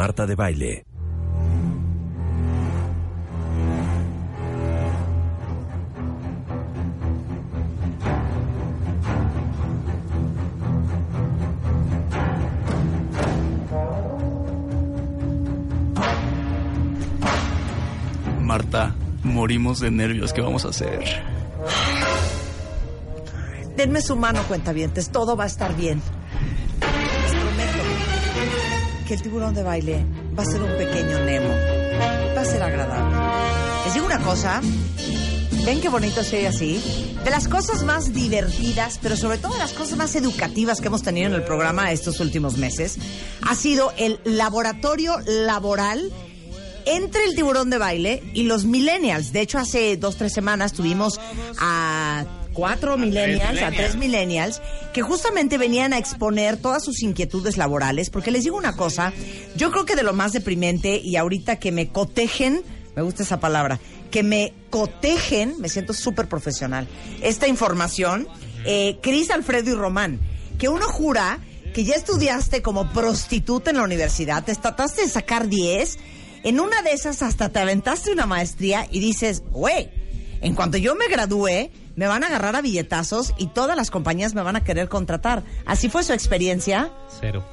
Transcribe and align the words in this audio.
Marta 0.00 0.24
de 0.24 0.34
Baile. 0.34 0.86
Marta, 18.40 18.94
morimos 19.22 19.80
de 19.80 19.90
nervios. 19.90 20.32
¿Qué 20.32 20.40
vamos 20.40 20.64
a 20.64 20.68
hacer? 20.68 21.04
Denme 23.76 24.00
su 24.00 24.16
mano, 24.16 24.42
cuentavientes. 24.48 25.10
Todo 25.10 25.36
va 25.36 25.44
a 25.44 25.46
estar 25.46 25.76
bien. 25.76 26.00
El 29.10 29.22
tiburón 29.22 29.54
de 29.54 29.64
baile 29.64 30.06
va 30.38 30.44
a 30.44 30.46
ser 30.46 30.62
un 30.62 30.70
pequeño 30.78 31.18
Nemo. 31.24 31.48
Va 32.36 32.42
a 32.42 32.44
ser 32.44 32.62
agradable. 32.62 33.16
Les 33.84 33.94
digo 33.94 34.06
una 34.06 34.20
cosa. 34.20 34.60
¿Ven 35.64 35.80
qué 35.80 35.88
bonito 35.88 36.22
se 36.22 36.38
oye 36.38 36.46
así? 36.46 37.16
De 37.24 37.30
las 37.30 37.48
cosas 37.48 37.82
más 37.82 38.12
divertidas, 38.12 39.00
pero 39.02 39.16
sobre 39.16 39.38
todo 39.38 39.54
de 39.54 39.58
las 39.58 39.72
cosas 39.72 39.98
más 39.98 40.14
educativas 40.14 40.80
que 40.80 40.86
hemos 40.86 41.02
tenido 41.02 41.26
en 41.26 41.34
el 41.34 41.42
programa 41.42 41.90
estos 41.90 42.20
últimos 42.20 42.56
meses, 42.56 42.98
ha 43.42 43.56
sido 43.56 43.92
el 43.96 44.20
laboratorio 44.22 45.16
laboral 45.26 46.12
entre 46.86 47.24
el 47.24 47.34
tiburón 47.34 47.68
de 47.68 47.78
baile 47.78 48.22
y 48.32 48.44
los 48.44 48.64
millennials. 48.64 49.32
De 49.32 49.40
hecho, 49.40 49.58
hace 49.58 49.96
dos, 49.96 50.16
tres 50.16 50.32
semanas 50.32 50.72
tuvimos 50.72 51.20
a 51.58 52.24
cuatro 52.52 52.96
millennials, 52.96 53.62
a 53.62 53.70
tres 53.70 53.96
millennials, 53.96 54.60
que 54.92 55.02
justamente 55.02 55.58
venían 55.58 55.92
a 55.92 55.98
exponer 55.98 56.56
todas 56.56 56.84
sus 56.84 57.02
inquietudes 57.02 57.56
laborales, 57.56 58.10
porque 58.10 58.30
les 58.30 58.44
digo 58.44 58.56
una 58.56 58.76
cosa, 58.76 59.12
yo 59.56 59.70
creo 59.70 59.84
que 59.84 59.96
de 59.96 60.02
lo 60.02 60.12
más 60.12 60.32
deprimente, 60.32 60.98
y 60.98 61.16
ahorita 61.16 61.56
que 61.56 61.72
me 61.72 61.88
cotejen, 61.88 62.62
me 62.96 63.02
gusta 63.02 63.22
esa 63.22 63.40
palabra, 63.40 63.80
que 64.10 64.22
me 64.22 64.52
cotejen, 64.70 65.60
me 65.60 65.68
siento 65.68 65.92
súper 65.92 66.28
profesional, 66.28 66.88
esta 67.22 67.46
información, 67.48 68.28
eh, 68.64 68.98
Cris, 69.02 69.30
Alfredo 69.30 69.70
y 69.70 69.74
Román, 69.74 70.20
que 70.58 70.68
uno 70.68 70.86
jura 70.86 71.38
que 71.72 71.84
ya 71.84 71.94
estudiaste 71.94 72.62
como 72.62 72.92
prostituta 72.92 73.70
en 73.70 73.76
la 73.76 73.84
universidad, 73.84 74.44
te 74.44 74.54
trataste 74.54 75.02
de 75.02 75.08
sacar 75.08 75.48
10, 75.48 75.98
en 76.42 76.58
una 76.58 76.82
de 76.82 76.92
esas 76.92 77.22
hasta 77.22 77.50
te 77.50 77.58
aventaste 77.58 78.12
una 78.12 78.26
maestría 78.26 78.88
y 78.90 79.00
dices, 79.00 79.42
güey, 79.50 79.90
en 80.40 80.54
cuanto 80.54 80.78
yo 80.78 80.94
me 80.94 81.08
gradúe, 81.08 81.70
me 82.00 82.08
van 82.08 82.24
a 82.24 82.28
agarrar 82.28 82.56
a 82.56 82.62
billetazos 82.62 83.34
y 83.36 83.48
todas 83.48 83.76
las 83.76 83.90
compañías 83.90 84.32
me 84.32 84.40
van 84.40 84.56
a 84.56 84.64
querer 84.64 84.88
contratar. 84.88 85.42
¿Así 85.66 85.90
fue 85.90 86.02
su 86.02 86.14
experiencia? 86.14 86.90
Cero. 87.20 87.44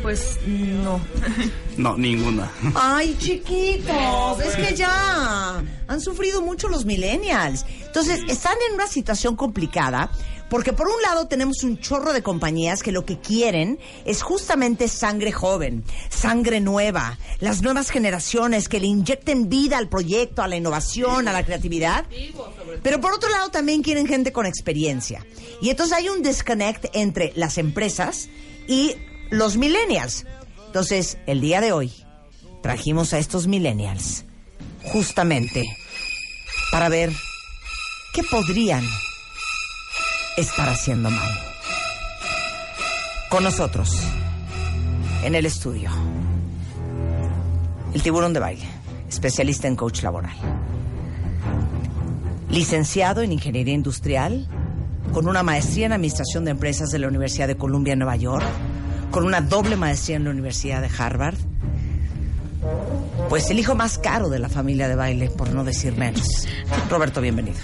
Pues 0.00 0.38
no. 0.46 0.98
No, 1.76 1.96
ninguna. 1.96 2.50
Ay, 2.74 3.16
chiquitos, 3.18 4.40
es 4.40 4.56
que 4.56 4.74
ya 4.76 5.62
han 5.88 6.00
sufrido 6.02 6.42
mucho 6.42 6.68
los 6.68 6.84
millennials. 6.84 7.64
Entonces, 7.86 8.20
están 8.28 8.56
en 8.68 8.74
una 8.74 8.86
situación 8.86 9.36
complicada 9.36 10.10
porque 10.52 10.74
por 10.74 10.86
un 10.86 11.00
lado 11.00 11.28
tenemos 11.28 11.62
un 11.62 11.78
chorro 11.78 12.12
de 12.12 12.22
compañías 12.22 12.82
que 12.82 12.92
lo 12.92 13.06
que 13.06 13.18
quieren 13.18 13.78
es 14.04 14.20
justamente 14.20 14.86
sangre 14.86 15.32
joven, 15.32 15.82
sangre 16.10 16.60
nueva, 16.60 17.18
las 17.40 17.62
nuevas 17.62 17.88
generaciones 17.88 18.68
que 18.68 18.78
le 18.78 18.86
inyecten 18.86 19.48
vida 19.48 19.78
al 19.78 19.88
proyecto, 19.88 20.42
a 20.42 20.48
la 20.48 20.56
innovación, 20.56 21.26
a 21.26 21.32
la 21.32 21.42
creatividad. 21.42 22.04
Pero 22.82 23.00
por 23.00 23.14
otro 23.14 23.30
lado 23.30 23.50
también 23.50 23.82
quieren 23.82 24.06
gente 24.06 24.30
con 24.30 24.44
experiencia. 24.44 25.24
Y 25.62 25.70
entonces 25.70 25.96
hay 25.96 26.10
un 26.10 26.22
disconnect 26.22 26.84
entre 26.92 27.32
las 27.34 27.56
empresas 27.56 28.28
y 28.68 28.94
los 29.30 29.56
millennials. 29.56 30.26
Entonces, 30.66 31.16
el 31.26 31.40
día 31.40 31.62
de 31.62 31.72
hoy 31.72 31.94
trajimos 32.62 33.14
a 33.14 33.18
estos 33.18 33.46
millennials 33.46 34.26
justamente 34.84 35.64
para 36.70 36.90
ver 36.90 37.10
qué 38.12 38.22
podrían 38.22 38.84
estar 40.36 40.68
haciendo 40.68 41.10
mal. 41.10 41.30
Con 43.28 43.44
nosotros, 43.44 44.02
en 45.24 45.34
el 45.34 45.46
estudio, 45.46 45.90
el 47.94 48.02
tiburón 48.02 48.32
de 48.32 48.40
baile, 48.40 48.64
especialista 49.08 49.68
en 49.68 49.76
coach 49.76 50.02
laboral. 50.02 50.34
Licenciado 52.50 53.22
en 53.22 53.32
Ingeniería 53.32 53.74
Industrial, 53.74 54.46
con 55.12 55.28
una 55.28 55.42
maestría 55.42 55.86
en 55.86 55.92
Administración 55.92 56.44
de 56.44 56.52
Empresas 56.52 56.90
de 56.90 56.98
la 56.98 57.08
Universidad 57.08 57.46
de 57.46 57.56
Columbia 57.56 57.96
Nueva 57.96 58.16
York, 58.16 58.44
con 59.10 59.24
una 59.24 59.40
doble 59.40 59.76
maestría 59.76 60.16
en 60.16 60.24
la 60.24 60.30
Universidad 60.30 60.80
de 60.80 60.90
Harvard. 60.96 61.36
Pues 63.28 63.50
el 63.50 63.58
hijo 63.58 63.74
más 63.74 63.98
caro 63.98 64.28
de 64.28 64.38
la 64.38 64.48
familia 64.48 64.88
de 64.88 64.94
baile, 64.94 65.30
por 65.30 65.50
no 65.52 65.64
decir 65.64 65.96
menos. 65.96 66.46
Roberto, 66.90 67.20
bienvenido. 67.20 67.58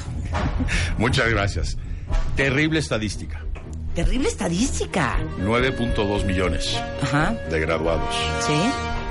Muchas 0.99 1.29
gracias. 1.31 1.77
Terrible 2.39 2.79
estadística. 2.79 3.41
Terrible 3.97 4.29
estadística. 4.29 5.19
9.2 5.41 6.25
millones 6.25 6.79
Ajá. 7.03 7.33
de 7.51 7.59
graduados 7.61 8.15
¿Sí? 8.47 8.53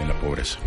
en 0.02 0.08
la 0.08 0.14
pobreza. 0.22 0.58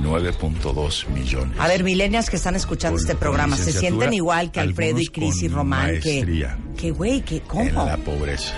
9.2 0.00 1.08
millones. 1.08 1.58
A 1.58 1.66
ver, 1.66 1.82
milenias 1.82 2.30
que 2.30 2.36
están 2.36 2.54
escuchando 2.54 2.96
Con- 2.98 3.04
este 3.04 3.16
programa, 3.16 3.56
¿se 3.56 3.72
sienten 3.72 4.12
igual 4.12 4.52
que 4.52 4.60
Alfredo 4.60 5.00
y 5.00 5.06
Cris 5.08 5.42
y 5.42 5.48
Román? 5.48 5.86
Que, 6.00 6.14
maestría. 6.18 6.58
que 6.78 6.90
güey, 6.92 7.22
que 7.22 7.36
En 7.36 7.42
cómo. 7.42 7.84
la 7.86 7.96
pobreza. 7.96 8.54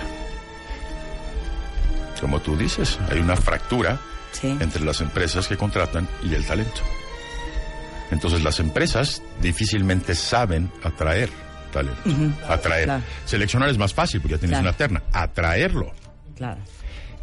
Como 2.21 2.39
tú 2.41 2.55
dices, 2.55 2.99
hay 3.09 3.19
una 3.19 3.35
fractura 3.35 3.99
Sí. 4.33 4.55
entre 4.59 4.83
las 4.83 5.01
empresas 5.01 5.47
que 5.47 5.57
contratan 5.57 6.07
y 6.23 6.33
el 6.35 6.45
talento. 6.45 6.81
Entonces 8.11 8.43
las 8.43 8.59
empresas 8.59 9.21
difícilmente 9.41 10.15
saben 10.15 10.71
atraer 10.83 11.29
talento. 11.71 12.01
Atraer. 12.47 12.85
claro. 12.85 13.03
Seleccionar 13.25 13.69
es 13.69 13.77
más 13.77 13.93
fácil 13.93 14.21
porque 14.21 14.35
ya 14.35 14.39
tienes 14.39 14.55
Claro. 14.59 14.69
una 14.69 14.77
terna. 14.77 15.03
Atraerlo. 15.11 15.91
Claro, 16.35 16.59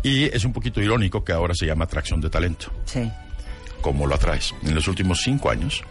Y 0.03 0.25
es 0.25 0.45
un 0.45 0.53
poquito 0.53 0.81
irónico 0.83 1.25
que 1.25 1.33
ahora 1.33 1.55
se 1.55 1.67
llama 1.67 1.85
atracción 1.85 2.21
de 2.21 2.29
talento. 2.31 2.67
sí. 2.85 3.11
¿Cómo 3.81 4.07
lo 4.07 4.15
atraes? 4.15 4.55
En 4.63 4.75
los 4.75 4.89
últimos 4.89 5.21
cinco 5.23 5.51
años, 5.51 5.83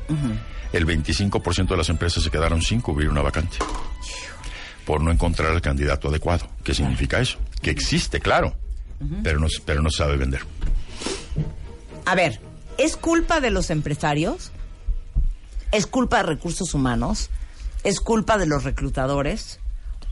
el 0.74 0.84
25% 0.88 1.68
de 1.68 1.78
las 1.78 1.90
empresas 1.90 2.24
se 2.24 2.32
quedaron 2.32 2.60
sin 2.64 2.82
cubrir 2.82 3.08
una 3.08 3.22
vacante 3.22 3.58
por 4.84 5.00
no 5.00 5.12
encontrar 5.12 5.52
al 5.52 5.62
candidato 5.62 6.10
adecuado. 6.10 6.48
¿Qué 6.64 6.74
significa 6.74 7.20
eso? 7.20 7.38
Que 7.62 7.70
existe, 7.70 8.20
claro, 8.20 8.56
pero, 9.22 9.40
no, 9.40 9.46
pero 9.64 9.84
no 9.84 9.92
sabe 9.92 10.18
vender. 10.18 10.42
A 12.06 12.16
ver, 12.16 12.40
¿es 12.80 12.98
culpa 12.98 13.40
de 13.42 13.52
los 13.52 13.70
empresarios? 13.70 14.52
¿Es 15.74 15.88
culpa 15.88 16.18
de 16.18 16.24
recursos 16.24 16.76
humanos? 16.76 17.32
¿Es 17.84 18.00
culpa 18.00 18.38
de 18.38 18.46
los 18.46 18.64
reclutadores? 18.64 19.60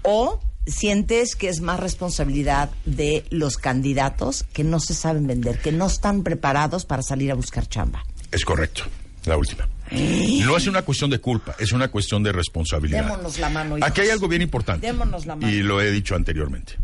¿O 0.02 0.40
sientes 0.66 1.36
que 1.36 1.50
es 1.50 1.62
más 1.62 1.80
responsabilidad 1.80 2.72
de 2.86 3.26
los 3.30 3.58
candidatos 3.58 4.44
que 4.54 4.64
no 4.64 4.80
se 4.80 4.96
saben 4.96 5.28
vender, 5.28 5.60
que 5.60 5.72
no 5.72 5.86
están 5.86 6.24
preparados 6.24 6.86
para 6.86 7.04
salir 7.04 7.32
a 7.32 7.36
buscar 7.36 7.68
chamba? 7.68 8.04
Es 8.32 8.44
correcto, 8.44 8.84
la 9.26 9.38
última. 9.38 9.70
No 9.92 10.58
es 10.58 10.66
una 10.66 10.82
cuestión 10.82 11.12
de 11.12 11.20
culpa, 11.20 11.56
es 11.60 11.72
una 11.74 11.90
cuestión 11.90 12.24
de 12.24 12.32
responsabilidad. 12.32 13.04
Démonos 13.04 13.38
la 13.38 13.50
mano. 13.50 13.78
hijos. 13.78 13.88
Aquí 13.88 14.02
hay 14.02 14.10
algo 14.10 14.28
bien 14.28 14.42
importante. 14.42 14.88
Démonos 14.88 15.28
la 15.28 15.36
mano. 15.36 15.52
Y 15.52 15.62
lo 15.62 15.80
he 15.80 15.92
dicho 15.92 16.16
anteriormente. 16.16 16.78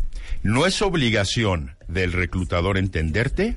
No 0.44 0.66
es 0.66 0.82
obligación 0.82 1.74
del 1.88 2.12
reclutador 2.12 2.78
entenderte, 2.78 3.56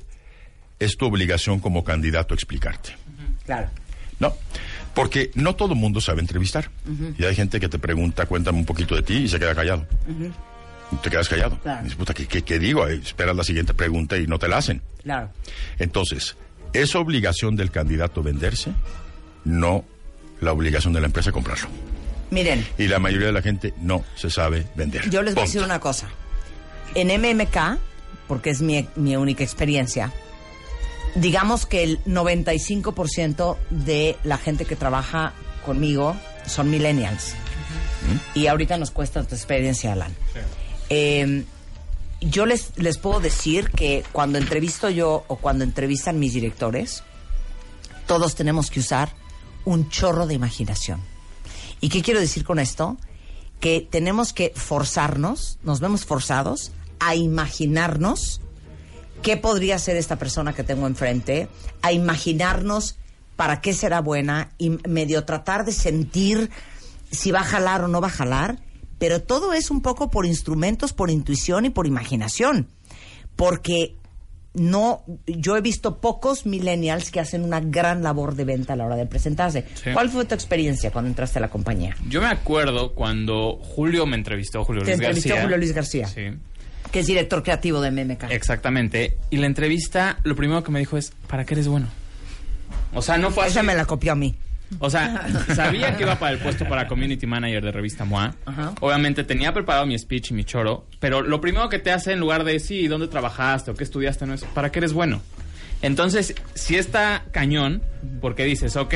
es 0.80 0.96
tu 0.96 1.06
obligación 1.06 1.60
como 1.60 1.84
candidato 1.84 2.34
explicarte. 2.34 2.96
Claro. 3.44 3.68
No, 4.18 4.34
porque 4.94 5.30
no 5.34 5.54
todo 5.56 5.72
el 5.74 5.78
mundo 5.78 6.00
sabe 6.00 6.20
entrevistar. 6.20 6.70
Y 7.18 7.24
hay 7.24 7.34
gente 7.34 7.58
que 7.60 7.68
te 7.68 7.78
pregunta, 7.78 8.26
cuéntame 8.26 8.58
un 8.58 8.66
poquito 8.66 8.94
de 8.94 9.02
ti 9.02 9.14
y 9.14 9.28
se 9.28 9.38
queda 9.38 9.54
callado. 9.54 9.86
Y 10.90 10.96
Te 10.96 11.08
quedas 11.10 11.28
callado. 11.28 11.58
Claro. 11.60 11.88
Puta, 11.96 12.12
¿qué, 12.14 12.26
qué- 12.26 12.42
qué 12.42 12.58
digo? 12.58 12.86
Esperas 12.86 13.34
la 13.34 13.44
siguiente 13.44 13.72
pregunta 13.74 14.18
y 14.18 14.26
no 14.26 14.38
te 14.38 14.48
la 14.48 14.58
hacen. 14.58 14.82
Claro. 15.02 15.30
Entonces, 15.78 16.36
¿es 16.74 16.94
obligación 16.94 17.56
del 17.56 17.70
candidato 17.70 18.22
venderse? 18.22 18.72
No 19.44 19.84
la 20.40 20.52
obligación 20.52 20.92
de 20.92 21.00
la 21.00 21.06
empresa 21.06 21.32
comprarlo. 21.32 21.68
Miren, 22.30 22.66
Y 22.78 22.88
la 22.88 22.98
mayoría 22.98 23.26
de 23.28 23.32
la 23.32 23.42
gente 23.42 23.74
no 23.80 24.04
se 24.16 24.28
sabe 24.30 24.66
vender. 24.74 25.08
yo 25.10 25.22
les 25.22 25.34
voy 25.34 25.42
a 25.42 25.46
decir 25.46 25.62
una 25.62 25.80
cosa. 25.80 26.08
En 26.94 27.08
MMK, 27.08 27.78
porque 28.28 28.50
es 28.50 28.60
mi, 28.62 28.86
mi 28.96 29.16
única 29.16 29.44
experiencia, 29.44 30.12
digamos 31.14 31.66
que 31.66 31.82
el 31.82 32.04
95% 32.04 33.56
de 33.70 34.16
la 34.24 34.38
gente 34.38 34.64
que 34.64 34.76
trabaja 34.76 35.32
conmigo 35.64 36.16
son 36.46 36.70
millennials. 36.70 37.34
Y 38.34 38.46
ahorita 38.46 38.78
nos 38.78 38.90
cuesta 38.90 39.22
tu 39.22 39.34
experiencia, 39.34 39.92
Alan. 39.92 40.14
Eh, 40.88 41.44
yo 42.20 42.46
les, 42.46 42.72
les 42.76 42.98
puedo 42.98 43.20
decir 43.20 43.70
que 43.70 44.04
cuando 44.12 44.38
entrevisto 44.38 44.90
yo 44.90 45.24
o 45.28 45.36
cuando 45.36 45.64
entrevistan 45.64 46.18
mis 46.18 46.34
directores, 46.34 47.02
todos 48.06 48.34
tenemos 48.34 48.70
que 48.70 48.80
usar 48.80 49.14
un 49.64 49.88
chorro 49.88 50.26
de 50.26 50.34
imaginación. 50.34 51.00
¿Y 51.80 51.88
qué 51.88 52.02
quiero 52.02 52.20
decir 52.20 52.44
con 52.44 52.58
esto? 52.58 52.96
Que 53.60 53.80
tenemos 53.88 54.32
que 54.32 54.52
forzarnos, 54.54 55.58
nos 55.62 55.80
vemos 55.80 56.04
forzados 56.04 56.72
a 57.00 57.14
imaginarnos 57.14 58.40
qué 59.22 59.36
podría 59.36 59.78
ser 59.78 59.96
esta 59.96 60.16
persona 60.16 60.52
que 60.52 60.64
tengo 60.64 60.86
enfrente, 60.86 61.48
a 61.80 61.92
imaginarnos 61.92 62.96
para 63.36 63.60
qué 63.60 63.72
será 63.72 64.00
buena 64.00 64.50
y 64.58 64.70
medio 64.88 65.24
tratar 65.24 65.64
de 65.64 65.72
sentir 65.72 66.50
si 67.10 67.30
va 67.30 67.40
a 67.40 67.44
jalar 67.44 67.82
o 67.82 67.88
no 67.88 68.00
va 68.00 68.08
a 68.08 68.10
jalar, 68.10 68.58
pero 68.98 69.22
todo 69.22 69.52
es 69.52 69.70
un 69.70 69.82
poco 69.82 70.10
por 70.10 70.26
instrumentos, 70.26 70.92
por 70.92 71.10
intuición 71.10 71.64
y 71.64 71.70
por 71.70 71.86
imaginación, 71.86 72.68
porque 73.36 73.96
no, 74.54 75.02
yo 75.26 75.56
he 75.56 75.60
visto 75.60 76.00
pocos 76.00 76.44
millennials 76.44 77.10
que 77.10 77.20
hacen 77.20 77.42
una 77.42 77.60
gran 77.60 78.02
labor 78.02 78.34
de 78.34 78.44
venta 78.44 78.74
a 78.74 78.76
la 78.76 78.84
hora 78.84 78.96
de 78.96 79.06
presentarse. 79.06 79.64
Sí. 79.74 79.90
¿Cuál 79.92 80.10
fue 80.10 80.24
tu 80.24 80.34
experiencia 80.34 80.90
cuando 80.90 81.08
entraste 81.08 81.38
a 81.38 81.42
la 81.42 81.48
compañía? 81.48 81.96
Yo 82.08 82.20
me 82.20 82.28
acuerdo 82.28 82.94
cuando 82.94 83.56
Julio 83.56 84.04
me 84.06 84.16
entrevistó, 84.16 84.64
Julio 84.64 84.82
Te 84.82 84.90
Luis 84.90 85.00
entrevistó 85.00 85.30
García. 85.30 85.42
Julio 85.42 85.56
Luis 85.56 85.72
García. 85.72 86.06
Sí, 86.06 86.26
Que 86.92 87.00
es 87.00 87.06
director 87.06 87.42
creativo 87.42 87.80
de 87.80 87.90
MMK. 87.90 88.24
exactamente. 88.30 89.16
Y 89.30 89.38
la 89.38 89.46
entrevista, 89.46 90.18
lo 90.24 90.36
primero 90.36 90.62
que 90.62 90.70
me 90.70 90.78
dijo 90.78 90.96
es, 90.98 91.12
¿para 91.26 91.44
qué 91.44 91.54
eres 91.54 91.66
bueno? 91.66 91.88
O 92.94 93.00
sea, 93.02 93.16
no 93.18 93.30
fue 93.30 93.44
así. 93.44 93.52
Esa 93.52 93.62
me 93.62 93.74
la 93.74 93.86
copió 93.86 94.12
a 94.12 94.14
mí. 94.14 94.36
O 94.78 94.88
sea, 94.88 95.26
sabía 95.54 95.96
que 95.96 96.02
iba 96.04 96.18
para 96.18 96.32
el 96.32 96.38
puesto 96.38 96.66
para 96.66 96.88
Community 96.88 97.26
Manager 97.26 97.62
de 97.64 97.72
revista 97.72 98.04
MOA. 98.04 98.34
Ajá. 98.46 98.72
Obviamente 98.80 99.22
tenía 99.24 99.52
preparado 99.52 99.84
mi 99.86 99.98
speech 99.98 100.30
y 100.30 100.34
mi 100.34 100.44
choro, 100.44 100.86
pero 100.98 101.20
lo 101.22 101.40
primero 101.40 101.68
que 101.68 101.78
te 101.78 101.90
hace 101.92 102.12
en 102.12 102.20
lugar 102.20 102.44
de, 102.44 102.58
sí, 102.58 102.88
¿dónde 102.88 103.08
trabajaste 103.08 103.70
o 103.70 103.74
qué 103.74 103.84
estudiaste? 103.84 104.26
No 104.26 104.32
es, 104.34 104.44
¿para 104.44 104.72
qué 104.72 104.78
eres 104.78 104.92
bueno? 104.94 105.20
Entonces, 105.82 106.34
si 106.54 106.76
está 106.76 107.24
cañón, 107.32 107.82
porque 108.20 108.44
dices, 108.44 108.76
ok, 108.76 108.94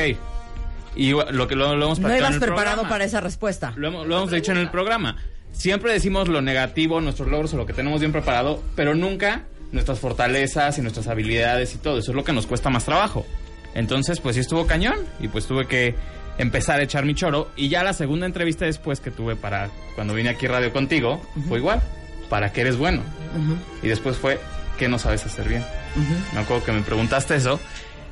y 0.95 1.11
lo 1.11 1.47
que 1.47 1.55
lo, 1.55 1.75
lo 1.75 1.85
hemos 1.85 1.99
No 1.99 2.07
ibas 2.15 2.37
preparado 2.37 2.77
programa. 2.77 2.89
para 2.89 3.03
esa 3.05 3.21
respuesta. 3.21 3.73
Lo 3.75 3.87
hemos 3.89 4.31
dicho 4.31 4.51
en 4.51 4.57
el 4.57 4.71
programa. 4.71 5.17
Siempre 5.51 5.91
decimos 5.93 6.27
lo 6.27 6.41
negativo, 6.41 7.01
nuestros 7.01 7.29
logros 7.29 7.53
o 7.53 7.57
lo 7.57 7.65
que 7.65 7.73
tenemos 7.73 7.99
bien 7.99 8.11
preparado, 8.11 8.61
pero 8.75 8.93
nunca 8.95 9.43
nuestras 9.71 9.99
fortalezas 9.99 10.77
y 10.77 10.81
nuestras 10.81 11.07
habilidades 11.07 11.73
y 11.73 11.77
todo. 11.79 11.97
Eso 11.97 12.11
es 12.11 12.15
lo 12.15 12.23
que 12.23 12.33
nos 12.33 12.45
cuesta 12.47 12.69
más 12.69 12.85
trabajo. 12.85 13.25
Entonces, 13.73 14.19
pues 14.19 14.35
sí 14.35 14.41
estuvo 14.41 14.65
cañón 14.67 14.97
y 15.19 15.27
pues 15.27 15.45
tuve 15.47 15.67
que 15.67 15.95
empezar 16.37 16.79
a 16.79 16.83
echar 16.83 17.05
mi 17.05 17.15
choro. 17.15 17.49
Y 17.55 17.69
ya 17.69 17.83
la 17.83 17.93
segunda 17.93 18.25
entrevista 18.25 18.65
después 18.65 18.99
que 18.99 19.11
tuve 19.11 19.35
para 19.35 19.69
cuando 19.95 20.13
vine 20.13 20.29
aquí 20.29 20.45
a 20.45 20.49
radio 20.49 20.71
contigo 20.71 21.21
fue 21.47 21.57
igual. 21.59 21.81
¿Para 22.29 22.51
qué 22.51 22.61
eres 22.61 22.77
bueno? 22.77 23.01
Y 23.81 23.87
después 23.87 24.17
fue, 24.17 24.39
¿qué 24.77 24.87
no 24.87 24.99
sabes 24.99 25.25
hacer 25.25 25.47
bien? 25.49 25.63
Me 26.33 26.39
acuerdo 26.41 26.63
que 26.65 26.71
me 26.71 26.81
preguntaste 26.81 27.35
eso. 27.35 27.59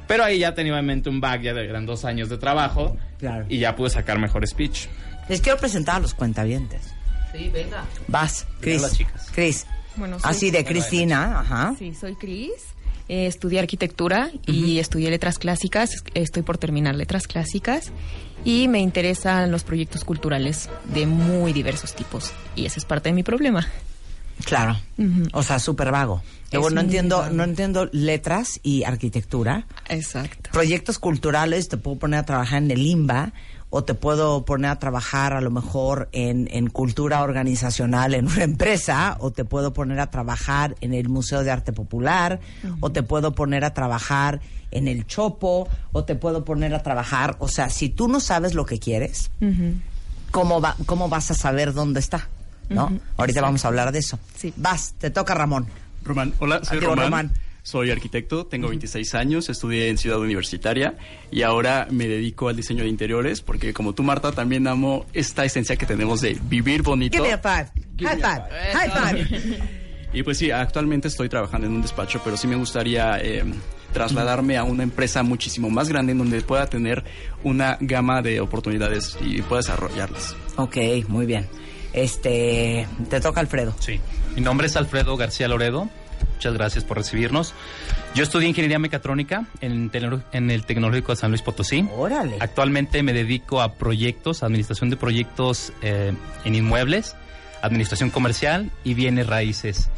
Pero 0.07 0.23
ahí 0.23 0.39
ya 0.39 0.53
tenía 0.53 0.77
en 0.77 0.85
mente 0.85 1.09
un 1.09 1.19
back, 1.21 1.41
ya 1.41 1.53
de- 1.53 1.65
eran 1.67 1.85
dos 1.85 2.05
años 2.05 2.29
de 2.29 2.37
trabajo. 2.37 2.95
Claro. 3.19 3.45
Y 3.49 3.57
ya 3.59 3.75
pude 3.75 3.89
sacar 3.89 4.19
mejor 4.19 4.45
speech. 4.47 4.87
Les 5.29 5.41
quiero 5.41 5.57
presentar 5.57 5.95
a 5.95 5.99
los 5.99 6.13
cuentavientes. 6.13 6.93
Sí, 7.37 7.49
venga. 7.49 7.83
Vas, 8.07 8.45
Cris. 8.61 8.81
las 8.81 8.97
chicas. 8.97 9.27
Cris. 9.33 9.65
Bueno, 9.95 10.19
soy- 10.19 10.31
Así 10.31 10.51
de 10.51 10.63
Cristina, 10.65 11.39
ajá. 11.39 11.75
Sí, 11.77 11.93
soy 11.93 12.15
Cris. 12.15 12.51
Eh, 13.07 13.27
estudié 13.27 13.59
arquitectura 13.59 14.31
y 14.47 14.79
estudié 14.79 15.09
letras 15.11 15.37
clásicas. 15.37 15.91
Estoy 16.15 16.41
por 16.43 16.57
terminar 16.57 16.95
letras 16.95 17.27
clásicas. 17.27 17.91
Y 18.43 18.67
me 18.67 18.79
interesan 18.79 19.51
los 19.51 19.63
proyectos 19.63 20.03
culturales 20.03 20.69
de 20.93 21.05
muy 21.05 21.53
diversos 21.53 21.93
tipos. 21.95 22.31
Y 22.55 22.65
ese 22.65 22.79
es 22.79 22.85
parte 22.85 23.09
de 23.09 23.13
mi 23.13 23.23
problema. 23.23 23.67
Claro. 24.43 24.77
Ujú. 24.97 25.23
O 25.33 25.43
sea, 25.43 25.59
súper 25.59 25.91
vago. 25.91 26.21
Luego 26.51 26.69
no 26.69 26.81
entiendo, 26.81 27.19
vago. 27.19 27.33
no 27.33 27.43
entiendo 27.43 27.89
letras 27.91 28.59
y 28.63 28.83
arquitectura. 28.83 29.65
Exacto. 29.89 30.49
Proyectos 30.51 30.99
culturales 30.99 31.69
te 31.69 31.77
puedo 31.77 31.97
poner 31.97 32.19
a 32.19 32.25
trabajar 32.25 32.61
en 32.63 32.71
el 32.71 32.81
IMBA 32.85 33.33
o 33.77 33.83
te 33.83 33.94
puedo 33.94 34.45
poner 34.45 34.72
a 34.72 34.80
trabajar 34.80 35.33
a 35.33 35.42
lo 35.42 35.51
mejor 35.51 36.07
en, 36.13 36.48
en 36.54 36.69
cultura 36.69 37.24
organizacional 37.24 38.13
en 38.13 38.27
una 38.27 38.44
empresa 38.45 39.18
o 39.19 39.31
te 39.31 39.44
puedo 39.44 39.74
poner 39.74 40.00
a 40.00 40.10
trabajar 40.10 40.77
en 40.80 40.94
el 40.94 41.10
Museo 41.10 41.44
de 41.44 41.51
Arte 41.51 41.74
Popular 41.74 42.39
o 42.80 42.94
te 42.94 43.04
puedo 43.04 43.36
poner 43.36 43.66
a 43.66 43.74
trabajar 43.74 44.39
en 44.72 44.88
el 44.88 45.06
Chopo 45.06 45.68
o 45.92 46.06
te 46.06 46.16
puedo 46.16 46.45
poner 46.45 46.74
a 46.74 46.83
trabajar, 46.83 47.36
o 47.39 47.50
sea, 47.50 47.69
si 47.69 47.89
tú 47.89 48.07
no 48.07 48.22
sabes 48.22 48.54
lo 48.54 48.66
que 48.66 48.80
quieres. 48.80 49.30
¿cómo, 50.31 50.62
va, 50.62 50.78
cómo 50.86 51.10
vas 51.10 51.31
a 51.31 51.33
saber 51.33 51.74
dónde 51.74 52.00
está? 52.00 52.30
¿No? 52.69 52.83
Ahorita 52.83 53.24
exacto. 53.24 53.42
vamos 53.42 53.66
a 53.66 53.68
hablar 53.68 53.92
de 53.92 54.00
eso. 54.00 54.18
Sí. 54.38 54.54
Vas, 54.56 54.94
te 54.98 55.10
toca 55.10 55.33
Ramón. 55.33 55.68
Román, 56.06 56.33
hola, 56.39 56.63
soy. 56.63 56.80
Román. 56.80 57.33
Soy 57.65 57.89
arquitecto, 57.89 58.45
tengo 58.45 58.67
26 58.67 59.15
años, 59.15 59.50
estudié 59.50 59.89
en 59.89 59.97
Ciudad 59.97 60.19
Universitaria 60.19 60.97
y 61.31 61.41
ahora 61.41 61.88
me 61.89 62.07
dedico 62.07 62.47
al 62.47 62.56
diseño 62.56 62.83
de 62.83 62.89
interiores 62.89 63.41
porque 63.41 63.73
como 63.73 63.95
tú, 63.95 64.03
Marta, 64.03 64.31
también 64.31 64.67
amo 64.67 65.07
esta 65.13 65.45
esencia 65.45 65.75
que 65.75 65.88
tenemos 65.88 66.21
de 66.21 66.38
vivir 66.44 66.83
bonito. 66.83 67.17
Give 67.17 67.27
me 67.27 67.33
a 67.33 67.39
five. 67.39 67.71
High 68.07 68.21
five. 68.21 68.71
High 68.71 68.91
five. 68.91 69.59
Y 70.13 70.21
pues 70.21 70.37
sí, 70.37 70.51
actualmente 70.51 71.07
estoy 71.07 71.28
trabajando 71.28 71.66
en 71.66 71.73
un 71.73 71.81
despacho, 71.81 72.21
pero 72.23 72.37
sí 72.37 72.45
me 72.45 72.56
gustaría 72.56 73.18
eh, 73.19 73.44
trasladarme 73.94 74.57
a 74.57 74.63
una 74.63 74.83
empresa 74.83 75.23
muchísimo 75.23 75.71
más 75.71 75.90
grande 75.90 76.11
en 76.11 76.19
donde 76.19 76.42
pueda 76.42 76.68
tener 76.68 77.04
una 77.44 77.80
gama 77.81 78.21
de 78.21 78.42
oportunidades 78.42 79.18
y 79.21 79.42
pueda 79.42 79.61
desarrollarlas. 79.61 80.35
Ok, 80.57 80.78
muy 81.07 81.25
bien. 81.25 81.47
Este, 81.94 82.85
te 83.09 83.19
toca 83.21 83.40
Alfredo. 83.40 83.73
Sí. 83.80 83.99
Mi 84.35 84.42
nombre 84.42 84.68
es 84.68 84.75
Alfredo 84.75 85.18
García 85.18 85.47
Loredo. 85.47 85.90
Muchas 86.34 86.54
gracias 86.54 86.84
por 86.84 86.98
recibirnos. 86.98 87.54
Yo 88.14 88.24
estudié 88.24 88.48
ingeniería 88.50 88.78
mecatrónica 88.80 89.45
en, 89.62 89.90
el 90.52 90.66
Tecnológico 90.66 91.12
de 91.12 91.16
San 91.16 91.31
Luis 91.31 91.42
Potosí. 91.42 91.88
Órale. 91.95 92.38
Actualmente 92.40 93.04
me 93.04 93.14
dedico 93.14 93.62
a 93.62 93.74
proyectos, 93.76 94.44
administración 94.44 94.90
de 94.90 94.98
proyectos 94.98 95.72
eh, 95.81 96.14
en 96.44 96.56
inmuebles, 96.56 97.16
administración 97.62 98.10
comercial 98.10 98.72
y 98.84 98.94
bienes 98.94 99.28
raíces. 99.28 99.90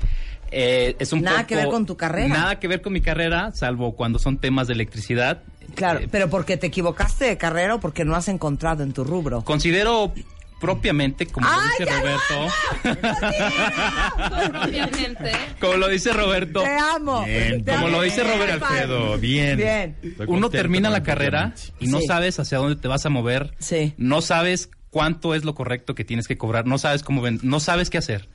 Eh, 0.51 0.95
es 0.99 1.11
un 1.11 1.21
Nada 1.23 1.37
poco- 1.39 1.47
que 1.47 1.55
ver 1.57 1.67
con 1.67 1.85
tu 1.85 1.97
carrera. 1.97 2.27
Nada 2.33 2.59
que 2.59 2.67
ver 2.67 2.81
con 2.81 2.93
mi 2.93 3.01
carrera, 3.01 3.51
salvo 3.53 3.95
cuando 3.95 4.17
son 4.19 4.37
temas 4.37 4.67
de 4.67 4.73
electricidad. 4.73 5.41
Claro, 5.75 5.99
Eh, 5.99 6.07
pero 6.09 6.29
porque 6.29 6.55
te 6.55 6.67
equivocaste 6.67 7.25
de 7.25 7.37
carrera 7.37 7.75
o 7.75 7.79
porque 7.81 8.05
no 8.05 8.15
has 8.15 8.29
encontrado 8.29 8.83
en 8.83 8.93
tu 8.93 9.03
rubro. 9.03 9.41
Considero 9.43 10.13
propiamente, 10.59 11.25
como 11.27 11.47
lo 11.47 11.53
¡Ay, 11.53 11.69
dice 11.79 11.91
Roberto, 11.99 12.53
como 15.59 15.73
lo 15.75 15.87
dice 15.87 16.13
Roberto, 16.13 16.61
Te 16.63 16.77
amo. 16.77 17.23
Bien, 17.25 17.63
Te 17.63 17.71
como 17.73 17.87
amo. 17.87 17.97
lo 17.97 18.01
dice 18.03 18.23
Robert 18.23 18.49
High 18.51 18.59
five. 18.59 18.69
Alfredo, 18.81 19.17
bien. 19.17 19.57
Bien. 19.57 19.95
Uno 20.27 20.49
termina 20.49 20.89
la 20.89 21.03
carrera 21.03 21.53
y 21.79 21.87
no 21.87 21.99
Sí. 21.99 22.07
sabes 22.07 22.39
hacia 22.39 22.57
dónde 22.57 22.75
te 22.75 22.87
vas 22.87 23.05
a 23.05 23.09
mover. 23.09 23.55
Sí. 23.59 23.93
No 23.97 24.21
sabes 24.21 24.69
cuánto 24.89 25.35
es 25.35 25.43
lo 25.45 25.55
correcto 25.55 25.95
que 25.95 26.05
tienes 26.05 26.27
que 26.27 26.37
cobrar. 26.37 26.65
No 26.65 26.77
sabes 26.77 27.03
cómo 27.03 27.21
ven- 27.21 27.39
no 27.43 27.59
sabes 27.59 27.89
qué 27.89 27.97
hacer. 27.97 28.29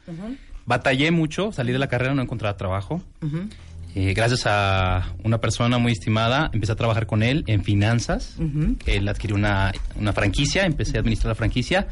Batallé 0.64 1.10
mucho, 1.10 1.52
salí 1.52 1.72
de 1.72 1.78
la 1.78 1.88
carrera, 1.88 2.14
no 2.14 2.22
encontraba 2.22 2.56
trabajo. 2.56 3.02
Eh, 3.94 4.14
gracias 4.14 4.46
a 4.46 5.14
una 5.22 5.38
persona 5.40 5.78
muy 5.78 5.92
estimada, 5.92 6.50
empecé 6.52 6.72
a 6.72 6.76
trabajar 6.76 7.06
con 7.06 7.22
él 7.22 7.44
en 7.46 7.62
finanzas. 7.62 8.36
Él 8.86 9.08
adquirió 9.08 9.36
una, 9.36 9.72
una 9.96 10.12
franquicia, 10.12 10.64
empecé 10.64 10.96
a 10.96 11.00
administrar 11.00 11.30
la 11.30 11.34
franquicia. 11.34 11.88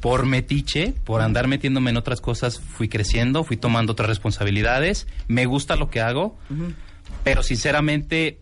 Por 0.00 0.26
metiche, 0.26 0.92
por 1.04 1.22
andar 1.22 1.48
metiéndome 1.48 1.90
en 1.90 1.96
otras 1.96 2.20
cosas, 2.20 2.60
fui 2.60 2.88
creciendo, 2.88 3.44
fui 3.44 3.56
tomando 3.56 3.92
otras 3.92 4.08
responsabilidades. 4.08 5.06
Me 5.26 5.46
gusta 5.46 5.76
lo 5.76 5.88
que 5.88 6.00
hago, 6.00 6.36
pero 7.24 7.42
sinceramente 7.42 8.40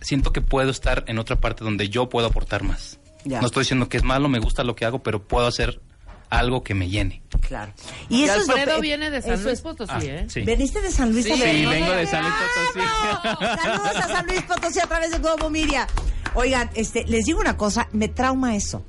siento 0.00 0.32
que 0.32 0.40
puedo 0.40 0.70
estar 0.70 1.04
en 1.08 1.18
otra 1.18 1.36
parte 1.36 1.64
donde 1.64 1.88
yo 1.88 2.08
puedo 2.08 2.26
aportar 2.26 2.64
más. 2.64 2.98
Ya. 3.24 3.40
No 3.40 3.46
estoy 3.46 3.62
diciendo 3.62 3.88
que 3.88 3.98
es 3.98 4.02
malo, 4.02 4.28
me 4.28 4.38
gusta 4.38 4.64
lo 4.64 4.74
que 4.74 4.84
hago, 4.84 5.02
pero 5.02 5.22
puedo 5.22 5.46
hacer 5.46 5.80
algo 6.30 6.62
que 6.62 6.74
me 6.74 6.88
llene. 6.88 7.22
Claro. 7.40 7.72
Y 8.08 8.20
Y 8.20 8.24
eso 8.24 8.40
es 8.40 8.66
lo 8.66 8.80
viene 8.80 9.10
de 9.10 9.22
San 9.22 9.32
Luis 9.42 9.46
es- 9.54 9.60
Potosí, 9.62 9.92
Ah, 9.94 10.00
¿eh? 10.02 10.26
sí. 10.28 10.42
¿Veniste 10.42 10.80
de 10.82 10.90
San 10.90 11.12
Luis 11.12 11.24
Sí, 11.24 11.30
Potosí? 11.30 11.50
Sí, 11.50 11.66
vengo 11.66 11.92
de 11.92 12.06
San 12.06 12.22
Luis 12.22 12.34
Potosí. 12.34 12.88
Saludos 13.62 13.96
a 13.96 14.08
San 14.08 14.26
Luis 14.26 14.42
Potosí 14.42 14.80
a 14.80 14.86
través 14.86 15.10
de 15.10 15.18
Globo 15.18 15.48
Media. 15.50 15.86
Oigan, 16.34 16.70
este, 16.74 17.04
les 17.06 17.24
digo 17.24 17.40
una 17.40 17.56
cosa, 17.56 17.88
me 17.92 18.08
trauma 18.08 18.54
eso. 18.56 18.84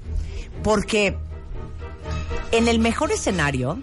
Porque 0.63 1.17
en 2.51 2.67
el 2.67 2.79
mejor 2.79 3.11
escenario, 3.11 3.81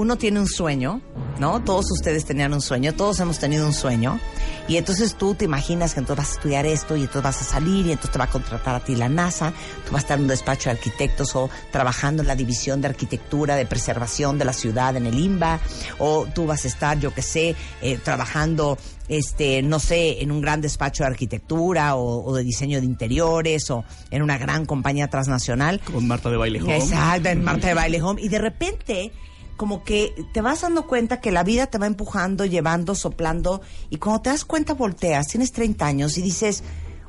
uno 0.00 0.16
tiene 0.16 0.40
un 0.40 0.46
sueño, 0.46 1.02
¿no? 1.38 1.62
Todos 1.62 1.90
ustedes 1.90 2.24
tenían 2.24 2.54
un 2.54 2.62
sueño, 2.62 2.94
todos 2.94 3.20
hemos 3.20 3.38
tenido 3.38 3.66
un 3.66 3.74
sueño. 3.74 4.18
Y 4.66 4.78
entonces 4.78 5.14
tú 5.14 5.34
te 5.34 5.44
imaginas 5.44 5.92
que 5.92 6.00
entonces 6.00 6.24
vas 6.24 6.30
a 6.30 6.36
estudiar 6.36 6.64
esto 6.64 6.96
y 6.96 7.02
entonces 7.02 7.22
vas 7.22 7.40
a 7.42 7.44
salir 7.44 7.84
y 7.84 7.90
entonces 7.90 8.12
te 8.12 8.18
va 8.18 8.24
a 8.24 8.30
contratar 8.30 8.76
a 8.76 8.80
ti 8.80 8.96
la 8.96 9.10
NASA, 9.10 9.52
tú 9.84 9.92
vas 9.92 10.00
a 10.00 10.04
estar 10.04 10.16
en 10.16 10.22
un 10.22 10.28
despacho 10.28 10.70
de 10.70 10.76
arquitectos 10.76 11.36
o 11.36 11.50
trabajando 11.70 12.22
en 12.22 12.28
la 12.28 12.34
división 12.34 12.80
de 12.80 12.88
arquitectura, 12.88 13.56
de 13.56 13.66
preservación 13.66 14.38
de 14.38 14.46
la 14.46 14.54
ciudad 14.54 14.96
en 14.96 15.04
el 15.04 15.18
IMBA, 15.18 15.60
o 15.98 16.26
tú 16.34 16.46
vas 16.46 16.64
a 16.64 16.68
estar, 16.68 16.98
yo 16.98 17.12
qué 17.12 17.20
sé, 17.20 17.54
eh, 17.82 17.98
trabajando, 18.02 18.78
este, 19.08 19.60
no 19.60 19.80
sé, 19.80 20.22
en 20.22 20.32
un 20.32 20.40
gran 20.40 20.62
despacho 20.62 21.02
de 21.02 21.08
arquitectura 21.08 21.94
o, 21.96 22.24
o 22.24 22.34
de 22.34 22.42
diseño 22.42 22.80
de 22.80 22.86
interiores 22.86 23.70
o 23.70 23.84
en 24.10 24.22
una 24.22 24.38
gran 24.38 24.64
compañía 24.64 25.08
transnacional. 25.08 25.78
Con 25.80 26.06
Marta 26.06 26.30
de 26.30 26.38
Baile 26.38 26.62
Home. 26.62 26.78
Exacto, 26.78 27.28
en 27.28 27.44
Marta 27.44 27.66
de 27.68 27.74
Baile 27.74 28.00
Home. 28.00 28.22
Y 28.22 28.28
de 28.28 28.38
repente, 28.38 29.12
como 29.60 29.84
que 29.84 30.14
te 30.32 30.40
vas 30.40 30.62
dando 30.62 30.86
cuenta 30.86 31.20
que 31.20 31.30
la 31.30 31.44
vida 31.44 31.66
te 31.66 31.76
va 31.76 31.86
empujando, 31.86 32.46
llevando, 32.46 32.94
soplando. 32.94 33.60
Y 33.90 33.98
cuando 33.98 34.22
te 34.22 34.30
das 34.30 34.46
cuenta, 34.46 34.72
volteas, 34.72 35.28
tienes 35.28 35.52
30 35.52 35.84
años 35.84 36.16
y 36.16 36.22
dices, 36.22 36.64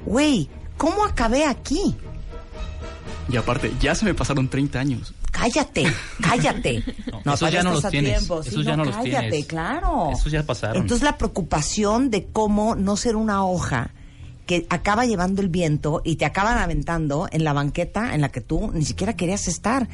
güey, 0.05 0.49
¿cómo 0.75 1.05
acabé 1.05 1.45
aquí? 1.45 1.95
Y 3.29 3.37
aparte, 3.37 3.71
ya 3.79 3.95
se 3.95 4.03
me 4.03 4.13
pasaron 4.13 4.49
30 4.49 4.79
años. 4.81 5.13
Cállate, 5.31 5.85
cállate. 6.21 6.83
No, 7.23 7.35
esos 7.35 7.49
ya 7.53 7.63
no 7.63 7.71
los 7.71 7.85
a 7.85 7.89
tienes, 7.89 8.17
tiempo. 8.17 8.43
Sí, 8.43 8.61
ya 8.65 8.75
no 8.75 8.83
los 8.83 8.97
cállate, 8.97 9.29
tienes. 9.29 9.45
claro. 9.45 10.09
Esos 10.11 10.29
ya 10.29 10.43
pasaron. 10.43 10.81
Entonces 10.81 11.05
la 11.05 11.17
preocupación 11.17 12.09
de 12.09 12.25
cómo 12.33 12.75
no 12.75 12.97
ser 12.97 13.15
una 13.15 13.45
hoja 13.45 13.91
que 14.45 14.65
acaba 14.69 15.05
llevando 15.05 15.41
el 15.41 15.49
viento 15.49 16.01
y 16.03 16.15
te 16.15 16.25
acaban 16.25 16.57
aventando 16.57 17.27
en 17.31 17.43
la 17.43 17.53
banqueta 17.53 18.13
en 18.13 18.21
la 18.21 18.29
que 18.29 18.41
tú 18.41 18.71
ni 18.73 18.85
siquiera 18.85 19.15
querías 19.15 19.47
estar. 19.47 19.87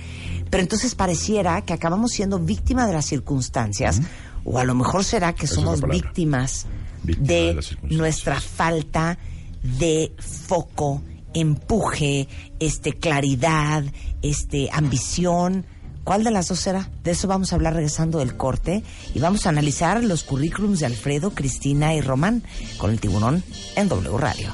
Pero 0.50 0.64
entonces 0.64 0.96
pareciera 0.96 1.62
que 1.62 1.74
acabamos 1.74 2.12
siendo 2.12 2.40
víctima 2.40 2.88
de 2.88 2.94
las 2.94 3.06
circunstancias 3.06 4.02
o 4.44 4.60
a 4.60 4.64
lo 4.64 4.76
mejor 4.76 5.04
será 5.04 5.34
que 5.34 5.46
Esa 5.46 5.56
somos 5.56 5.82
víctimas 5.82 6.66
Víctima 7.04 7.28
de, 7.28 7.54
de 7.84 7.96
nuestra 7.96 8.40
falta 8.40 9.18
de 9.62 10.14
foco, 10.20 11.02
empuje, 11.34 12.28
este 12.60 12.94
claridad, 12.94 13.84
este 14.22 14.70
ambición. 14.72 15.66
¿Cuál 16.08 16.24
de 16.24 16.32
las 16.32 16.48
dos 16.48 16.62
será? 16.62 16.90
De 17.04 17.12
eso 17.12 17.28
vamos 17.28 17.52
a 17.52 17.58
hablar 17.58 17.74
regresando 17.74 18.20
del 18.20 18.38
corte 18.38 18.82
y 19.14 19.20
vamos 19.20 19.46
a 19.46 19.50
analizar 19.50 20.02
los 20.02 20.24
currículums 20.24 20.80
de 20.80 20.86
Alfredo, 20.86 21.32
Cristina 21.32 21.96
y 21.96 22.00
Román 22.00 22.44
con 22.78 22.92
el 22.92 23.02
tiburón 23.02 23.44
en 23.76 23.90
W 23.90 24.18
Radio. 24.18 24.54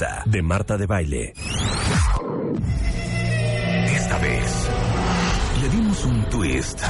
de 0.25 0.41
Marta 0.41 0.77
de 0.77 0.87
Baile. 0.87 1.33
Esta 3.85 4.17
vez 4.17 4.69
le 5.61 5.69
dimos 5.69 6.03
un 6.05 6.23
twist 6.29 6.81
al 6.81 6.89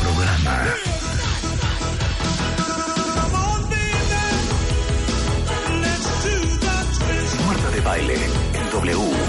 programa. 0.00 0.64
Marta 7.46 7.70
de 7.70 7.80
baile 7.82 8.14
en 8.54 8.70
W. 8.70 9.21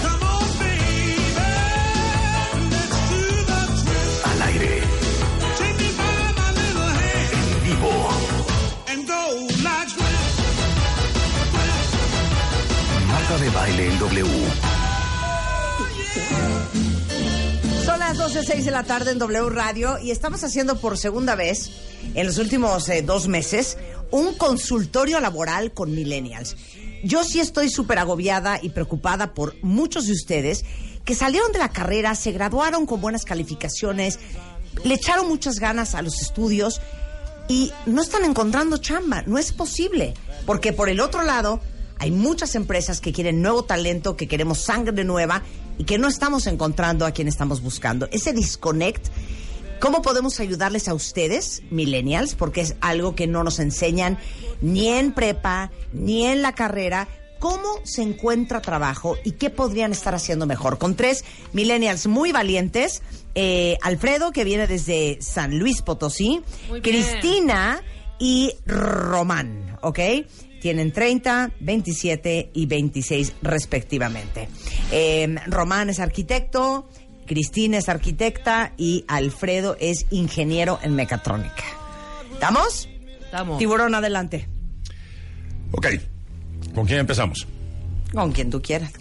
de 13.44 13.50
baile 13.50 13.90
en 13.90 14.00
W. 14.00 14.26
Son 17.84 18.00
las 18.00 18.18
12.06 18.18 18.64
de 18.64 18.72
la 18.72 18.84
tarde 18.84 19.12
en 19.12 19.20
W 19.20 19.50
Radio 19.50 20.00
y 20.00 20.12
estamos 20.12 20.46
haciendo 20.46 20.80
por 20.80 20.98
segunda 20.98 21.36
vez 21.36 21.70
en 22.16 22.26
los 22.26 22.38
últimos 22.38 22.88
eh, 22.88 23.02
dos 23.02 23.28
meses 23.28 23.78
un 24.12 24.36
consultorio 24.36 25.20
laboral 25.20 25.74
con 25.74 25.94
millennials. 25.94 26.56
Yo 27.04 27.26
sí 27.26 27.42
estoy 27.42 27.70
súper 27.70 28.00
agobiada 28.00 28.60
y 28.62 28.70
preocupada 28.70 29.34
por 29.34 29.62
muchos 29.62 30.08
de 30.08 30.14
ustedes 30.14 30.64
que 31.04 31.14
salieron 31.14 31.52
de 31.52 31.60
la 31.60 31.70
carrera, 31.70 32.16
se 32.16 32.32
graduaron 32.32 32.86
con 32.86 33.02
buenas 33.02 33.26
calificaciones, 33.26 34.20
le 34.86 34.94
echaron 34.94 35.28
muchas 35.28 35.60
ganas 35.60 35.96
a 35.96 36.02
los 36.02 36.22
estudios 36.22 36.80
y 37.50 37.74
no 37.88 38.02
están 38.02 38.24
encontrando 38.24 38.78
chamba. 38.78 39.24
No 39.26 39.38
es 39.38 39.52
posible, 39.52 40.14
porque 40.46 40.72
por 40.72 40.88
el 40.88 41.02
otro 41.02 41.24
lado 41.24 41.60
hay 42.00 42.12
muchas 42.12 42.56
empresas 42.56 43.02
que 43.02 43.14
quieren 43.14 43.42
nuevo 43.42 43.64
talento, 43.64 44.16
que 44.18 44.28
queremos 44.28 44.60
sangre 44.60 45.04
nueva 45.04 45.44
y 45.78 45.86
que 45.86 45.98
no 45.98 46.08
estamos 46.08 46.48
encontrando 46.48 47.06
a 47.06 47.12
quien 47.12 47.28
estamos 47.28 47.62
buscando. 47.62 48.08
Ese 48.12 48.34
disconnect, 48.34 49.08
¿cómo 49.80 50.02
podemos 50.02 50.40
ayudarles 50.40 50.88
a 50.88 50.94
ustedes, 50.94 51.64
millennials? 51.70 52.36
Porque 52.36 52.62
es 52.62 52.76
algo 52.82 53.16
que 53.16 53.28
no 53.28 53.44
nos 53.44 53.60
enseñan 53.60 54.18
ni 54.62 54.88
en 54.90 55.14
prepa, 55.14 55.72
ni 55.92 56.26
en 56.26 56.42
la 56.42 56.54
carrera. 56.54 57.08
¿Cómo 57.40 57.82
se 57.84 58.02
encuentra 58.02 58.62
trabajo 58.62 59.18
y 59.26 59.32
qué 59.32 59.50
podrían 59.50 59.92
estar 59.92 60.16
haciendo 60.16 60.46
mejor? 60.46 60.78
Con 60.78 60.96
tres 60.96 61.26
millennials 61.52 62.08
muy 62.08 62.32
valientes. 62.32 63.02
eh, 63.36 63.78
Alfredo, 63.82 64.32
que 64.32 64.44
viene 64.44 64.68
desde 64.68 65.18
San 65.22 65.58
Luis 65.58 65.82
Potosí. 65.82 66.42
Muy 66.70 66.80
bien. 66.80 67.04
Cristina 67.04 67.82
y 68.20 68.54
Román, 68.66 69.78
¿ok? 69.82 70.00
Tienen 70.64 70.94
30, 70.94 71.52
27 71.60 72.52
y 72.54 72.66
26 72.68 73.34
respectivamente. 73.42 74.48
Eh, 74.94 75.36
Román 75.48 75.90
es 75.90 76.00
arquitecto, 76.00 76.88
Cristina 77.28 77.80
es 77.80 77.90
arquitecta 77.90 78.72
y 78.78 79.04
Alfredo 79.10 79.76
es 79.82 80.06
ingeniero 80.10 80.80
en 80.82 80.96
mecatrónica. 80.96 81.66
¿Estamos? 82.32 82.88
Estamos. 83.26 83.58
Tiburón, 83.60 83.94
adelante. 83.94 84.48
Ok, 85.74 85.88
¿con 86.74 86.86
quién 86.86 87.00
empezamos? 87.00 87.46
Con 88.14 88.32
quien 88.32 88.50
tú 88.50 88.62
quieras. 88.62 88.94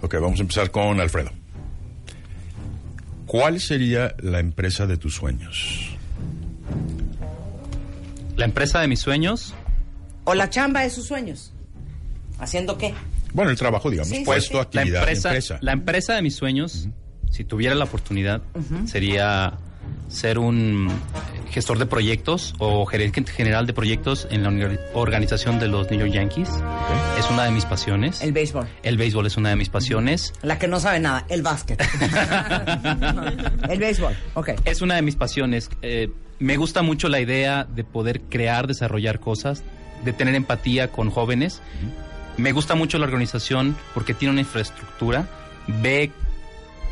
Ok, 0.00 0.14
vamos 0.14 0.40
a 0.40 0.42
empezar 0.42 0.72
con 0.72 0.98
Alfredo. 0.98 1.30
¿Cuál 3.26 3.60
sería 3.60 4.16
la 4.18 4.40
empresa 4.40 4.88
de 4.88 4.96
tus 4.96 5.14
sueños? 5.14 5.96
La 8.34 8.46
empresa 8.46 8.80
de 8.80 8.88
mis 8.88 8.98
sueños, 8.98 9.54
O 10.24 10.34
la 10.34 10.50
chamba 10.50 10.80
de 10.82 10.90
sus 10.90 11.06
sueños. 11.06 11.52
¿Haciendo 12.38 12.76
qué? 12.78 12.94
Bueno, 13.32 13.50
el 13.50 13.56
trabajo, 13.56 13.90
digamos, 13.90 14.08
Sí, 14.08 14.16
sí, 14.18 14.24
puesto, 14.24 14.48
sí. 14.48 14.54
la 14.54 14.62
actividad, 14.62 15.00
empresa, 15.02 15.28
empresa. 15.28 15.58
la 15.60 15.72
empresa 15.72 16.14
de 16.14 16.22
mis 16.22 16.34
sueños, 16.36 16.88
si 17.30 17.44
tuviera 17.44 17.74
la 17.74 17.84
oportunidad, 17.84 18.42
sería 18.86 19.54
ser 20.08 20.38
un 20.38 20.88
gestor 21.50 21.78
de 21.78 21.86
proyectos 21.86 22.54
o 22.58 22.84
gerente 22.86 23.22
general 23.30 23.66
de 23.66 23.72
proyectos 23.72 24.26
en 24.30 24.42
la 24.42 24.78
organización 24.94 25.58
de 25.60 25.68
los 25.68 25.90
New 25.90 26.00
York 26.00 26.12
Yankees. 26.12 26.48
Es 27.18 27.30
una 27.30 27.44
de 27.44 27.50
mis 27.50 27.64
pasiones. 27.64 28.22
El 28.22 28.32
béisbol. 28.32 28.66
El 28.82 28.96
béisbol 28.96 29.26
es 29.26 29.36
una 29.36 29.50
de 29.50 29.56
mis 29.56 29.68
pasiones. 29.68 30.32
La 30.42 30.58
que 30.58 30.68
no 30.68 30.80
sabe 30.80 31.00
nada, 31.00 31.26
el 31.28 31.42
básquet. 31.42 31.80
el 33.68 33.78
béisbol, 33.78 34.16
ok. 34.34 34.50
Es 34.64 34.80
una 34.82 34.94
de 34.96 35.02
mis 35.02 35.16
pasiones. 35.16 35.70
Eh, 35.82 36.10
me 36.38 36.56
gusta 36.56 36.82
mucho 36.82 37.08
la 37.08 37.20
idea 37.20 37.64
de 37.64 37.84
poder 37.84 38.22
crear, 38.22 38.66
desarrollar 38.66 39.20
cosas, 39.20 39.62
de 40.04 40.12
tener 40.12 40.34
empatía 40.34 40.88
con 40.88 41.10
jóvenes. 41.10 41.60
Me 42.36 42.52
gusta 42.52 42.74
mucho 42.74 42.98
la 42.98 43.06
organización 43.06 43.76
porque 43.94 44.14
tiene 44.14 44.32
una 44.32 44.40
infraestructura, 44.40 45.28
ve 45.66 46.10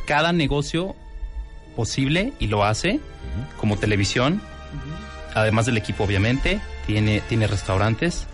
cada 0.07 0.33
negocio 0.33 0.97
posible 1.77 2.33
y 2.39 2.47
lo 2.47 2.65
hace, 2.65 3.01
como 3.59 3.77
televisión. 3.77 4.41
además 5.35 5.67
del 5.67 5.79
equipo 5.79 6.05
obviamente, 6.05 6.61
tiene, 6.87 7.21
tiene 7.29 7.47
restaurantes, 7.47 8.27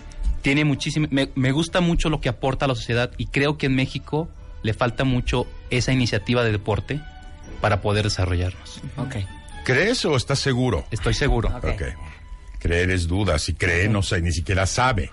tiene 0.42 0.64
muchísimo, 0.64 1.06
me, 1.10 1.30
me 1.34 1.52
gusta 1.52 1.80
mucho 1.80 2.08
lo 2.08 2.20
que 2.20 2.28
aporta 2.28 2.64
a 2.64 2.68
la 2.68 2.74
sociedad 2.74 3.12
y 3.16 3.26
creo 3.26 3.56
que 3.56 3.66
en 3.66 3.74
México 3.74 4.28
le 4.62 4.74
falta 4.74 5.04
mucho 5.04 5.46
esa 5.70 5.92
iniciativa 5.92 6.42
de 6.42 6.52
deporte 6.52 7.00
para 7.60 7.80
poder 7.80 8.04
desarrollarnos. 8.04 8.80
¿Crees 9.64 10.04
o 10.04 10.16
estás 10.16 10.38
seguro? 10.38 10.86
Estoy 10.90 11.14
seguro. 11.14 11.50
Creer 12.58 12.90
es 12.90 13.06
duda. 13.06 13.38
Si 13.38 13.54
cree, 13.54 13.88
no 13.88 14.02
sé, 14.02 14.20
ni 14.20 14.32
siquiera 14.32 14.66
sabe. 14.66 15.10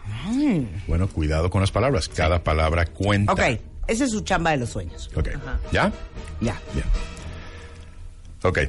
Bueno, 0.88 1.08
cuidado 1.08 1.50
con 1.50 1.62
las 1.62 1.72
palabras. 1.72 2.10
Cada 2.10 2.44
palabra 2.44 2.86
cuenta. 2.86 3.34
Ok, 3.34 3.42
esa 3.88 4.06
es 4.06 4.12
su 4.12 4.22
chamba 4.22 4.52
de 4.52 4.58
los 4.58 4.70
sueños. 4.70 5.10
Ok. 5.16 5.30
¿Ya? 5.72 5.92
Ya. 6.42 6.60
Bien. 6.74 6.86
Ok. 8.44 8.60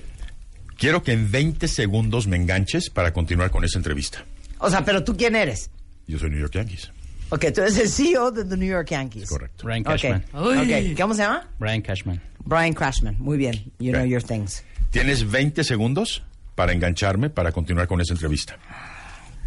Quiero 0.76 1.02
que 1.02 1.12
en 1.12 1.30
20 1.30 1.68
segundos 1.68 2.26
me 2.26 2.36
enganches 2.36 2.90
para 2.90 3.12
continuar 3.12 3.50
con 3.50 3.64
esa 3.64 3.78
entrevista. 3.78 4.24
O 4.58 4.70
sea, 4.70 4.84
pero 4.84 5.04
tú 5.04 5.16
quién 5.16 5.34
eres? 5.34 5.70
Yo 6.06 6.18
soy 6.18 6.30
New 6.30 6.38
York 6.38 6.52
Yankees. 6.52 6.90
Ok, 7.30 7.46
tú 7.52 7.62
eres 7.62 7.78
el 7.78 7.88
CEO 7.88 8.30
de 8.30 8.44
the 8.44 8.56
New 8.56 8.68
York 8.68 8.88
Yankees. 8.90 9.28
Correcto. 9.28 9.64
Brian. 9.64 9.82
Cashman. 9.82 10.24
Ok, 10.32 10.96
¿cómo 10.96 11.14
se 11.14 11.22
llama? 11.22 11.48
Brian 11.58 11.82
Cashman. 11.82 12.20
Brian 12.44 12.74
Crashman. 12.74 13.16
Muy 13.18 13.36
bien. 13.36 13.72
You 13.78 13.92
know 13.92 14.04
your 14.04 14.22
things. 14.22 14.62
Tienes 14.90 15.28
20 15.28 15.64
segundos 15.64 16.22
para 16.56 16.72
engancharme 16.72 17.30
para 17.30 17.52
continuar 17.52 17.86
con 17.86 18.00
esa 18.00 18.14
entrevista. 18.14 18.58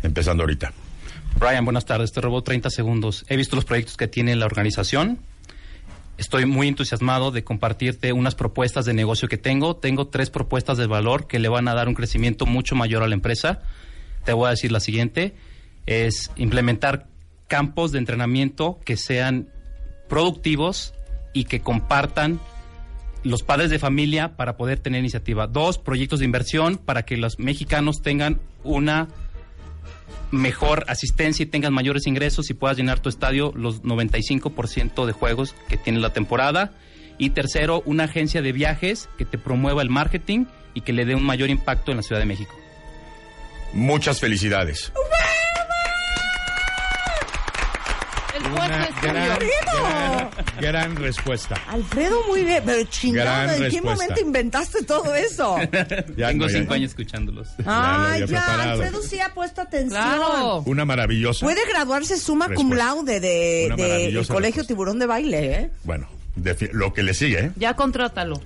Empezando 0.02 0.44
ahorita. 0.44 0.72
Brian, 1.38 1.66
buenas 1.66 1.86
tardes. 1.86 2.14
Te 2.14 2.22
robó 2.22 2.42
30 2.42 2.70
segundos. 2.70 3.26
He 3.28 3.36
visto 3.36 3.58
los 3.58 3.66
proyectos 3.66 3.98
que 3.98 4.08
tiene 4.08 4.36
la 4.38 4.46
organización. 4.46 5.20
Estoy 6.18 6.46
muy 6.46 6.68
entusiasmado 6.68 7.32
de 7.32 7.44
compartirte 7.44 8.14
unas 8.14 8.36
propuestas 8.36 8.86
de 8.86 8.94
negocio 8.94 9.28
que 9.28 9.38
tengo. 9.38 9.76
Tengo 9.76 10.08
tres 10.08 10.30
propuestas 10.30 10.78
de 10.78 10.86
valor 10.86 11.28
que 11.28 11.40
le 11.40 11.50
van 11.50 11.68
a 11.68 11.74
dar 11.74 11.88
un 11.88 11.96
crecimiento 11.96 12.46
mucho 12.46 12.76
mayor 12.76 13.04
a 13.04 13.08
la 13.08 13.16
empresa. 13.16 13.62
Te 14.24 14.34
voy 14.34 14.48
a 14.48 14.52
decir 14.52 14.72
la 14.72 14.80
siguiente. 14.80 15.34
Es 15.86 16.32
implementar 16.36 17.08
campos 17.48 17.92
de 17.92 18.00
entrenamiento 18.00 18.80
que 18.86 18.98
sean 18.98 19.50
productivos 20.08 20.94
y 21.34 21.46
que 21.46 21.62
compartan 21.62 22.40
los 23.24 23.44
padres 23.44 23.70
de 23.70 23.80
familia 23.80 24.36
para 24.36 24.58
poder 24.58 24.80
tener 24.80 25.00
iniciativa. 25.00 25.48
Dos, 25.48 25.78
proyectos 25.78 26.20
de 26.20 26.26
inversión 26.26 26.78
para 26.78 27.04
que 27.04 27.18
los 27.18 27.40
mexicanos 27.40 28.02
tengan 28.02 28.40
una 28.64 29.08
mejor 30.32 30.86
asistencia 30.88 31.44
y 31.44 31.48
tengas 31.48 31.72
mayores 31.72 32.08
ingresos 32.08 32.50
y 32.50 32.54
puedas 32.54 32.78
llenar 32.78 33.00
tu 33.00 33.10
estadio 33.10 33.52
los 33.56 33.84
95% 33.84 35.06
de 35.06 35.12
juegos 35.12 35.56
que 35.68 35.78
tiene 35.78 36.00
la 36.00 36.14
temporada. 36.14 36.72
Y 37.18 37.32
tercero, 37.32 37.84
una 37.86 38.06
agencia 38.06 38.42
de 38.42 38.52
viajes 38.54 39.10
que 39.18 39.26
te 39.26 39.38
promueva 39.38 39.82
el 39.82 39.90
marketing 39.90 40.46
y 40.74 40.82
que 40.82 40.94
le 40.94 41.06
dé 41.06 41.16
un 41.16 41.24
mayor 41.26 41.50
impacto 41.50 41.92
en 41.92 41.98
la 41.98 42.04
Ciudad 42.04 42.22
de 42.22 42.26
México. 42.26 42.56
Muchas 43.74 44.20
felicidades. 44.20 44.92
Una 48.52 48.90
gran, 49.02 49.40
gran, 49.42 50.30
gran 50.60 50.96
respuesta. 50.96 51.56
Alfredo, 51.68 52.22
muy 52.28 52.44
bien. 52.44 52.64
Pero 52.66 52.84
chingado, 52.90 53.26
Gran 53.48 53.64
¿en 53.64 53.72
qué 53.72 53.82
momento 53.82 54.20
inventaste 54.20 54.84
todo 54.84 55.14
eso? 55.16 55.58
Ya, 56.18 56.28
Tengo 56.30 56.46
no, 56.46 56.52
ya- 56.52 56.60
cinco 56.60 56.74
años 56.74 56.90
escuchándolos. 56.92 57.50
Ay, 57.66 58.24
había 58.24 58.28
ya. 58.28 58.72
Alfredo 58.72 59.02
sí 59.02 59.20
ha 59.20 59.34
puesto 59.34 59.62
atención. 59.62 60.02
Claro. 60.02 60.64
Una 60.66 60.86
maravillosa. 60.86 61.46
Puede 61.46 61.66
graduarse 61.68 62.18
summa 62.18 62.50
cum 62.54 62.74
laude 62.74 63.20
de, 63.20 63.74
de 63.76 64.06
el 64.08 64.28
Colegio 64.28 64.62
respuesta. 64.62 64.68
Tiburón 64.68 65.00
de 65.00 65.06
Baile, 65.06 65.52
¿eh? 65.54 65.72
Bueno, 65.84 66.08
lo 66.74 66.94
que 66.94 67.04
le 67.04 67.14
sigue, 67.14 67.40
¿eh? 67.40 67.52
Ya 67.56 67.76
contrátalo. 67.76 68.42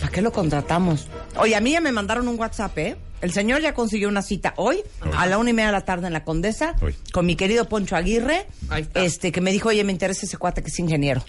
¿Para 0.00 0.12
qué 0.12 0.22
lo 0.22 0.32
contratamos? 0.32 1.08
Oye, 1.36 1.56
a 1.56 1.60
mí 1.60 1.72
ya 1.72 1.80
me 1.80 1.92
mandaron 1.92 2.28
un 2.28 2.38
WhatsApp, 2.38 2.76
¿eh? 2.78 2.96
El 3.20 3.32
señor 3.32 3.60
ya 3.60 3.74
consiguió 3.74 4.08
una 4.08 4.22
cita 4.22 4.54
hoy, 4.56 4.80
a 5.16 5.26
la 5.26 5.38
una 5.38 5.50
y 5.50 5.52
media 5.52 5.66
de 5.68 5.72
la 5.72 5.80
tarde 5.84 6.06
en 6.06 6.12
la 6.12 6.24
Condesa, 6.24 6.74
Hoy. 6.80 6.94
con 7.12 7.26
mi 7.26 7.34
querido 7.36 7.68
Poncho 7.68 7.96
Aguirre, 7.96 8.46
Ahí 8.68 8.82
está. 8.82 9.02
este 9.02 9.32
que 9.32 9.40
me 9.40 9.50
dijo, 9.52 9.68
oye, 9.70 9.82
me 9.84 9.92
interesa 9.92 10.24
ese 10.26 10.36
cuate 10.36 10.62
que 10.62 10.68
es 10.68 10.78
ingeniero. 10.78 11.24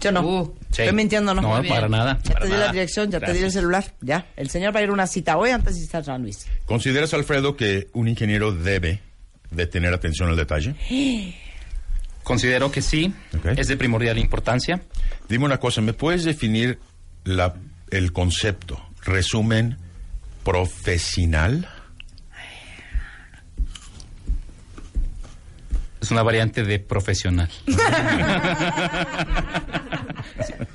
¿Yo 0.00 0.10
no? 0.12 0.20
Uh, 0.26 0.54
Sí. 0.70 0.82
Estoy 0.82 0.96
mintiendo, 0.96 1.32
¿no? 1.34 1.40
No, 1.42 1.48
Muy 1.50 1.60
bien. 1.62 1.74
para 1.74 1.88
nada. 1.88 2.18
Ya 2.24 2.32
para 2.34 2.46
te 2.46 2.52
di 2.52 2.58
la 2.58 2.72
dirección, 2.72 3.10
ya 3.10 3.20
te 3.20 3.32
di 3.32 3.38
el 3.42 3.52
celular, 3.52 3.94
ya. 4.00 4.26
El 4.36 4.50
señor 4.50 4.74
va 4.74 4.80
a 4.80 4.82
ir 4.82 4.88
a 4.88 4.92
una 4.92 5.06
cita 5.06 5.36
hoy 5.36 5.50
antes 5.50 5.76
de 5.76 5.82
estar 5.84 6.04
San 6.04 6.22
Luis. 6.22 6.46
¿Consideras, 6.66 7.14
Alfredo, 7.14 7.56
que 7.56 7.88
un 7.92 8.08
ingeniero 8.08 8.52
debe 8.52 9.00
de 9.50 9.66
tener 9.66 9.94
atención 9.94 10.28
al 10.30 10.36
detalle? 10.36 10.74
Considero 12.22 12.72
que 12.72 12.80
sí, 12.82 13.12
Ok. 13.36 13.46
es 13.58 13.68
de 13.68 13.76
primordial 13.76 14.18
importancia. 14.18 14.80
Dime 15.28 15.44
una 15.44 15.58
cosa, 15.60 15.80
¿me 15.82 15.92
puedes 15.92 16.24
definir 16.24 16.78
la, 17.24 17.54
el 17.90 18.12
concepto, 18.12 18.80
resumen 19.04 19.76
profesional? 20.44 21.68
Es 26.00 26.10
una 26.10 26.22
variante 26.22 26.64
de 26.64 26.78
profesional. 26.78 27.48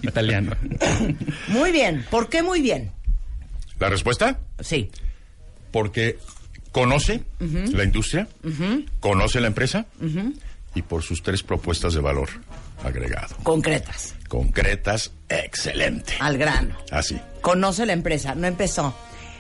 Italiano. 0.02 0.56
Muy 1.50 1.72
bien. 1.72 2.04
¿Por 2.10 2.30
qué 2.30 2.42
muy 2.42 2.62
bien? 2.62 2.92
¿La 3.80 3.90
respuesta? 3.90 4.40
Sí. 4.60 4.90
Porque 5.72 6.18
conoce 6.72 7.24
la 7.40 7.84
industria, 7.84 8.28
conoce 9.00 9.40
la 9.40 9.48
empresa 9.48 9.86
y 10.74 10.82
por 10.82 11.04
sus 11.04 11.22
tres 11.22 11.44
propuestas 11.44 11.94
de 11.94 12.02
valor 12.02 12.30
agregado. 12.84 13.36
Concretas. 13.44 14.16
Concretas, 14.28 15.12
excelente. 15.28 16.14
Al 16.20 16.38
grano. 16.40 16.76
Así. 16.92 17.20
Conoce 17.42 17.86
la 17.86 17.94
empresa, 17.94 18.34
no 18.34 18.48
empezó. 18.48 18.96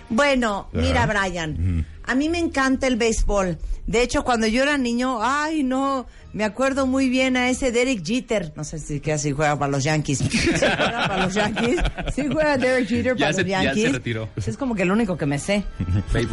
Bueno, 0.09 0.69
mira. 0.73 1.05
Brian, 1.05 1.85
a 2.05 2.15
mí 2.15 2.29
me 2.29 2.39
encanta 2.39 2.87
el 2.87 2.95
béisbol. 2.95 3.57
De 3.85 4.01
hecho, 4.03 4.23
cuando 4.23 4.45
yo 4.47 4.63
era 4.63 4.77
niño, 4.77 5.19
ay, 5.21 5.63
no, 5.63 6.05
me 6.33 6.43
acuerdo 6.43 6.85
muy 6.85 7.09
bien 7.09 7.35
a 7.37 7.49
ese 7.49 7.71
Derek 7.71 8.05
Jeter. 8.05 8.53
No 8.55 8.63
sé 8.63 8.77
si, 8.79 8.99
que 8.99 9.17
si 9.17 9.31
juega 9.31 9.57
para 9.57 9.71
los 9.71 9.83
Yankees. 9.83 10.17
¿Sí 10.29 10.39
juega 10.59 11.07
para 11.07 11.25
los 11.25 11.33
Yankees? 11.33 11.79
Sí 12.13 12.23
juega 12.31 12.57
Derek 12.57 12.87
Jeter 12.87 13.15
Ya 13.15 13.25
para 13.27 13.33
se- 13.33 13.41
los 13.41 13.49
ya 13.49 13.59
se 13.59 13.65
Yankees. 13.65 13.91
retiró. 13.93 14.29
Es 14.35 14.57
como 14.57 14.75
que 14.75 14.83
el 14.83 14.91
único 14.91 15.17
que 15.17 15.25
me 15.25 15.39
sé. 15.39 15.63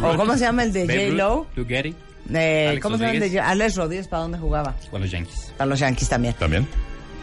¿O 0.01 0.11
Ruth. 0.11 0.17
cómo 0.17 0.33
se 0.33 0.39
llama 0.41 0.63
el 0.63 0.73
de 0.73 1.09
Lou 1.11 1.45
Gehrig, 1.67 1.95
Eh, 2.33 2.79
¿Cómo 2.81 2.97
se 2.97 3.05
llama 3.05 3.25
el 3.25 3.31
de. 3.31 3.39
Alex 3.39 3.75
Rodríguez? 3.75 4.07
¿Para 4.07 4.23
dónde 4.23 4.37
jugaba? 4.37 4.75
con 4.91 5.01
los 5.01 5.09
Yankees. 5.09 5.53
Para 5.57 5.67
los 5.69 5.79
Yankees 5.79 6.09
también. 6.09 6.33
¿También? 6.37 6.67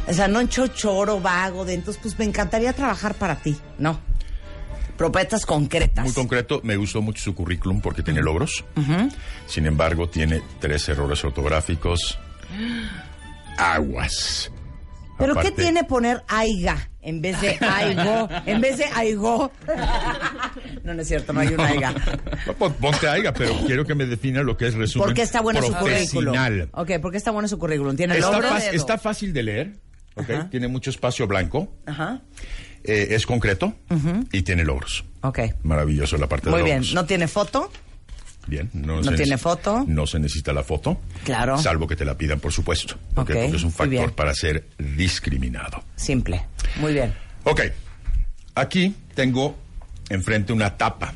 O 0.06 0.12
sea, 0.12 0.28
no 0.28 0.40
en 0.40 0.48
chochoro, 0.48 1.20
vago, 1.20 1.64
de 1.64 1.74
entonces, 1.74 2.00
pues 2.02 2.18
me 2.18 2.24
encantaría 2.24 2.72
trabajar 2.74 3.14
para 3.14 3.36
ti. 3.36 3.56
No. 3.78 3.98
Propuestas 4.96 5.44
concretas. 5.46 6.04
Muy 6.04 6.12
concreto, 6.14 6.60
me 6.62 6.76
gustó 6.76 7.02
mucho 7.02 7.22
su 7.22 7.34
currículum 7.34 7.80
porque 7.80 8.02
tiene 8.02 8.22
logros. 8.22 8.64
Sin 9.46 9.66
embargo, 9.66 10.08
tiene 10.08 10.40
tres 10.60 10.88
errores 10.88 11.24
ortográficos. 11.24 12.18
Aguas. 13.56 14.50
¿Pero 15.16 15.36
qué 15.36 15.52
tiene 15.52 15.84
poner 15.84 16.22
aiga 16.26 16.88
en 17.00 17.20
vez 17.20 17.40
de 17.40 17.50
aigo? 17.60 18.28
En 18.46 18.60
vez 18.60 18.78
de 18.78 18.84
aigo. 18.86 19.52
No, 20.82 20.92
no 20.92 21.02
es 21.02 21.06
cierto, 21.08 21.32
no 21.32 21.38
hay 21.40 21.48
un 21.48 21.60
aiga. 21.60 21.94
No, 22.46 22.52
pon- 22.54 22.72
Ponte 22.74 23.08
aiga, 23.08 23.32
pero 23.32 23.54
quiero 23.64 23.84
que 23.84 23.94
me 23.94 24.06
defina 24.06 24.42
lo 24.42 24.56
que 24.56 24.66
es 24.66 24.74
resumen 24.74 25.06
¿Por 25.06 25.14
qué 25.14 25.22
está 25.22 25.40
bueno 25.40 25.62
su 25.62 25.72
currículum? 25.72 26.34
Ok, 26.72 26.98
¿por 27.00 27.12
qué 27.12 27.18
está 27.18 27.30
bueno 27.30 27.46
su 27.46 27.58
currículum? 27.60 27.94
¿Tiene 27.96 28.18
Está, 28.18 28.58
está 28.72 28.98
fácil 28.98 29.32
de 29.32 29.42
leer, 29.44 29.72
¿ok? 30.16 30.30
Ajá. 30.30 30.50
tiene 30.50 30.66
mucho 30.66 30.90
espacio 30.90 31.28
blanco, 31.28 31.72
Ajá, 31.86 32.20
eh, 32.84 33.08
es 33.10 33.26
concreto 33.26 33.74
y 34.32 34.42
tiene 34.42 34.64
logros. 34.64 35.04
ok. 35.22 35.40
Maravilloso 35.64 36.16
la 36.18 36.28
parte 36.28 36.50
Muy 36.50 36.58
de 36.60 36.64
bien. 36.64 36.76
logros. 36.78 36.94
¿No 36.94 37.04
tiene 37.06 37.26
foto? 37.28 37.70
Bien, 38.46 38.68
no, 38.74 39.00
¿No 39.00 39.12
tiene 39.14 39.38
foto? 39.38 39.84
No 39.88 40.06
se 40.06 40.18
necesita 40.18 40.52
la 40.52 40.62
foto. 40.62 41.00
Claro. 41.24 41.56
Salvo 41.56 41.86
que 41.88 41.96
te 41.96 42.04
la 42.04 42.16
pidan, 42.18 42.40
por 42.40 42.52
supuesto. 42.52 42.96
Porque 43.14 43.46
es 43.46 43.54
un 43.54 43.62
muy 43.62 43.70
factor 43.72 43.88
bien. 43.88 44.10
para 44.10 44.34
ser 44.34 44.66
discriminado. 44.78 45.82
Simple. 45.96 46.44
Muy 46.78 46.92
bien. 46.92 47.14
Ok. 47.44 47.62
Aquí 48.54 48.94
tengo 49.14 49.56
enfrente 50.10 50.52
una 50.52 50.76
tapa 50.76 51.14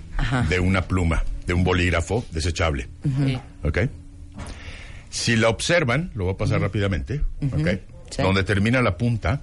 de 0.48 0.58
una 0.58 0.82
pluma, 0.88 1.22
de 1.46 1.52
un 1.52 1.64
bolígrafo 1.64 2.24
desechable. 2.30 2.88
Sí. 3.26 3.38
¿Ok? 3.62 3.78
Si 5.10 5.36
la 5.36 5.48
observan, 5.50 6.10
lo 6.14 6.24
voy 6.24 6.34
a 6.34 6.36
pasar 6.38 6.60
rápidamente, 6.62 7.20
¿ok? 7.52 7.68
Sí. 8.10 8.22
Donde 8.22 8.42
termina 8.42 8.80
la 8.80 8.96
punta, 8.96 9.42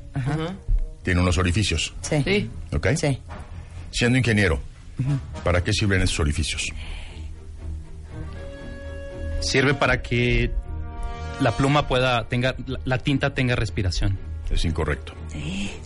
tiene 1.06 1.22
unos 1.22 1.38
orificios, 1.38 1.94
Sí. 2.02 2.22
Sí. 2.26 2.50
¿ok? 2.76 2.88
Sí. 2.98 3.20
Siendo 3.92 4.18
ingeniero, 4.18 4.60
¿para 5.46 5.64
qué 5.64 5.72
sirven 5.72 6.02
esos 6.02 6.20
orificios? 6.20 6.68
Sirve 9.40 9.74
para 9.76 10.02
que 10.02 10.52
la 11.40 11.52
pluma 11.52 11.88
pueda, 11.88 12.28
tenga, 12.28 12.56
la, 12.66 12.80
la 12.84 12.98
tinta 12.98 13.34
tenga 13.34 13.56
respiración. 13.56 14.18
Es 14.50 14.66
incorrecto. 14.66 15.14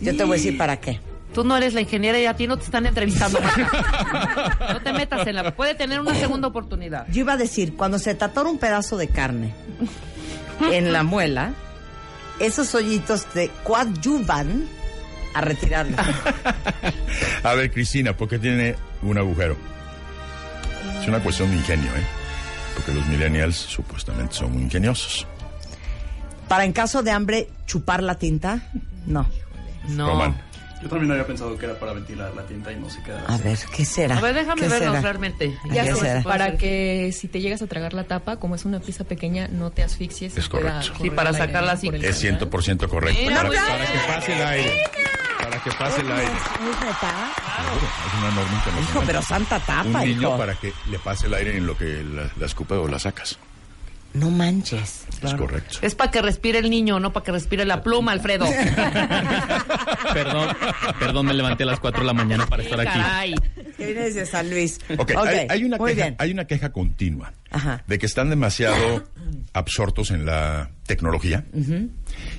Yo 0.00 0.16
te 0.16 0.24
voy 0.24 0.34
a 0.34 0.36
decir 0.36 0.56
para 0.58 0.80
qué. 0.80 1.00
Tú 1.34 1.44
no 1.44 1.56
eres 1.56 1.74
la 1.74 1.80
ingeniera 1.82 2.18
y 2.18 2.26
a 2.26 2.34
ti 2.34 2.46
no 2.48 2.56
te 2.56 2.64
están 2.64 2.86
entrevistando. 2.86 3.38
No 4.72 4.80
te 4.82 4.92
metas 4.92 5.26
en 5.26 5.36
la... 5.36 5.54
Puede 5.54 5.74
tener 5.76 6.00
una 6.00 6.14
segunda 6.14 6.48
oportunidad. 6.48 7.06
Yo 7.08 7.20
iba 7.20 7.34
a 7.34 7.36
decir, 7.36 7.76
cuando 7.76 7.98
se 8.00 8.14
te 8.14 8.24
atora 8.24 8.48
un 8.50 8.58
pedazo 8.58 8.96
de 8.96 9.06
carne 9.08 9.54
en 10.72 10.92
la 10.92 11.02
muela, 11.04 11.52
esos 12.40 12.74
hoyitos 12.74 13.26
te 13.26 13.50
coadyuvan 13.62 14.64
a 15.34 15.40
retirarlo. 15.40 15.96
A 17.42 17.54
ver, 17.54 17.70
Cristina, 17.70 18.16
¿por 18.16 18.28
qué 18.28 18.38
tiene 18.38 18.76
un 19.02 19.18
agujero? 19.18 19.56
Es 21.00 21.08
una 21.08 21.20
cuestión 21.20 21.50
de 21.50 21.56
ingenio, 21.56 21.90
¿eh? 21.96 22.04
Porque 22.74 22.92
los 22.92 23.06
millennials 23.06 23.56
supuestamente 23.56 24.34
son 24.34 24.52
muy 24.52 24.62
ingeniosos. 24.62 25.26
Para 26.48 26.64
en 26.64 26.72
caso 26.72 27.02
de 27.02 27.10
hambre, 27.10 27.48
chupar 27.66 28.02
la 28.02 28.16
tinta. 28.16 28.70
No. 29.06 29.26
No. 29.88 30.08
Coman. 30.08 30.49
Yo 30.82 30.88
también 30.88 31.10
había 31.12 31.26
pensado 31.26 31.56
que 31.58 31.66
era 31.66 31.78
para 31.78 31.92
ventilar 31.92 32.32
la 32.34 32.42
tinta 32.46 32.72
y 32.72 32.76
no 32.76 32.88
se 32.88 33.02
queda. 33.02 33.22
A 33.28 33.36
ver, 33.36 33.58
¿qué 33.76 33.84
será? 33.84 34.16
A 34.16 34.20
ver, 34.20 34.34
déjame 34.34 34.62
¿Qué 34.62 34.70
será? 34.70 35.00
realmente. 35.00 35.58
Ya 35.70 35.84
sé. 35.84 35.94
sé. 35.94 36.22
Para 36.24 36.56
que 36.56 37.12
si 37.12 37.28
te 37.28 37.40
llegas 37.40 37.60
a 37.60 37.66
tragar 37.66 37.92
la 37.92 38.04
tapa, 38.04 38.36
como 38.36 38.54
es 38.54 38.64
una 38.64 38.80
pieza 38.80 39.04
pequeña, 39.04 39.48
no 39.48 39.70
te 39.70 39.82
asfixies. 39.82 40.36
y 40.36 40.40
Es 40.40 40.48
correcto. 40.48 40.92
Sí, 41.02 41.10
para 41.10 41.32
sacarla 41.34 41.72
así. 41.72 41.88
Es 41.88 42.18
canal. 42.20 42.50
100% 42.50 42.88
correcto. 42.88 43.24
Para, 43.26 43.48
para 43.50 43.86
que 43.86 43.98
pase 44.08 44.32
el 44.32 44.42
aire. 44.46 44.82
Para 45.42 45.62
que 45.62 45.70
pase 45.72 46.00
el 46.00 46.12
aire. 46.12 46.32
¿Es? 46.32 46.96
Claro, 46.98 47.76
es 48.06 48.18
una 48.18 48.30
norma 48.30 48.52
internacional. 48.54 48.82
Hijo, 48.90 49.02
pero 49.06 49.22
santa 49.22 49.60
tapa, 49.60 49.84
Un 50.00 50.08
niño 50.08 50.20
hijo. 50.28 50.38
para 50.38 50.54
que 50.54 50.72
le 50.90 50.98
pase 50.98 51.26
el 51.26 51.34
aire 51.34 51.56
en 51.58 51.66
lo 51.66 51.76
que 51.76 52.02
la, 52.02 52.30
la 52.38 52.46
escupe 52.46 52.74
o 52.74 52.88
la 52.88 52.98
sacas. 52.98 53.38
No 54.12 54.30
manches. 54.30 55.04
Es 55.22 55.34
correcto. 55.34 55.78
Es 55.82 55.94
para 55.94 56.10
que 56.10 56.20
respire 56.22 56.58
el 56.58 56.68
niño, 56.70 56.98
no 56.98 57.12
para 57.12 57.24
que 57.24 57.32
respire 57.32 57.64
la 57.64 57.82
pluma, 57.82 58.12
Alfredo. 58.12 58.46
Perdón, 60.12 60.56
perdón, 60.98 61.26
me 61.26 61.34
levanté 61.34 61.62
a 61.62 61.66
las 61.66 61.78
4 61.80 62.00
de 62.00 62.06
la 62.06 62.12
mañana 62.12 62.46
para 62.46 62.62
estar 62.62 62.80
aquí. 62.80 62.98
Caray. 62.98 63.34
Viene 63.78 63.92
desde 64.00 64.26
San 64.26 64.50
Luis. 64.50 64.78
Ok, 64.98 65.12
hay, 65.16 65.46
hay 65.48 65.64
una 65.64 65.76
muy 65.76 65.92
queja, 65.92 66.02
bien. 66.06 66.16
hay 66.18 66.32
una 66.32 66.44
queja 66.46 66.72
continua 66.72 67.32
Ajá. 67.50 67.84
de 67.86 67.98
que 67.98 68.06
están 68.06 68.28
demasiado 68.30 69.04
absortos 69.52 70.10
en 70.10 70.26
la 70.26 70.70
tecnología 70.86 71.44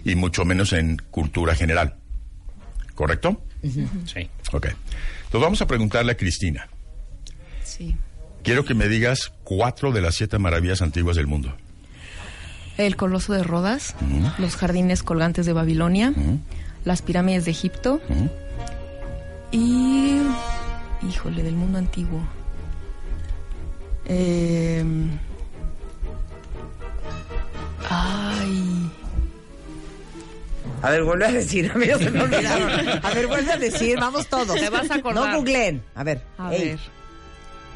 y 0.04 0.16
mucho 0.16 0.44
menos 0.44 0.74
en 0.74 0.98
cultura 1.12 1.56
general. 1.56 1.96
¿Correcto? 2.96 3.42
Sí. 3.64 4.30
Ok. 4.52 4.66
Entonces 4.68 5.42
vamos 5.42 5.62
a 5.62 5.68
preguntarle 5.68 6.12
a 6.12 6.18
Cristina. 6.18 6.68
Sí. 7.64 7.96
Quiero 8.44 8.66
que 8.66 8.74
me 8.74 8.88
digas 8.88 9.32
cuatro 9.44 9.92
de 9.92 10.02
las 10.02 10.16
siete 10.16 10.38
maravillas 10.40 10.82
antiguas 10.82 11.16
del 11.16 11.28
mundo. 11.28 11.56
El 12.86 12.96
Coloso 12.96 13.34
de 13.34 13.44
Rodas, 13.44 13.96
los 14.38 14.56
jardines 14.56 15.04
colgantes 15.04 15.46
de 15.46 15.54
Babilonia, 15.54 16.14
las 16.86 17.02
pirámides 17.02 17.46
de 17.46 17.52
Egipto 17.52 18.02
y... 19.52 20.22
Híjole, 21.08 21.42
del 21.42 21.56
mundo 21.56 21.80
antiguo. 21.80 22.22
Eh, 24.06 24.84
ay... 27.90 28.92
A 30.84 30.90
ver, 30.90 31.04
vuelve 31.04 31.26
a 31.26 31.32
decir. 31.32 31.72
A 31.72 31.78
mí 31.78 31.86
ya 31.86 31.98
se 31.98 32.10
me 32.10 32.22
olvidaron. 32.22 33.00
A 33.04 33.10
ver, 33.14 33.28
vuelve 33.28 33.52
a 33.52 33.58
decir. 33.58 34.00
Vamos 34.00 34.26
todos. 34.28 34.56
Te 34.56 34.70
vas 34.70 34.90
a 34.90 34.96
acordar. 34.96 35.32
No 35.32 35.38
googleen. 35.38 35.84
A 35.94 36.04
ver. 36.04 36.24
A 36.40 36.52
ey, 36.54 36.70
ver. 36.70 36.80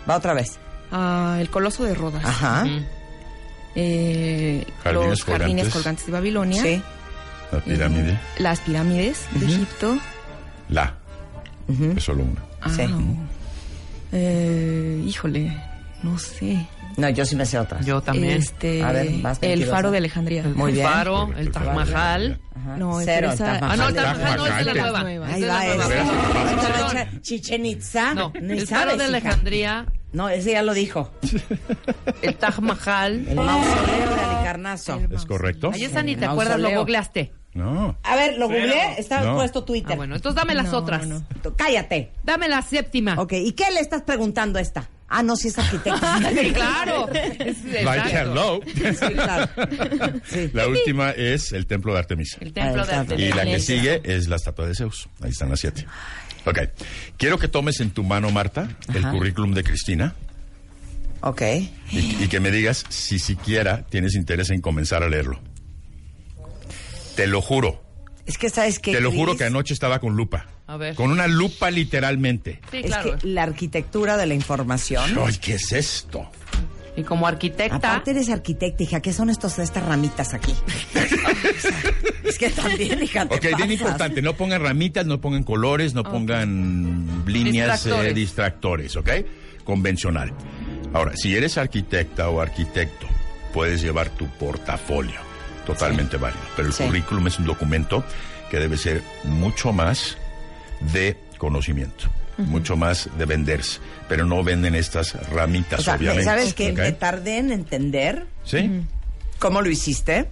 Va 0.10 0.18
otra 0.18 0.34
vez. 0.34 0.58
Ah, 0.92 1.38
el 1.40 1.50
Coloso 1.50 1.84
de 1.84 1.94
Rodas. 1.94 2.26
Ajá. 2.26 2.66
Eh, 3.76 4.66
Jardines 4.84 5.10
los 5.10 5.24
jardines 5.24 5.46
colgantes. 5.46 5.74
colgantes 5.74 6.06
de 6.06 6.12
Babilonia. 6.12 6.62
Sí. 6.64 6.82
La 7.52 7.60
pirámide. 7.60 8.20
Las 8.40 8.60
pirámides 8.62 9.28
de 9.34 9.46
Egipto. 9.46 9.98
La. 10.70 10.94
Es 11.96 12.04
solo 12.04 12.24
una. 12.24 12.42
Ah, 12.62 12.70
Sí. 12.76 12.84
eh, 14.12 15.02
híjole, 15.06 15.56
no 16.04 16.18
sé. 16.18 16.66
No, 16.98 17.10
yo 17.10 17.26
sí 17.26 17.36
me 17.36 17.46
sé 17.46 17.60
otras. 17.60 17.86
Yo 17.86 18.02
también. 18.02 18.38
Este, 18.38 18.82
A 18.82 18.92
ver, 18.94 19.12
más 19.16 19.38
el 19.42 19.66
faro 19.66 19.92
de 19.92 19.98
Alejandría. 19.98 20.44
Muy 20.44 20.70
el 20.72 20.76
bien. 20.78 20.88
faro, 20.88 21.30
el 21.38 21.52
Taj 21.52 21.74
Mahal. 21.74 22.40
No, 22.78 23.00
Cero. 23.04 23.32
el 23.32 23.38
Taj 23.38 23.60
Ah, 23.62 23.76
no, 23.76 23.88
el. 23.90 23.96
Taj 23.96 24.18
Mahal 24.18 24.38
no, 24.38 24.46
esa 24.48 24.60
es 24.62 24.66
la 24.66 24.74
Taj 24.74 25.02
nueva. 25.04 25.26
Mahal. 25.26 25.34
Ahí 25.34 25.44
Esa 25.44 25.54
va 25.54 25.66
es 25.66 25.78
la 25.78 25.86
nueva. 25.88 26.04
Ahí 26.96 27.04
va 27.06 27.22
Chichen 27.22 27.66
Itza. 27.66 28.14
No, 28.14 28.32
el 28.34 28.66
faro 28.68 28.96
de. 28.96 29.04
Alejandría, 29.06 29.86
No, 30.16 30.30
ese 30.30 30.54
ya 30.54 30.64
lo 30.64 30.74
dijo. 30.74 31.12
el 32.22 32.36
Taj 32.36 32.60
Mahal. 32.60 33.28
El 33.28 33.36
mausoleo 33.36 34.16
de 34.16 34.22
Alicarnaso. 34.22 35.02
¿Es 35.14 35.26
correcto? 35.26 35.72
Ay, 35.74 35.84
esa 35.84 36.04
ni 36.04 36.16
te 36.16 36.26
acuerdas, 36.26 36.58
lo 36.60 36.70
googleaste. 36.72 37.34
No. 37.54 37.98
A 38.04 38.16
ver, 38.16 38.38
lo 38.38 38.48
googleé. 38.48 38.96
Está 38.98 39.22
No. 39.22 39.36
puesto 39.36 39.64
Twitter. 39.66 39.94
Ah, 39.94 39.96
bueno, 39.96 40.16
entonces 40.16 40.36
dame 40.36 40.56
las 40.56 40.72
No, 40.72 40.78
otras. 40.78 41.06
no. 41.08 41.22
Cállate. 41.58 42.12
Dame 42.24 42.48
la 42.48 42.62
séptima. 42.62 43.16
Ok, 43.20 43.34
¿y 43.34 43.52
qué 43.54 43.70
le 43.72 43.80
estás 43.82 44.02
preguntando 44.04 44.58
a 44.60 44.62
esta? 44.62 44.90
Ah, 45.08 45.22
no, 45.22 45.36
si 45.36 45.50
es 45.50 45.58
arquitecta. 45.60 46.20
Sí, 46.32 46.52
claro. 46.52 47.08
Hello. 47.14 48.60
Sí, 48.66 49.14
claro. 49.14 49.50
Sí. 50.26 50.50
La 50.54 50.68
última 50.68 51.12
es 51.12 51.52
el 51.52 51.68
templo 51.68 51.94
de 51.94 52.00
Artemisa. 52.00 52.38
El 52.42 52.54
templo 52.54 52.86
de 52.86 52.94
está. 53.02 53.16
Y 53.16 53.32
la 53.32 53.44
que 53.46 53.60
sigue 53.60 54.02
es 54.04 54.28
la 54.28 54.36
estatua 54.38 54.68
de 54.68 54.74
Zeus. 54.76 55.08
Ahí 55.22 55.30
están 55.30 55.50
las 55.50 55.60
siete. 55.60 55.86
Ok. 56.46 56.60
Quiero 57.18 57.38
que 57.38 57.48
tomes 57.48 57.80
en 57.82 57.92
tu 57.92 58.04
mano, 58.04 58.32
Marta, 58.32 58.68
el 58.94 59.04
Ajá. 59.04 59.12
currículum 59.12 59.54
de 59.54 59.64
Cristina 59.64 60.16
Ok. 61.22 61.42
y, 61.92 62.24
y 62.24 62.28
que 62.28 62.40
me 62.40 62.52
digas 62.52 62.84
si 62.90 63.18
siquiera 63.20 63.84
tienes 63.90 64.16
interés 64.16 64.50
en 64.52 64.62
comenzar 64.62 65.02
a 65.04 65.10
leerlo. 65.10 65.40
Te 67.16 67.28
lo 67.28 67.42
juro. 67.42 67.84
Es 68.26 68.38
que, 68.38 68.50
¿sabes 68.50 68.80
qué? 68.80 68.92
Te 68.92 69.02
lo 69.02 69.12
juro 69.12 69.38
que 69.38 69.44
anoche 69.46 69.74
estaba 69.74 70.00
con 70.00 70.16
lupa. 70.16 70.48
A 70.68 70.78
ver. 70.78 70.96
Con 70.96 71.12
una 71.12 71.28
lupa 71.28 71.70
literalmente. 71.70 72.60
Sí, 72.72 72.82
Es 72.84 72.96
que 72.98 73.16
la 73.28 73.44
arquitectura 73.44 74.18
de 74.18 74.26
la 74.26 74.34
información. 74.34 75.18
Ay, 75.24 75.36
¿qué 75.40 75.54
es 75.56 75.72
esto? 75.72 76.30
Y 76.98 77.04
como 77.04 77.28
arquitecta, 77.28 77.76
Aparte 77.76 78.12
eres 78.12 78.30
arquitecta, 78.30 78.84
hija, 78.84 79.02
¿qué 79.02 79.12
son 79.12 79.30
estos, 79.30 79.60
estas 79.60 79.84
ramitas 79.84 80.34
aquí? 80.34 80.56
es 82.24 82.38
que 82.38 82.50
también, 82.50 83.04
hija, 83.04 83.26
te 83.26 83.36
Ok, 83.36 83.58
bien 83.58 83.72
importante, 83.72 84.22
no 84.22 84.34
pongan 84.34 84.62
ramitas, 84.62 85.06
no 85.06 85.20
pongan 85.20 85.44
colores, 85.44 85.94
no 85.94 86.04
pongan 86.04 87.24
líneas 87.28 87.86
eh, 87.86 88.14
Distractores. 88.14 88.96
¿ok? 88.96 89.10
Convencional. 89.66 90.32
Ahora, 90.94 91.12
si 91.18 91.36
eres 91.36 91.58
arquitecta 91.58 92.30
o 92.30 92.40
arquitecto, 92.40 93.08
puedes 93.54 93.82
llevar 93.82 94.10
tu 94.12 94.28
portafolio, 94.38 95.20
totalmente 95.66 96.16
válido, 96.18 96.42
pero 96.56 96.70
el 96.70 96.74
Sí. 96.74 96.86
currículum 96.86 97.28
es 97.28 97.40
un 97.40 97.46
documento 97.46 98.06
que 98.50 98.58
debe 98.58 98.78
ser 98.78 99.02
mucho 99.26 99.74
más 99.74 100.18
de 100.92 101.18
conocimiento, 101.38 102.06
mucho 102.38 102.76
más 102.78 103.10
de 103.18 103.26
venderse, 103.26 103.80
pero 104.10 104.26
no 104.26 104.44
venden 104.44 104.76
estas 104.76 105.14
ramitas, 105.32 105.80
O 105.80 105.84
sea, 105.84 105.96
obviamente. 105.96 106.26
¿sabes 106.26 106.54
qué? 106.54 106.72
¿ok? 106.72 106.78
Me 106.78 106.92
tardé 106.94 107.38
en 107.38 107.52
entender 107.52 108.26
¿Sí? 108.44 108.70
cómo 109.40 109.62
lo 109.62 109.70
hiciste. 109.70 110.28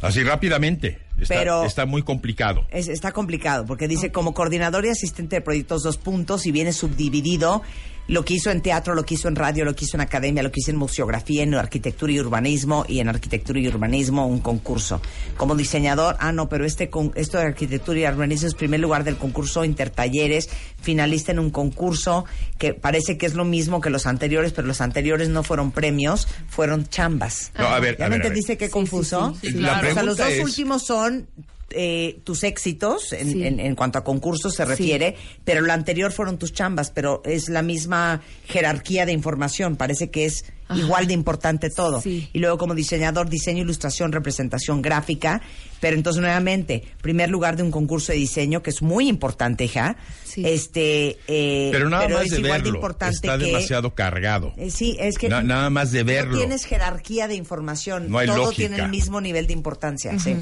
Así 0.00 0.22
rápidamente. 0.22 1.00
Está, 1.18 1.34
Pero- 1.34 1.64
está 1.64 1.84
muy 1.86 2.02
complicado. 2.02 2.66
Es- 2.70 2.86
está 2.88 3.10
complicado 3.10 3.66
porque 3.66 3.88
dice 3.88 4.12
como 4.12 4.34
coordinador 4.34 4.86
y 4.86 4.90
asistente 4.90 5.36
de 5.36 5.42
proyectos 5.42 5.82
dos 5.82 5.96
puntos 5.96 6.46
y 6.46 6.52
viene 6.52 6.72
subdividido 6.72 7.62
lo 8.08 8.24
que 8.24 8.34
hizo 8.34 8.50
en 8.50 8.60
teatro, 8.62 8.94
lo 8.94 9.04
que 9.04 9.14
hizo 9.14 9.28
en 9.28 9.36
radio, 9.36 9.64
lo 9.64 9.74
que 9.76 9.84
hizo 9.84 9.96
en 9.96 10.00
academia, 10.00 10.42
lo 10.42 10.50
que 10.50 10.60
hizo 10.60 10.70
en 10.70 10.76
museografía, 10.78 11.42
en 11.42 11.54
arquitectura 11.54 12.10
y 12.12 12.18
urbanismo 12.20 12.84
y 12.88 12.98
en 13.00 13.08
arquitectura 13.08 13.60
y 13.60 13.68
urbanismo 13.68 14.26
un 14.26 14.40
concurso. 14.40 15.00
Como 15.36 15.54
diseñador, 15.54 16.16
ah 16.18 16.32
no, 16.32 16.48
pero 16.48 16.64
este 16.64 16.90
con, 16.90 17.12
esto 17.14 17.38
de 17.38 17.44
arquitectura 17.44 18.00
y 18.00 18.06
urbanismo 18.06 18.48
es 18.48 18.54
primer 18.54 18.80
lugar 18.80 19.04
del 19.04 19.16
concurso 19.16 19.64
intertalleres, 19.64 20.48
finalista 20.80 21.32
en 21.32 21.38
un 21.38 21.50
concurso 21.50 22.24
que 22.58 22.74
parece 22.74 23.16
que 23.18 23.26
es 23.26 23.34
lo 23.34 23.44
mismo 23.44 23.80
que 23.80 23.90
los 23.90 24.06
anteriores, 24.06 24.52
pero 24.52 24.66
los 24.66 24.80
anteriores 24.80 25.28
no 25.28 25.42
fueron 25.42 25.70
premios, 25.70 26.26
fueron 26.48 26.88
chambas. 26.88 27.52
No, 27.58 27.66
a 27.66 27.78
ver, 27.78 27.96
¿Ya 27.98 28.06
a 28.06 28.08
me 28.08 28.16
ver, 28.16 28.26
a 28.26 28.28
ver. 28.30 28.32
entendiste 28.38 28.56
qué 28.56 28.70
confuso? 28.70 29.34
sí, 29.40 29.48
sí, 29.48 29.52
sí, 29.52 29.58
La 29.60 29.80
claro. 29.80 29.90
O 29.90 29.94
sea, 29.94 30.02
los 30.02 30.16
dos 30.16 30.28
es- 30.28 30.44
últimos 30.44 30.86
son 30.86 31.28
eh, 31.70 32.20
tus 32.24 32.44
éxitos 32.44 33.12
en, 33.12 33.32
Sí. 33.32 33.46
en- 33.46 33.60
en 33.60 33.74
cuanto 33.74 33.98
a 33.98 34.04
concursos 34.04 34.54
se 34.54 34.64
refiere, 34.64 35.16
pero 35.44 35.60
lo 35.60 35.72
anterior 35.72 36.12
fueron 36.12 36.38
tus 36.38 36.52
chambas, 36.52 36.90
pero 36.90 37.20
es 37.24 37.48
la 37.48 37.62
misma 37.62 38.22
jerarquía 38.46 39.04
de 39.06 39.12
información, 39.12 39.76
parece 39.76 40.10
que 40.10 40.24
es 40.24 40.44
Ajá. 40.68 40.78
igual 40.80 41.06
de 41.06 41.14
importante 41.14 41.70
todo. 41.70 42.00
Sí. 42.00 42.28
Y 42.32 42.38
luego 42.38 42.58
como 42.58 42.74
diseñador, 42.74 43.28
diseño, 43.28 43.62
ilustración, 43.62 44.12
representación 44.12 44.82
gráfica, 44.82 45.40
pero 45.80 45.96
entonces 45.96 46.20
nuevamente, 46.20 46.84
primer 47.00 47.30
lugar 47.30 47.56
de 47.56 47.62
un 47.62 47.70
concurso 47.70 48.12
de 48.12 48.18
diseño 48.18 48.62
que 48.62 48.70
es 48.70 48.82
muy 48.82 49.08
importante, 49.08 49.64
hija. 49.64 49.96
Sí. 50.24 50.42
Este, 50.46 51.18
eh, 51.26 51.70
Pero 51.72 51.88
nada 51.88 52.08
más 52.08 52.24
es 52.26 52.30
de 52.32 52.38
igual 52.40 52.58
de 52.62 52.64
verlo. 52.64 52.76
importante 52.78 53.14
Está 53.16 53.38
que 53.38 53.44
demasiado 53.46 53.94
cargado. 53.94 54.52
eh, 54.56 54.70
sí, 54.70 54.96
es 55.00 55.16
que 55.18 55.28
Na- 55.28 55.42
nada 55.42 55.70
más 55.70 55.90
de 55.90 56.02
verlo. 56.02 56.32
No 56.32 56.38
tienes 56.38 56.64
jerarquía 56.64 57.28
de 57.28 57.34
información, 57.34 58.10
No 58.10 58.18
hay 58.18 58.26
todo 58.26 58.36
lógica. 58.36 58.68
tiene 58.68 58.82
el 58.84 58.90
mismo 58.90 59.20
nivel 59.20 59.46
de 59.46 59.52
importancia, 59.54 60.18
sí. 60.18 60.36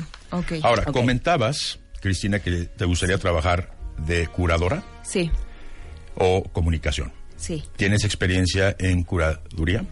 Ahora, 0.63 0.85
comentabas, 0.87 1.79
Cristina, 2.01 2.41
que 2.41 2.65
te 2.65 2.85
gustaría 2.85 3.17
trabajar 3.19 3.71
de 4.07 4.27
curadora 4.27 4.83
Sí, 5.03 5.31
o 6.17 6.43
comunicación. 6.53 7.13
sí. 7.37 7.63
¿Tienes 7.77 8.05
experiencia 8.05 8.75
en 8.79 9.03
curaduría? 9.05 9.85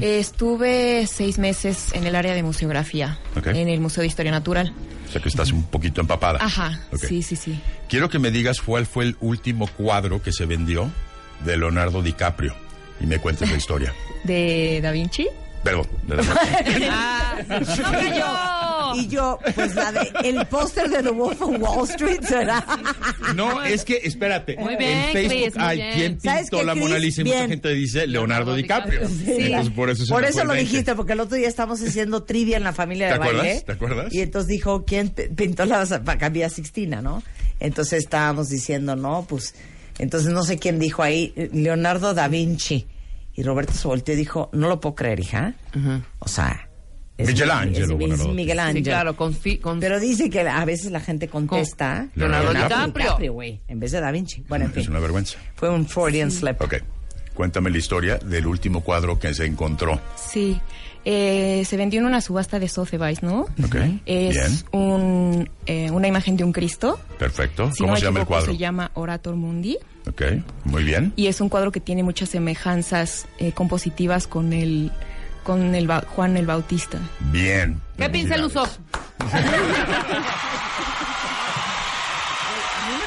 Estuve 0.00 1.06
seis 1.06 1.38
meses 1.38 1.88
en 1.94 2.06
el 2.06 2.14
área 2.14 2.34
de 2.34 2.42
museografía, 2.42 3.18
en 3.44 3.68
el 3.68 3.80
Museo 3.80 4.02
de 4.02 4.06
Historia 4.08 4.30
Natural. 4.32 4.72
O 5.08 5.12
sea 5.12 5.20
que 5.20 5.28
estás 5.28 5.52
un 5.52 5.64
poquito 5.64 6.00
empapada. 6.00 6.38
Ajá, 6.42 6.80
sí, 6.96 7.22
sí, 7.22 7.36
sí. 7.36 7.58
Quiero 7.88 8.08
que 8.08 8.18
me 8.18 8.30
digas 8.30 8.60
cuál 8.60 8.86
fue 8.86 9.04
el 9.04 9.16
último 9.20 9.66
cuadro 9.66 10.22
que 10.22 10.32
se 10.32 10.46
vendió 10.46 10.90
de 11.44 11.56
Leonardo 11.56 12.02
DiCaprio 12.02 12.54
y 13.00 13.06
me 13.06 13.18
cuentes 13.18 13.50
la 13.50 13.56
historia. 13.58 13.92
¿De 14.24 14.80
Da 14.82 14.90
Vinci? 14.92 15.28
La- 15.64 15.80
Ah, 16.90 17.36
¡No 17.48 17.90
cayó! 17.92 18.94
Y 18.96 19.08
yo, 19.08 19.38
pues 19.54 19.74
la 19.74 19.90
de 19.90 20.12
el 20.24 20.46
póster 20.46 20.88
de 20.88 21.02
The 21.02 21.10
Wolf 21.10 21.40
of 21.42 21.56
Wall 21.58 21.88
Street 21.88 22.20
será. 22.22 22.64
No, 23.34 23.62
es 23.62 23.84
que, 23.84 23.96
espérate. 24.04 24.56
Muy 24.56 24.76
bien, 24.76 24.90
en 24.98 25.12
Facebook 25.12 25.28
Chris, 25.42 25.56
muy 25.56 25.64
hay 25.64 25.76
bien. 25.78 25.92
quien 25.94 26.20
¿Sabes 26.20 26.42
pintó 26.42 26.58
qué, 26.58 26.64
la? 26.64 26.74
Mona 26.74 26.98
Lisa 26.98 27.20
y 27.22 27.24
mucha 27.24 27.48
gente 27.48 27.68
dice 27.70 28.06
Leonardo 28.06 28.54
DiCaprio. 28.54 29.08
Sí. 29.08 29.24
Entonces, 29.38 29.72
por 29.74 29.90
eso 29.90 30.04
se 30.06 30.12
Por 30.12 30.24
eso 30.24 30.44
lo 30.44 30.50
20. 30.52 30.64
dijiste, 30.70 30.94
porque 30.94 31.14
el 31.14 31.20
otro 31.20 31.36
día 31.36 31.48
estábamos 31.48 31.80
haciendo 31.82 32.22
trivia 32.22 32.56
en 32.56 32.62
la 32.64 32.72
familia 32.72 33.06
de 33.06 33.12
¿Te 33.14 33.20
acuerdas? 33.20 33.42
baile. 33.44 33.60
¿Te 33.62 33.72
acuerdas? 33.72 34.14
Y 34.14 34.20
entonces 34.20 34.48
dijo, 34.48 34.84
¿quién 34.84 35.08
pintó 35.10 35.64
la 35.64 35.86
Capilla 36.18 36.48
Sixtina, 36.50 37.02
no? 37.02 37.22
Entonces 37.58 38.00
estábamos 38.00 38.48
diciendo, 38.48 38.94
no, 38.96 39.24
pues, 39.28 39.54
entonces 39.98 40.30
no 40.32 40.44
sé 40.44 40.58
quién 40.58 40.78
dijo 40.78 41.02
ahí, 41.02 41.32
Leonardo 41.52 42.14
da 42.14 42.28
Vinci. 42.28 42.86
Y 43.34 43.42
Roberto 43.42 43.72
se 43.72 43.88
volteó 43.88 44.14
y 44.14 44.18
dijo, 44.18 44.48
no 44.52 44.68
lo 44.68 44.80
puedo 44.80 44.94
creer, 44.94 45.20
hija. 45.20 45.54
O 46.20 46.28
sea... 46.28 46.68
es- 47.18 47.28
Michelangelo, 47.28 47.72
es- 47.76 47.78
es 47.82 47.90
Buonarroti. 47.90 48.30
Miguel 48.32 48.58
Ángel. 48.60 48.76
Sí, 48.76 48.82
claro, 48.90 49.16
con, 49.16 49.34
fi- 49.34 49.58
con- 49.58 49.80
Pero 49.80 49.98
dice 50.00 50.30
que 50.30 50.40
a 50.40 50.64
veces 50.64 50.90
la 50.92 51.00
gente 51.00 51.28
contesta 51.28 52.08
Con 52.14 52.30
Leonardo 52.30 52.52
DiCaprio. 52.52 53.32
güey, 53.32 53.60
en 53.68 53.80
vez 53.80 53.92
de 53.92 54.00
Da 54.00 54.10
Vinci. 54.10 54.44
Bueno, 54.48 54.66
en 54.66 54.70
Es 54.72 54.76
fin. 54.76 54.90
una 54.90 55.00
vergüenza. 55.00 55.38
Fue 55.56 55.68
un 55.68 55.86
Freudian 55.86 56.30
slip. 56.30 56.60
Ok. 56.60 56.74
Cuéntame 57.34 57.68
la 57.70 57.78
historia 57.78 58.16
del 58.18 58.46
último 58.46 58.80
cuadro 58.82 59.18
que 59.18 59.34
se 59.34 59.44
encontró. 59.44 60.00
Sí. 60.16 60.60
Eh, 61.06 61.64
se 61.66 61.76
vendió 61.76 62.00
en 62.00 62.06
una 62.06 62.20
subasta 62.20 62.58
de 62.58 62.68
Sotheby's, 62.68 63.22
¿no? 63.22 63.42
Ok. 63.62 63.76
Es 64.06 64.34
Bien. 64.34 64.62
un, 64.72 65.50
eh, 65.66 65.90
una 65.90 66.08
imagen 66.08 66.36
de 66.36 66.44
un 66.44 66.52
Cristo. 66.52 66.98
Perfecto. 67.18 67.70
Si 67.72 67.80
¿Cómo 67.80 67.92
no 67.92 67.98
se 67.98 68.04
llama 68.06 68.20
el 68.20 68.26
cuadro? 68.26 68.52
Se 68.52 68.56
llama 68.58 68.90
Orator 68.94 69.36
Mundi. 69.36 69.76
Ok. 70.08 70.22
Muy 70.64 70.82
bien. 70.84 71.12
Y 71.16 71.26
es 71.26 71.40
un 71.42 71.48
cuadro 71.50 71.72
que 71.72 71.80
tiene 71.80 72.02
muchas 72.02 72.30
semejanzas 72.30 73.26
eh, 73.38 73.52
compositivas 73.52 74.26
con 74.26 74.52
el, 74.54 74.90
con 75.42 75.74
el 75.74 75.86
Ba- 75.86 76.04
Juan 76.08 76.36
el 76.38 76.46
Bautista. 76.46 76.98
Bien. 77.32 77.80
¿Qué 77.98 78.08
pincel 78.08 78.42
usó? 78.44 78.66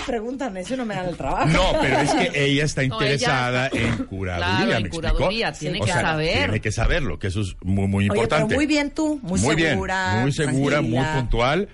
Preguntan 0.08 0.56
eso 0.58 0.74
y 0.74 0.78
no 0.78 0.86
me 0.86 0.96
dan 0.96 1.10
el 1.10 1.18
trabajo. 1.18 1.48
No, 1.50 1.74
pero 1.82 2.00
es 2.00 2.12
que 2.14 2.32
ella 2.46 2.64
está 2.64 2.82
No, 2.88 3.00
ella 3.02 3.14
interesada 3.14 3.70
en 3.74 3.98
curaduría, 4.06 4.48
Claro, 4.48 4.64
en 4.64 4.70
¿me 4.84 4.88
explicó? 4.88 5.14
curaduría, 5.16 5.52
tiene 5.52 5.82
O 5.82 5.86
que 5.86 5.92
sea, 5.92 6.02
saber. 6.02 6.38
Tiene 6.46 6.62
que 6.62 6.72
saberlo, 6.72 7.20
que 7.20 7.28
eso 7.28 7.42
es 7.42 7.56
muy, 7.62 7.88
muy 7.88 8.04
Oye, 8.06 8.10
pero 8.10 8.22
importante. 8.24 8.56
muy 8.56 8.66
bien 8.66 8.92
tú, 8.92 9.20
muy, 9.22 9.40
segura. 9.40 10.12
bien, 10.14 10.22
muy 10.24 10.32
segura, 10.32 10.82
muy 10.82 11.04
puntual. 11.14 11.70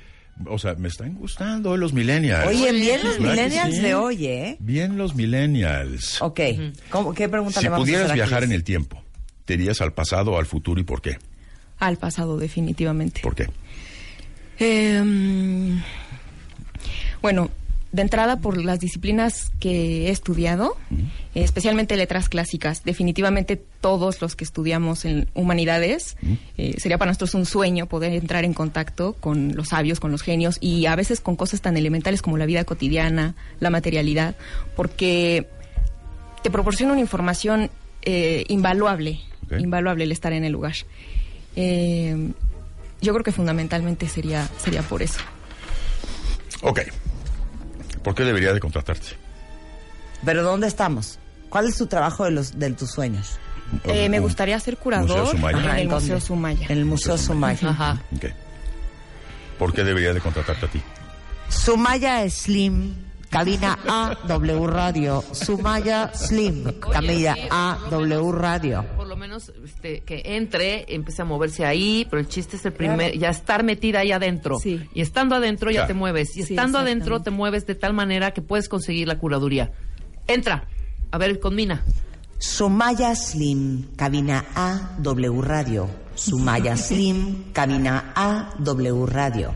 O 0.48 0.58
sea, 0.58 0.74
me 0.74 0.88
están 0.88 1.14
gustando 1.14 1.78
los 1.78 1.94
millennials. 1.94 2.48
Oye, 2.48 2.72
bien 2.72 3.04
los 3.04 3.20
¿Verdad 3.20 3.36
que 3.36 3.42
millennials 3.44 3.76
sí? 3.76 3.82
de 3.82 3.94
hoy, 3.96 4.26
¿eh? 4.26 4.58
Bien 4.60 4.98
los 4.98 5.14
millennials. 5.16 6.20
Ok. 6.24 6.40
¿Cómo- 6.90 7.14
¿Qué 7.14 7.30
pregunta 7.30 7.60
Si 7.60 7.66
le 7.66 7.70
vamos 7.70 7.84
a 7.84 7.86
pudieras 7.86 8.06
hacer 8.06 8.12
a 8.14 8.16
viajar 8.26 8.40
Chris? 8.40 8.50
en 8.50 8.56
el 8.56 8.64
tiempo, 8.64 9.04
¿te 9.46 9.54
irías 9.54 9.80
al 9.82 9.94
pasado 9.94 10.32
o 10.32 10.40
al 10.40 10.48
futuro 10.48 10.82
y 10.82 10.84
por 10.84 11.04
qué? 11.04 11.20
Al 11.78 11.98
pasado, 11.98 12.38
definitivamente. 12.40 13.22
¿Por 13.22 13.36
qué? 13.36 13.48
Eh, 14.58 15.04
bueno, 17.22 17.52
de 17.94 18.02
entrada 18.02 18.38
por 18.38 18.58
las 18.58 18.80
disciplinas 18.80 19.52
que 19.60 20.08
he 20.08 20.10
estudiado, 20.10 20.76
especialmente 21.36 21.96
letras 21.96 22.28
clásicas, 22.28 22.84
definitivamente 22.84 23.56
todos 23.56 24.20
los 24.20 24.36
que 24.36 24.44
estudiamos 24.44 25.06
en 25.06 25.30
humanidades, 25.36 26.18
eh, 26.58 26.74
sería 26.80 26.98
para 26.98 27.12
nosotros 27.12 27.36
un 27.36 27.46
sueño 27.46 27.86
poder 27.86 28.14
entrar 28.14 28.46
en 28.46 28.56
contacto 28.56 29.14
con 29.14 29.56
los 29.56 29.70
sabios, 29.70 30.00
con 30.00 30.12
los 30.12 30.24
genios 30.24 30.58
y 30.60 30.88
a 30.88 30.96
veces 30.96 31.20
con 31.22 31.36
cosas 31.36 31.62
tan 31.62 31.78
elementales 31.78 32.24
como 32.24 32.36
la 32.38 32.48
vida 32.48 32.64
cotidiana, 32.64 33.36
la 33.60 33.70
materialidad, 33.70 34.36
porque 34.76 35.48
te 36.42 36.50
proporciona 36.50 36.94
una 36.94 37.02
información 37.02 37.70
eh, 38.02 38.44
invaluable, 38.48 39.20
invaluable 39.60 40.06
el 40.06 40.12
estar 40.12 40.34
en 40.34 40.46
el 40.46 40.52
lugar. 40.52 40.74
Eh, 41.56 42.32
yo 43.02 43.14
creo 43.14 43.24
que 43.24 43.32
fundamentalmente 43.32 44.08
sería, 44.08 44.50
sería 44.58 44.82
por 44.82 45.04
eso. 45.04 45.20
Ok. 46.64 46.80
¿Por 48.04 48.16
qué 48.16 48.24
debería 48.24 48.54
de 48.54 48.60
contratarte? 48.60 49.08
Pero 50.26 50.44
¿dónde 50.44 50.68
estamos? 50.68 51.20
¿Cuál 51.50 51.68
es 51.68 51.78
tu 51.78 51.88
trabajo 51.88 52.26
de 52.26 52.32
los 52.32 52.58
de 52.58 52.72
tus 52.72 52.92
sueños? 52.92 53.38
Eh, 53.86 54.08
me 54.10 54.20
gustaría 54.20 54.60
ser 54.60 54.78
curador 54.78 55.10
Museo 55.10 55.32
Sumaya. 55.32 55.58
en 55.60 55.66
Ajá, 55.66 55.80
el. 55.82 55.88
Museo 55.90 56.20
Sumaya. 56.22 56.66
En 56.70 56.78
el 56.78 56.86
Museo 56.86 57.18
Sumaya. 57.18 57.70
Ajá. 57.70 58.02
¿Por 59.58 59.74
qué 59.74 59.84
debería 59.84 60.14
de 60.14 60.20
contratarte 60.22 60.66
a 60.66 60.70
ti? 60.70 60.82
Sumaya 61.50 62.30
Slim, 62.30 62.94
cabina 63.30 63.78
AW 63.88 64.68
Radio. 64.68 65.24
Sumaya 65.32 66.12
Slim, 66.14 66.80
cabina 66.80 67.36
AW 67.50 68.32
Radio. 68.32 68.86
Menos 69.24 69.54
este, 69.64 70.02
que 70.02 70.22
entre, 70.36 70.84
empiece 70.94 71.22
a 71.22 71.26
moverse 71.26 71.64
ahí, 71.66 72.06
pero 72.10 72.20
el 72.20 72.28
chiste 72.28 72.58
es 72.58 72.66
el 72.66 72.74
primer, 72.74 73.18
ya 73.18 73.30
estar 73.30 73.64
metida 73.64 74.00
ahí 74.00 74.12
adentro. 74.12 74.60
Sí. 74.60 74.82
Y 74.94 75.00
estando 75.00 75.36
adentro 75.36 75.72
ya 75.72 75.76
Claro. 75.76 75.88
te 75.88 75.94
mueves. 75.94 76.36
Y 76.36 76.44
Sí, 76.44 76.54
estando 76.54 76.78
adentro 76.80 77.22
te 77.22 77.32
mueves 77.32 77.66
de 77.66 77.76
tal 77.76 77.94
manera 77.94 78.32
que 78.32 78.42
puedes 78.42 78.68
conseguir 78.68 79.08
la 79.08 79.18
curaduría. 79.18 79.72
Entra. 80.28 80.68
A 81.12 81.18
ver, 81.18 81.40
con 81.40 81.56
Mina. 81.56 81.86
Sumaya 82.38 83.16
Slim, 83.16 83.96
cabina 83.96 84.44
AW 84.56 85.42
Radio. 85.42 85.90
Sumaya 86.16 86.76
Slim, 86.86 87.54
cabina 87.54 88.12
AW 88.18 89.06
Radio. 89.06 89.56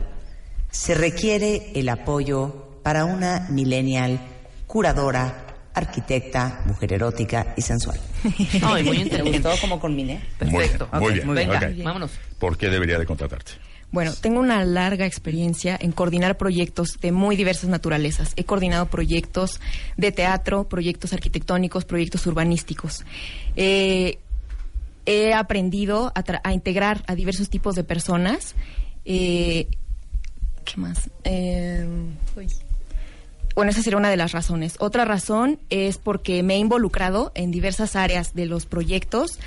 Se 0.70 0.94
requiere 0.94 1.72
el 1.74 1.90
apoyo 1.90 2.80
para 2.82 3.04
una 3.04 3.46
millennial 3.50 4.18
curadora, 4.66 5.44
arquitecta, 5.78 6.62
mujer 6.66 6.92
erótica 6.92 7.54
y 7.56 7.62
sensual. 7.62 7.98
Ay, 8.62 8.84
muy 8.84 8.96
¿Te 8.98 9.02
inteligente. 9.04 9.48
gustó 9.48 9.60
como 9.60 9.80
combiné? 9.80 10.20
Perfecto. 10.38 10.88
Muy 10.92 11.14
bien, 11.14 11.26
muy 11.26 11.36
bien. 11.36 11.48
Venga, 11.50 11.72
vámonos. 11.84 12.10
¿Por 12.38 12.56
qué 12.56 12.68
debería 12.68 12.98
de 12.98 13.06
contratarte? 13.06 13.52
Bueno, 13.90 14.12
tengo 14.20 14.38
una 14.40 14.62
larga 14.66 15.06
experiencia 15.06 15.78
en 15.80 15.92
coordinar 15.92 16.36
proyectos 16.36 16.98
de 17.00 17.10
muy 17.10 17.36
diversas 17.36 17.70
naturalezas. 17.70 18.34
He 18.36 18.44
coordinado 18.44 18.86
proyectos 18.86 19.60
de 19.96 20.12
teatro, 20.12 20.68
proyectos 20.68 21.14
arquitectónicos, 21.14 21.86
proyectos 21.86 22.26
urbanísticos. 22.26 23.06
Eh, 23.56 24.18
he 25.06 25.32
aprendido 25.32 26.12
a, 26.14 26.22
tra- 26.22 26.42
a 26.44 26.52
integrar 26.52 27.02
a 27.06 27.14
diversos 27.14 27.48
tipos 27.48 27.74
de 27.76 27.84
personas. 27.84 28.54
Eh, 29.06 29.68
¿Qué 30.66 30.78
más? 30.78 31.08
Eh, 31.24 31.88
uy. 32.36 32.46
Bueno, 33.58 33.72
esa 33.72 33.82
sería 33.82 33.96
una 33.96 34.08
de 34.08 34.16
las 34.16 34.30
razones. 34.30 34.76
Otra 34.78 35.04
razón 35.04 35.58
es 35.68 35.98
porque 35.98 36.44
me 36.44 36.54
he 36.54 36.58
involucrado 36.58 37.32
en 37.34 37.50
diversas 37.50 37.96
áreas 37.96 38.32
de 38.34 38.46
los 38.46 38.66
proyectos 38.66 39.40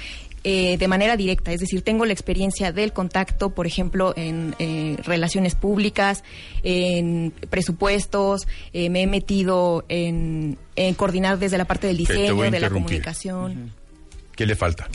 eh, 0.43 0.77
de 0.77 0.87
manera 0.89 1.15
directa, 1.15 1.53
es 1.53 1.61
decir, 1.61 1.81
tengo 1.81 2.03
la 2.03 2.11
experiencia 2.11 2.73
del 2.73 2.91
contacto, 2.91 3.51
por 3.51 3.67
ejemplo, 3.67 4.13
en 4.17 4.53
eh, 4.59 4.97
relaciones 5.03 5.55
públicas, 5.55 6.25
en 6.63 7.31
presupuestos, 7.49 8.47
eh, 8.73 8.89
me 8.89 9.03
he 9.03 9.07
metido 9.07 9.85
en, 9.87 10.57
en 10.75 10.93
coordinar 10.95 11.39
desde 11.39 11.57
la 11.57 11.63
parte 11.63 11.87
del 11.87 11.95
diseño, 11.97 12.41
de 12.51 12.59
la 12.59 12.69
comunicación. 12.69 13.71
¿Qué 14.35 14.45
le 14.45 14.55
falta? 14.57 14.89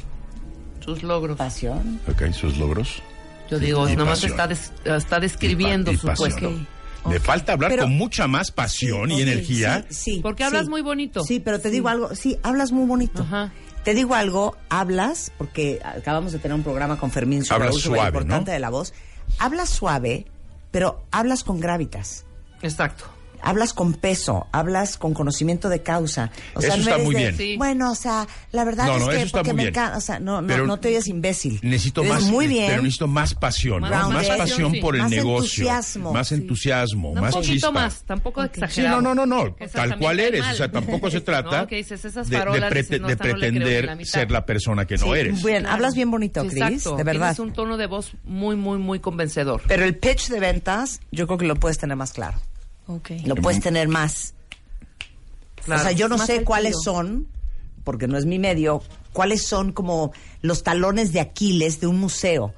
Sus 0.85 1.03
logros. 1.03 1.39
Pasión. 1.39 2.01
Ok, 2.07 2.33
sus 2.33 2.59
logros. 2.59 3.03
Yo 3.51 3.59
digo, 3.59 3.89
Y 3.89 3.97
nomás 3.97 4.19
pasión. 4.21 4.33
está, 4.33 4.47
des- 4.49 4.73
está 4.85 5.21
describiendo 5.21 5.91
Y 5.93 5.97
pa- 5.97 6.13
y 6.13 6.17
su 6.17 6.23
pasión. 6.25 6.67
Le 7.11 7.21
falta 7.21 7.53
hablar 7.53 7.71
Pero- 7.71 7.85
con 7.85 7.97
mucha 7.97 8.27
más 8.27 8.51
pasión 8.51 9.11
y 9.11 9.23
energía. 9.23 9.87
Sí, 9.89 10.15
sí, 10.15 10.21
Porque 10.23 10.45
hablas 10.45 10.65
sí. 10.65 10.71
muy 10.71 10.83
bonito. 10.83 11.25
Sí, 11.25 11.41
pero 11.41 11.61
te 11.61 11.71
digo 11.71 11.89
algo. 11.89 12.15
Sí, 12.15 12.39
hablas 12.43 12.73
muy 12.73 12.87
bonito. 12.87 13.23
Ajá. 13.23 13.53
Te 13.85 13.95
digo 13.95 14.15
algo, 14.15 14.57
hablas, 14.69 15.31
porque 15.39 15.81
acabamos 15.85 16.33
de 16.33 16.39
tener 16.41 16.55
un 16.57 16.65
programa 16.65 16.99
con 16.99 17.11
Fermín 17.13 17.45
sobre 17.45 17.65
Hablas 17.65 17.75
el 17.75 17.79
uso 17.79 17.89
suave, 17.91 18.09
importante 18.09 18.51
¿no? 18.51 18.55
de 18.55 18.59
la 18.59 18.71
voz. 18.71 18.93
Hablas 19.39 19.69
suave, 19.71 20.27
pero 20.73 21.05
hablas 21.13 21.45
con 21.45 21.61
gravitas. 21.61 22.25
Exacto. 22.63 23.05
Hablas 23.43 23.73
con 23.73 23.95
peso, 23.95 24.47
hablas 24.53 24.97
con 24.99 25.15
conocimiento 25.15 25.69
de 25.69 25.83
causa. 25.83 26.31
O 26.55 26.61
sea, 26.61 26.75
Eso 26.75 26.79
no 26.85 26.91
está 26.91 26.99
muy 27.05 27.15
de, 27.15 27.21
bien. 27.21 27.37
Sí. 27.37 27.57
Bueno, 27.57 27.91
o 27.93 27.95
sea, 27.95 28.27
la 28.53 28.65
verdad 28.65 28.87
No, 28.87 28.97
es 28.97 29.01
no, 29.01 29.09
que 29.11 29.27
porque 29.31 29.53
me 29.53 29.63
bien. 29.65 29.69
encanta, 29.69 29.99
o 29.99 30.01
sea, 30.01 30.19
no, 30.21 30.41
no, 30.43 30.67
no 30.67 30.79
te 30.81 30.89
oyes 30.89 31.07
imbécil. 31.09 31.61
Necesito 31.63 32.05
más, 32.05 32.23
muy 32.25 32.47
bien. 32.47 32.67
pero 32.69 32.83
necesito 32.83 33.07
más 33.09 33.35
pasión, 33.35 33.83
¿no? 33.83 33.89
Más 33.91 34.09
más 34.11 34.29
pasión, 34.39 34.73
sí. 34.73 34.81
por 34.81 34.95
el 34.97 35.03
Más 35.03 35.11
negocio, 35.11 35.65
entusiasmo. 35.65 36.13
más 36.13 36.29
Sí. 36.29 36.35
entusiasmo, 36.35 37.11
Un 37.11 37.21
más 37.21 37.35
poquito 37.35 37.53
chispa. 37.53 37.71
más, 37.71 38.03
tampoco 38.05 38.43
Sí, 38.43 38.49
exagerado. 38.53 39.01
no, 39.01 39.15
no, 39.15 39.27
no, 39.27 39.45
no, 39.45 39.57
esas 39.59 39.73
tal 39.73 39.99
cual 39.99 40.21
eres, 40.21 40.41
mal. 40.43 40.55
o 40.55 40.57
sea, 40.57 40.71
tampoco 40.71 41.11
se 41.11 41.21
trata 41.23 41.63
No, 41.63 41.67
que 41.67 41.77
dices, 41.77 42.05
esas 42.05 42.29
de, 42.29 42.37
dices, 42.37 42.47
no, 42.47 42.53
no 42.53 42.59
la 42.59 42.69
pretender 43.19 44.07
ser 44.07 44.31
la 44.31 44.45
persona 44.47 44.85
que 44.87 44.97
no 44.97 45.07
Sí, 45.07 45.11
eres. 45.13 45.43
Bien, 45.43 45.67
hablas 45.67 45.95
bien 45.95 46.11
bonito, 46.11 46.43
Sí, 46.43 46.49
Chris, 46.49 46.63
Exacto. 46.63 46.97
de 46.97 47.05
verdad. 47.05 47.35
Tienes 47.35 47.39
un 47.39 47.53
tono 47.53 47.77
de 47.77 47.87
voz 47.87 48.13
muy, 48.25 48.57
muy, 48.57 48.79
muy 48.79 49.01
convencedor. 49.01 49.63
Pero 49.67 49.85
el 49.85 49.97
pitch 49.97 50.29
de 50.29 50.41
ventas, 50.41 51.01
yo 51.13 51.27
creo 51.27 51.39
que 51.39 51.47
lo 51.47 51.57
puedes 51.57 51.79
tener 51.79 51.97
más 51.97 52.13
claro. 52.13 52.39
Ok. 52.87 53.11
Lo 53.25 53.35
puedes 53.37 53.61
tener 53.61 53.89
más. 53.89 54.35
Claro. 55.65 55.81
O 55.81 55.85
sea, 55.85 55.93
yo 55.93 56.09
no 56.09 56.19
sé 56.19 56.45
cuáles 56.45 56.77
son, 56.85 57.27
porque 57.85 58.07
no 58.07 58.17
es 58.17 58.25
mi 58.27 58.39
medio, 58.39 58.83
cuáles 59.13 59.47
son 59.47 59.73
como 59.73 60.13
los 60.43 60.63
talones 60.63 61.13
de 61.13 61.21
Aquiles 61.21 61.81
de 61.81 61.87
un 61.89 61.99
museo. 61.99 62.55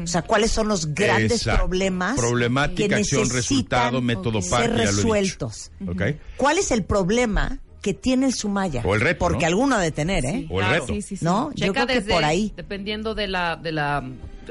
O 0.00 0.06
sea, 0.06 0.22
cuáles 0.22 0.52
son 0.52 0.68
los 0.68 0.94
grandes 0.94 1.42
problemas 1.42 2.16
Problemática, 2.16 2.86
que 2.86 2.94
acción, 3.00 3.22
necesitan 3.22 3.36
resultado, 3.36 4.00
método 4.00 4.38
ok. 4.38 4.48
par, 4.48 4.60
ser 4.62 4.70
ya 4.70 4.76
lo 4.76 4.82
he 4.82 4.86
dicho. 4.86 4.96
resueltos. 4.96 5.70
¿Cuál 6.36 6.58
es 6.58 6.70
el 6.70 6.84
problema 6.84 7.58
que 7.80 7.92
tiene 7.92 8.26
el 8.26 8.32
Sumaya? 8.32 8.82
O 8.84 8.94
el 8.94 9.00
reto, 9.00 9.18
Porque 9.18 9.40
¿no? 9.40 9.46
alguno 9.48 9.74
ha 9.74 9.80
de 9.80 9.90
tener, 9.90 10.24
¿eh? 10.24 10.46
O 10.50 10.60
el 10.60 10.66
Claro. 10.68 10.72
reto. 10.82 10.86
Sí, 10.94 11.02
sí, 11.02 11.16
sí. 11.16 11.24
¿No? 11.24 11.50
Yo 11.56 11.66
Checa 11.72 11.84
creo 11.88 12.00
que 12.04 12.12
por 12.12 12.24
ahí. 12.24 12.52
dependiendo 12.56 13.16
de 13.16 13.26
la, 13.26 13.56
de 13.56 13.72
la 13.72 14.08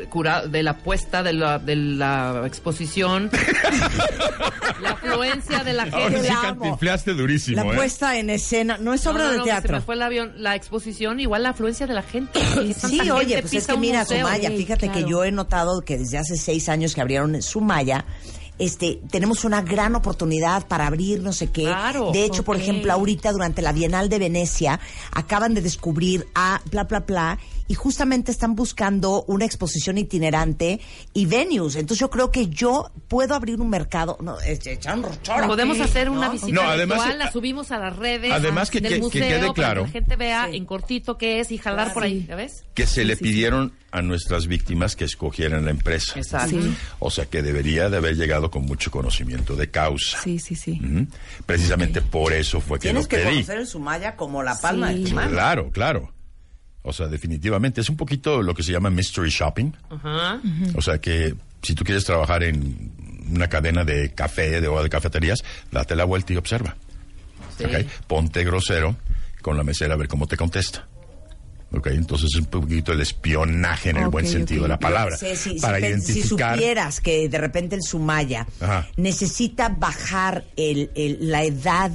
cura, 0.10 0.46
de 0.48 0.64
la 0.64 0.78
puesta, 0.78 1.24
de 1.24 1.34
la, 1.34 1.60
de 1.60 1.76
la 1.76 2.44
exposición, 2.46 3.30
la 4.82 4.92
afluencia 4.92 5.64
de 5.64 5.74
la 5.74 5.84
Ahora 5.84 6.00
gente. 6.10 6.22
sí 6.22 6.28
la 6.28 6.40
amo. 6.40 6.62
cantinfleaste 6.62 7.14
durísimo, 7.14 7.64
La 7.64 7.72
¿eh? 7.72 7.76
puesta 7.76 8.18
en 8.18 8.30
escena, 8.30 8.78
no 8.80 8.94
es 8.94 9.06
No, 9.06 9.12
obra 9.12 9.26
no, 9.26 9.32
de 9.32 9.38
no, 9.38 9.44
Se 9.44 9.50
teatro. 9.50 9.76
me 9.76 9.82
fue 9.82 9.96
el 9.96 10.02
avión. 10.02 10.34
La 10.38 10.56
exposición, 10.56 11.20
igual 11.20 11.44
la 11.44 11.50
afluencia 11.50 11.88
de 11.88 11.94
la 11.94 12.04
gente. 12.04 12.40
¿Qué 12.54 12.74
Sí, 12.74 13.10
oye, 13.12 13.42
pues 13.42 13.54
es 13.54 13.68
que 13.68 13.78
mira, 13.78 14.00
museo? 14.02 14.26
Sumaya, 14.26 14.50
Sí, 14.50 14.58
fíjate 14.58 14.90
que 14.90 15.04
yo 15.04 15.24
he 15.24 15.32
notado 15.32 15.82
que 15.82 15.98
desde 15.98 16.18
hace 16.18 16.38
seis 16.38 16.70
años 16.70 16.96
que 16.96 17.02
abrieron 17.02 17.42
Sumaya, 17.42 18.06
este, 18.60 19.00
tenemos 19.10 19.44
una 19.44 19.62
gran 19.64 19.96
oportunidad 19.96 20.68
para 20.68 20.86
abrir 20.86 21.22
no 21.22 21.34
sé 21.34 21.50
qué. 21.52 21.64
Claro. 21.64 22.12
de 22.12 22.26
hecho, 22.26 22.44
por 22.44 22.58
ejemplo, 22.58 22.92
ahorita 22.94 23.32
durante 23.32 23.62
la 23.64 23.72
Bienal 23.72 24.08
de 24.10 24.20
Venecia 24.20 24.80
acaban 25.14 25.54
de 25.56 25.62
descubrir 25.62 26.28
a 26.36 26.62
bla 26.70 26.84
bla 26.84 27.00
bla 27.00 27.40
y 27.72 27.74
justamente 27.74 28.34
están 28.34 28.54
buscando 28.54 29.24
una 29.30 29.46
exposición 29.46 29.98
itinerante 29.98 30.82
y 31.14 31.26
venues. 31.26 31.76
Entonces 31.78 32.00
yo 32.00 32.10
creo 32.10 32.30
que 32.30 32.48
yo 32.50 32.92
puedo 33.08 33.34
abrir 33.34 33.62
un 33.62 33.70
mercado, 33.70 34.18
no, 34.22 34.38
es- 34.42 34.68
echar 34.68 34.98
un 34.98 35.04
rochoro. 35.04 35.48
Podemos 35.48 35.80
hacer 35.80 36.10
una 36.10 36.28
visita 36.28 36.52
No, 36.52 36.64
además- 36.64 36.98
virtual, 36.98 37.18
la 37.20 37.32
subimos 37.32 37.72
a 37.72 37.78
las 37.80 37.96
redes 37.96 38.30
Además 38.34 38.70
que- 38.70 38.82
del 38.82 38.90
que- 38.90 38.96
que 38.98 39.02
museo 39.02 39.22
quede 39.26 39.40
para 39.40 39.54
claro. 39.54 39.82
que 39.84 39.88
la 39.88 39.92
gente 39.94 40.16
vea 40.18 40.50
en 40.52 40.66
cortito 40.66 41.18
qué 41.18 41.40
es 41.40 41.50
y 41.54 41.58
jalar 41.60 41.94
por 41.94 42.04
ahí, 42.04 42.26
¿ya 42.28 42.36
ves? 42.36 42.66
Que 42.74 42.86
se 42.86 43.06
le 43.06 43.16
pidieron 43.16 43.72
a 43.92 44.02
nuestras 44.02 44.48
víctimas 44.48 44.98
que 44.98 45.06
escogieran 45.06 45.64
la 45.64 45.72
empresa. 45.72 46.20
Exacto. 46.20 46.62
Sí. 46.62 46.76
O 47.00 47.10
sea 47.10 47.26
que 47.28 47.42
debería 47.42 47.90
de 47.90 47.96
haber 47.98 48.18
llegado 48.18 48.52
con 48.52 48.64
mucho 48.66 48.92
conocimiento 48.92 49.56
de 49.56 49.72
causa. 49.72 50.18
Sí, 50.22 50.40
sí, 50.40 50.56
sí. 50.56 50.82
Precisamente 51.46 52.02
por 52.02 52.34
eso 52.34 52.60
fue 52.60 52.80
que 52.80 52.90
Tienes 52.90 53.04
lo 53.04 53.10
que 53.10 53.24
conocer 53.24 53.60
el 53.60 53.68
Sumaya 53.68 54.18
como 54.18 54.44
la 54.44 54.60
palma 54.60 54.92
Sí. 54.92 55.04
de 55.04 55.10
tu 55.10 55.16
mano. 55.16 55.32
Claro, 55.32 55.72
claro. 55.72 56.12
O 56.84 56.94
sea, 56.94 57.08
definitivamente 57.08 57.82
es 57.82 57.90
un 57.90 57.98
poquito 57.98 58.42
lo 58.42 58.56
que 58.56 58.64
se 58.64 58.72
llama 58.72 58.90
mystery 58.90 59.30
shopping. 59.30 59.72
O 60.76 60.82
sea 60.82 61.00
que 61.00 61.36
si 61.62 61.76
tú 61.76 61.84
quieres 61.84 62.04
trabajar 62.06 62.44
en 62.44 62.92
una 63.30 63.48
cadena 63.48 63.84
de 63.84 64.14
café 64.14 64.60
de, 64.62 64.68
o 64.68 64.82
de 64.82 64.90
cafeterías, 64.90 65.44
date 65.72 65.96
la 65.96 66.06
vuelta 66.06 66.34
y 66.34 66.38
observa. 66.38 66.76
Sí. 67.58 67.66
¿ok? 67.66 67.86
Ponte 68.08 68.44
grosero 68.44 68.96
con 69.42 69.58
la 69.58 69.64
mesera 69.64 69.94
a 69.94 69.98
ver 69.98 70.08
cómo 70.08 70.26
te 70.28 70.38
contesta. 70.38 70.88
¿ok? 71.72 71.88
Entonces 71.88 72.30
es 72.34 72.40
un 72.40 72.48
poquito 72.48 72.92
el 72.92 73.02
espionaje 73.02 73.92
en 73.92 73.98
el 73.98 74.08
buen 74.10 74.26
sentido 74.28 74.64
de 74.64 74.70
la 74.70 74.80
palabra. 74.80 75.16
Sí, 75.18 75.36
sí, 75.36 75.58
para 75.62 75.78
si, 75.78 75.84
pen- 75.84 76.02
si 76.02 76.12
identificar. 76.14 76.56
supieras 76.56 77.00
que 77.00 77.30
de 77.30 77.38
repente 77.38 77.76
el 77.76 77.84
Sumaya 77.84 78.48
Ajá. 78.60 78.88
necesita 78.98 79.70
bajar 79.70 80.44
el, 80.58 80.90
el- 80.96 81.30
la 81.30 81.44
edad 81.44 81.92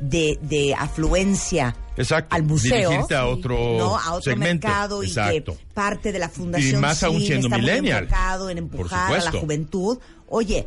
de, 0.00 0.38
de 0.42 0.74
afluencia 0.74 1.76
Exacto. 1.96 2.34
al 2.34 2.42
museo, 2.42 2.90
Dirigirte 2.90 3.14
a 3.14 3.26
otro 3.26 3.56
¿no? 3.78 3.96
a 3.98 4.12
otro 4.14 4.22
segmento. 4.32 4.66
mercado 4.68 5.02
y 5.02 5.06
Exacto. 5.06 5.56
que 5.56 5.64
parte 5.74 6.12
de 6.12 6.18
la 6.18 6.28
fundación 6.28 6.78
Y 6.78 6.82
más 6.82 7.02
aún 7.02 7.20
siendo 7.20 7.46
está 7.48 7.58
muy 7.58 7.66
millennial. 7.66 8.08
en 8.50 8.58
empujar 8.58 9.14
a 9.14 9.24
la 9.24 9.32
juventud. 9.32 9.98
Oye, 10.28 10.66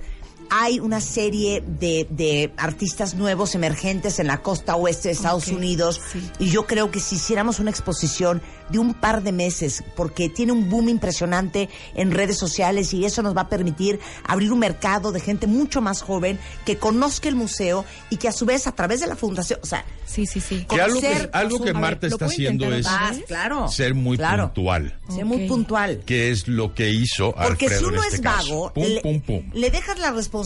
hay 0.49 0.79
una 0.79 1.01
serie 1.01 1.61
de, 1.65 2.07
de 2.09 2.51
artistas 2.57 3.15
nuevos 3.15 3.55
emergentes 3.55 4.19
en 4.19 4.27
la 4.27 4.41
costa 4.41 4.75
oeste 4.75 5.09
de 5.09 5.13
Estados 5.13 5.47
Unidos 5.47 6.01
sí. 6.11 6.21
y 6.39 6.49
yo 6.49 6.65
creo 6.65 6.91
que 6.91 6.99
si 6.99 7.15
hiciéramos 7.15 7.59
una 7.59 7.69
exposición 7.69 8.41
de 8.69 8.79
un 8.79 8.93
par 8.93 9.23
de 9.23 9.31
meses, 9.31 9.83
porque 9.95 10.29
tiene 10.29 10.51
un 10.51 10.69
boom 10.69 10.89
impresionante 10.89 11.69
en 11.95 12.11
redes 12.11 12.37
sociales 12.37 12.93
y 12.93 13.05
eso 13.05 13.21
nos 13.23 13.35
va 13.35 13.41
a 13.41 13.49
permitir 13.49 13.99
abrir 14.23 14.51
un 14.51 14.59
mercado 14.59 15.11
de 15.11 15.19
gente 15.19 15.47
mucho 15.47 15.81
más 15.81 16.01
joven 16.01 16.39
que 16.65 16.77
conozca 16.77 17.29
el 17.29 17.35
museo 17.35 17.85
y 18.09 18.17
que 18.17 18.27
a 18.27 18.31
su 18.31 18.45
vez 18.45 18.67
a 18.67 18.73
través 18.73 18.99
de 18.99 19.07
la 19.07 19.15
fundación, 19.15 19.59
o 19.63 19.65
sea, 19.65 19.85
Sí, 20.09 20.25
sí, 20.25 20.41
sí. 20.41 20.65
Que 20.67 20.81
algo 20.81 20.99
que, 20.99 21.29
algo 21.33 21.59
que 21.59 21.65
ver, 21.65 21.75
Marta 21.75 22.07
¿lo 22.07 22.13
está 22.13 22.25
haciendo 22.25 22.73
es 22.73 22.87
claro, 23.27 23.67
ser 23.67 23.93
muy 23.93 24.17
claro. 24.17 24.45
puntual. 24.47 24.97
Sé 25.07 25.23
muy 25.23 25.47
puntual. 25.47 26.01
Que 26.03 26.31
es 26.31 26.47
lo 26.47 26.73
que 26.73 26.89
hizo 26.89 27.31
Porque 27.31 27.65
Alfredo 27.65 27.79
si 27.79 27.85
uno 27.85 27.97
en 27.97 28.03
este 28.05 28.15
es 28.15 28.21
caso. 28.21 28.47
vago, 28.55 28.73
Pum, 28.73 28.83
le, 28.85 29.01
pum, 29.01 29.21
pum. 29.21 29.51
le 29.53 29.69
dejas 29.69 29.99
la 29.99 30.09
responsabilidad 30.11 30.38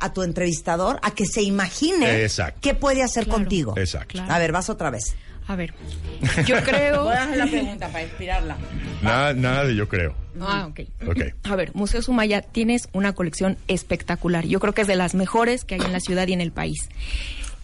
a 0.00 0.12
tu 0.12 0.22
entrevistador 0.22 0.98
a 1.02 1.10
que 1.12 1.26
se 1.26 1.42
imagine 1.42 2.22
Exacto. 2.24 2.58
qué 2.62 2.74
puede 2.74 3.02
hacer 3.02 3.24
Claro. 3.24 3.38
contigo. 3.40 3.74
Exacto. 3.76 4.12
Claro. 4.12 4.32
A 4.32 4.38
ver, 4.38 4.52
vas 4.52 4.68
otra 4.70 4.90
vez. 4.90 5.14
A 5.48 5.54
ver, 5.54 5.74
yo 6.44 6.56
creo... 6.64 7.08
hacer 7.08 7.36
la 7.36 7.46
pregunta 7.46 7.86
para 7.88 8.02
inspirarla. 8.02 8.56
Nada, 9.00 9.32
nada 9.32 9.64
de 9.64 9.76
yo 9.76 9.88
creo. 9.88 10.14
Ah, 10.40 10.66
ok. 10.68 10.80
Ok. 11.08 11.20
A 11.44 11.54
ver, 11.56 11.72
Museo 11.74 12.02
Sumaya, 12.02 12.42
tienes 12.42 12.88
una 12.92 13.12
colección 13.14 13.56
espectacular. 13.68 14.44
Yo 14.46 14.58
creo 14.58 14.74
que 14.74 14.82
es 14.82 14.88
de 14.88 14.96
las 14.96 15.14
mejores 15.14 15.64
que 15.64 15.76
hay 15.76 15.80
en 15.82 15.92
la 15.92 16.00
ciudad 16.00 16.26
y 16.26 16.32
en 16.32 16.40
el 16.40 16.50
país. 16.50 16.88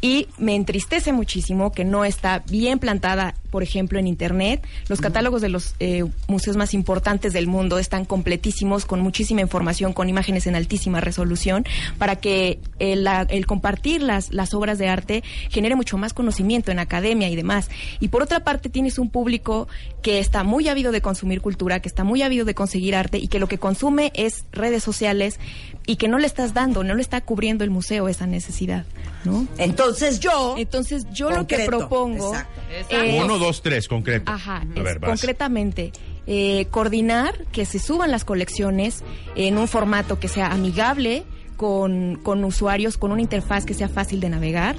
Y 0.05 0.27
me 0.37 0.57
entristece 0.57 1.13
muchísimo 1.13 1.71
que 1.71 1.85
no 1.85 2.05
está 2.05 2.43
bien 2.51 2.81
plantada, 2.81 3.37
por 3.53 3.63
ejemplo, 3.63 4.01
en 4.01 4.09
Internet. 4.09 4.61
Los 4.89 5.01
catálogos 5.01 5.41
de 5.43 5.49
los 5.49 5.77
eh, 5.79 6.05
museos 6.27 6.57
más 6.57 6.75
importantes 6.75 7.33
del 7.33 7.47
mundo 7.47 7.79
están 7.79 8.05
completísimos, 8.05 8.85
con 8.85 8.99
muchísima 9.01 9.43
información, 9.43 9.93
con 9.93 10.09
imágenes 10.09 10.49
en 10.49 10.57
altísima 10.57 11.01
resolución, 11.01 11.65
para 11.99 12.17
que 12.17 12.59
el, 12.81 13.05
la- 13.05 13.29
el 13.31 13.47
compartir 13.47 14.03
las, 14.03 14.33
las 14.33 14.55
obras 14.55 14.77
de 14.79 14.89
arte 14.89 15.23
genere 15.51 15.77
mucho 15.77 15.97
más 15.99 16.13
conocimiento 16.15 16.73
en 16.73 16.81
academia 16.81 17.29
y 17.29 17.37
demás. 17.37 17.71
Y 18.01 18.09
por 18.09 18.25
otra 18.25 18.41
parte, 18.41 18.69
tienes 18.71 18.99
un 18.99 19.09
público 19.09 19.69
que 20.03 20.19
está 20.19 20.43
muy 20.43 20.67
ávido 20.69 20.91
de 20.91 21.01
consumir 21.01 21.41
cultura, 21.41 21.79
que 21.79 21.89
está 21.89 22.03
muy 22.03 22.23
ávido 22.23 22.45
de 22.45 22.55
conseguir 22.57 22.97
arte 22.97 23.19
y 23.19 23.29
que 23.29 23.39
lo 23.39 23.47
que 23.47 23.59
consume 23.59 24.11
es 24.17 24.47
redes 24.51 24.83
sociales 24.83 25.39
y 25.87 25.97
que 25.97 26.09
no 26.09 26.19
le 26.19 26.27
estás 26.27 26.55
dando, 26.55 26.85
no 26.85 26.95
le 26.95 27.03
está 27.03 27.21
cubriendo 27.21 27.65
el 27.65 27.71
museo 27.71 28.09
esa 28.09 28.27
necesidad, 28.27 28.85
¿no? 29.25 29.47
Entonces 29.59 30.21
yo. 30.21 30.55
Entonces 30.59 31.07
yo 31.13 31.31
lo 31.31 31.47
que 31.47 31.65
propongo 31.67 32.33
exacto. 32.33 32.61
es, 32.91 33.23
Uno, 33.25 33.39
dos, 33.39 33.63
tres, 33.63 33.89
concreto. 33.89 34.31
ajá, 34.31 34.59
A 34.59 34.79
es 34.79 34.83
ver, 34.85 34.99
vas. 34.99 35.11
concretamente 35.11 35.93
eh, 36.27 36.67
coordinar 36.71 37.35
que 37.53 37.65
se 37.67 37.79
suban 37.81 38.11
las 38.13 38.25
colecciones 38.25 39.03
en 39.35 39.59
un 39.59 39.67
formato 39.67 40.21
que 40.21 40.29
sea 40.29 40.53
amigable 40.53 41.25
con, 41.63 42.17
con 42.17 42.43
usuarios, 42.43 42.99
con 42.99 43.13
una 43.13 43.23
interfaz 43.23 43.65
que 43.65 43.73
sea 43.73 43.89
fácil 43.89 44.19
de 44.19 44.29
navegar, 44.29 44.75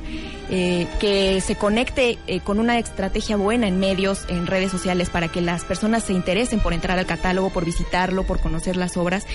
eh, 0.50 0.86
que 1.00 1.40
se 1.40 1.56
conecte 1.56 2.20
eh, 2.28 2.42
con 2.42 2.60
una 2.60 2.78
estrategia 2.78 3.38
buena 3.38 3.70
en 3.70 3.80
medios, 3.80 4.26
en 4.28 4.48
redes 4.48 4.70
sociales, 4.70 5.10
para 5.10 5.30
que 5.30 5.40
las 5.40 5.64
personas 5.64 6.04
se 6.04 6.12
interesen 6.12 6.60
por 6.60 6.74
entrar 6.74 7.00
al 7.00 7.06
catálogo, 7.06 7.52
por 7.52 7.64
visitarlo, 7.64 8.24
por 8.24 8.42
conocer 8.42 8.76
las 8.76 8.98
obras, 8.98 9.26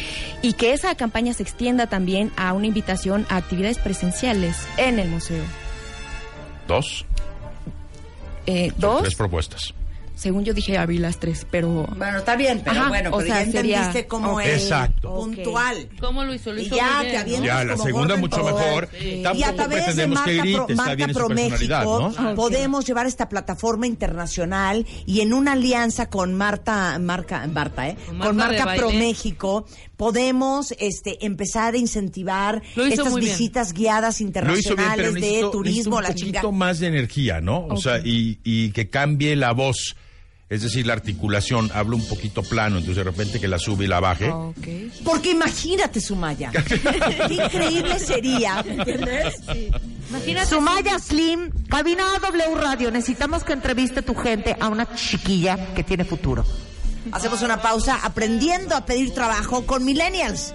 y 0.43 0.53
que 0.53 0.75
esa 0.75 0.95
campaña 0.95 1.33
se 1.33 1.43
extienda 1.43 1.87
también 1.87 2.33
a 2.37 2.53
una 2.53 2.67
invitación 2.67 3.25
a 3.31 3.37
actividades 3.37 3.79
presenciales 3.79 4.67
en 4.77 4.99
el 4.99 5.09
museo. 5.09 5.43
Dos. 6.67 7.07
Eh, 8.45 8.73
Son 8.73 8.81
dos, 8.81 9.03
Tres 9.05 9.15
propuestas. 9.15 9.73
Según 10.19 10.45
yo 10.45 10.53
dije 10.53 10.77
abrí 10.77 10.99
las 10.99 11.19
tres, 11.19 11.47
pero... 11.49 11.87
Bueno, 11.97 12.19
está 12.19 12.35
bien, 12.35 12.61
pero 12.65 12.81
Ajá, 12.81 12.89
bueno, 12.89 13.11
o 13.13 13.21
sea, 13.21 13.45
ya 13.45 13.53
sería- 13.53 13.77
entendiste 13.77 14.09
cómo 14.09 14.33
Ok. 14.33 14.41
es 14.43 14.63
Exacto. 14.65 15.15
puntual. 15.15 15.89
¿Cómo 16.01 16.25
lo 16.25 16.35
hizo? 16.35 16.53
Lo 16.53 16.61
Y 16.61 16.69
ya 16.69 16.99
te 17.01 17.05
bien, 17.07 17.17
avientas 17.21 17.47
Ya, 17.47 17.65
la 17.65 17.73
como 17.75 17.85
segunda 17.85 18.03
gordo 18.09 18.15
en 18.15 18.21
mucho 18.21 18.43
mejor. 18.45 18.89
Y 19.01 19.23
Tampoco 19.23 19.49
a 19.49 19.53
través 19.53 19.97
de 19.97 20.03
que 20.03 20.09
Marca, 20.09 20.43
Pro, 20.43 20.67
Marca 20.75 21.09
Pro 21.09 21.29
México, 21.29 22.13
¿no? 22.19 22.35
podemos 22.35 22.85
llevar 22.85 23.07
esta 23.07 23.29
plataforma 23.29 23.87
internacional 23.87 24.85
y 25.07 25.21
en 25.21 25.33
una 25.33 25.53
alianza 25.53 26.11
con 26.11 26.35
Marta, 26.35 26.99
Marca, 26.99 27.47
Marta, 27.47 27.89
¿eh? 27.89 27.97
Con 28.07 28.19
Con 28.19 28.37
Marta 28.37 28.65
Marca 28.65 28.77
Pro. 28.81 28.91
México, 28.91 29.67
podemos 29.97 30.73
este, 30.79 31.25
empezar 31.25 31.75
a 31.75 31.77
incentivar 31.77 32.61
estas 32.77 33.15
bien. 33.15 33.21
visitas 33.21 33.73
guiadas 33.73 34.19
bien, 34.19 34.29
internacionales 34.29 35.15
de 35.15 35.21
necesito, 35.21 35.51
turismo, 35.51 36.01
necesito 36.01 36.03
la 36.03 36.09
un 36.09 36.33
poquito 36.33 36.53
más 36.53 36.79
de 36.81 36.87
energía, 36.89 37.41
¿no? 37.41 37.67
O 37.67 37.77
sea, 37.77 37.99
y, 38.05 38.39
y 38.43 38.71
que 38.73 38.91
cambie 38.91 39.37
la 39.37 39.53
voz. 39.53 39.97
Es 40.51 40.63
decir, 40.63 40.87
la 40.87 40.95
articulación. 40.95 41.71
Hablo 41.75 41.97
un 41.97 42.07
poquito 42.09 42.43
plano, 42.43 42.79
entonces 42.79 42.97
de 42.97 43.11
repente 43.11 43.39
que 43.39 43.49
la 43.49 43.59
sube 43.59 43.85
y 43.85 43.89
la 43.89 44.01
baje. 44.01 44.31
Ok. 44.31 44.67
Porque 45.05 45.33
imagínate, 45.33 46.01
Sumaya. 46.01 46.51
Qué 47.29 47.35
increíble 47.35 47.99
sería, 47.99 48.63
¿me 48.63 48.75
entiendes? 48.75 49.35
Imagínate. 50.09 50.47
Sumaya 50.47 50.99
Slim, 50.99 51.51
cabina 51.69 52.05
W 52.21 52.55
Radio. 52.55 52.91
Necesitamos 52.91 53.45
que 53.45 53.53
entreviste 53.53 54.01
tu 54.01 54.15
gente 54.15 54.57
a 54.59 54.69
una 54.69 54.95
chiquilla 54.95 55.75
que 55.75 55.85
tiene 55.85 56.05
futuro. 56.05 56.45
Hacemos 57.13 57.43
una 57.43 57.61
pausa 57.61 58.01
aprendiendo 58.03 58.75
a 58.75 58.85
pedir 58.85 59.13
trabajo 59.15 59.67
con 59.67 59.85
Millennials 59.85 60.55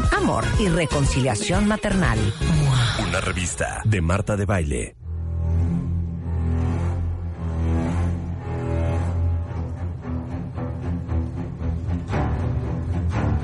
amor 0.11 0.43
y 0.59 0.67
reconciliación 0.67 1.67
maternal. 1.67 2.17
Una 3.07 3.21
revista 3.21 3.81
de 3.85 4.01
Marta 4.01 4.35
de 4.35 4.45
Baile. 4.45 4.95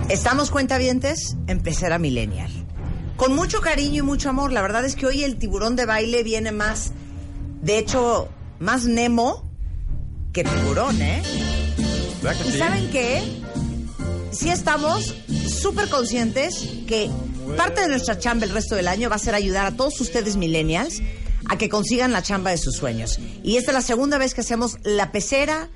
Estamos 0.09 0.51
cuentavientes 0.51 1.35
en 1.47 1.59
Pecera 1.59 1.99
Millennial. 1.99 2.49
Con 3.17 3.35
mucho 3.35 3.59
cariño 3.59 4.03
y 4.03 4.05
mucho 4.05 4.29
amor. 4.29 4.53
La 4.53 4.61
verdad 4.61 4.85
es 4.85 4.95
que 4.95 5.05
hoy 5.05 5.23
el 5.23 5.37
tiburón 5.37 5.75
de 5.75 5.85
baile 5.85 6.23
viene 6.23 6.51
más, 6.51 6.93
de 7.61 7.77
hecho, 7.77 8.29
más 8.59 8.85
Nemo 8.85 9.51
que 10.31 10.43
tiburón, 10.43 11.01
¿eh? 11.01 11.21
¿Y 12.45 12.51
saben 12.57 12.89
qué? 12.89 13.21
Sí 14.31 14.49
estamos 14.49 15.15
súper 15.57 15.89
conscientes 15.89 16.67
que 16.87 17.09
parte 17.55 17.81
de 17.81 17.87
nuestra 17.87 18.19
chamba 18.19 18.45
el 18.45 18.51
resto 18.51 18.75
del 18.75 18.87
año 18.87 19.09
va 19.09 19.15
a 19.15 19.19
ser 19.19 19.35
ayudar 19.35 19.65
a 19.65 19.75
todos 19.75 19.99
ustedes 19.99 20.35
millennials 20.37 21.01
a 21.49 21.57
que 21.57 21.69
consigan 21.69 22.11
la 22.11 22.21
chamba 22.21 22.51
de 22.51 22.57
sus 22.57 22.75
sueños. 22.75 23.19
Y 23.43 23.57
esta 23.57 23.71
es 23.71 23.75
la 23.75 23.81
segunda 23.81 24.17
vez 24.17 24.33
que 24.33 24.41
hacemos 24.41 24.77
la 24.83 25.11
pecera 25.11 25.69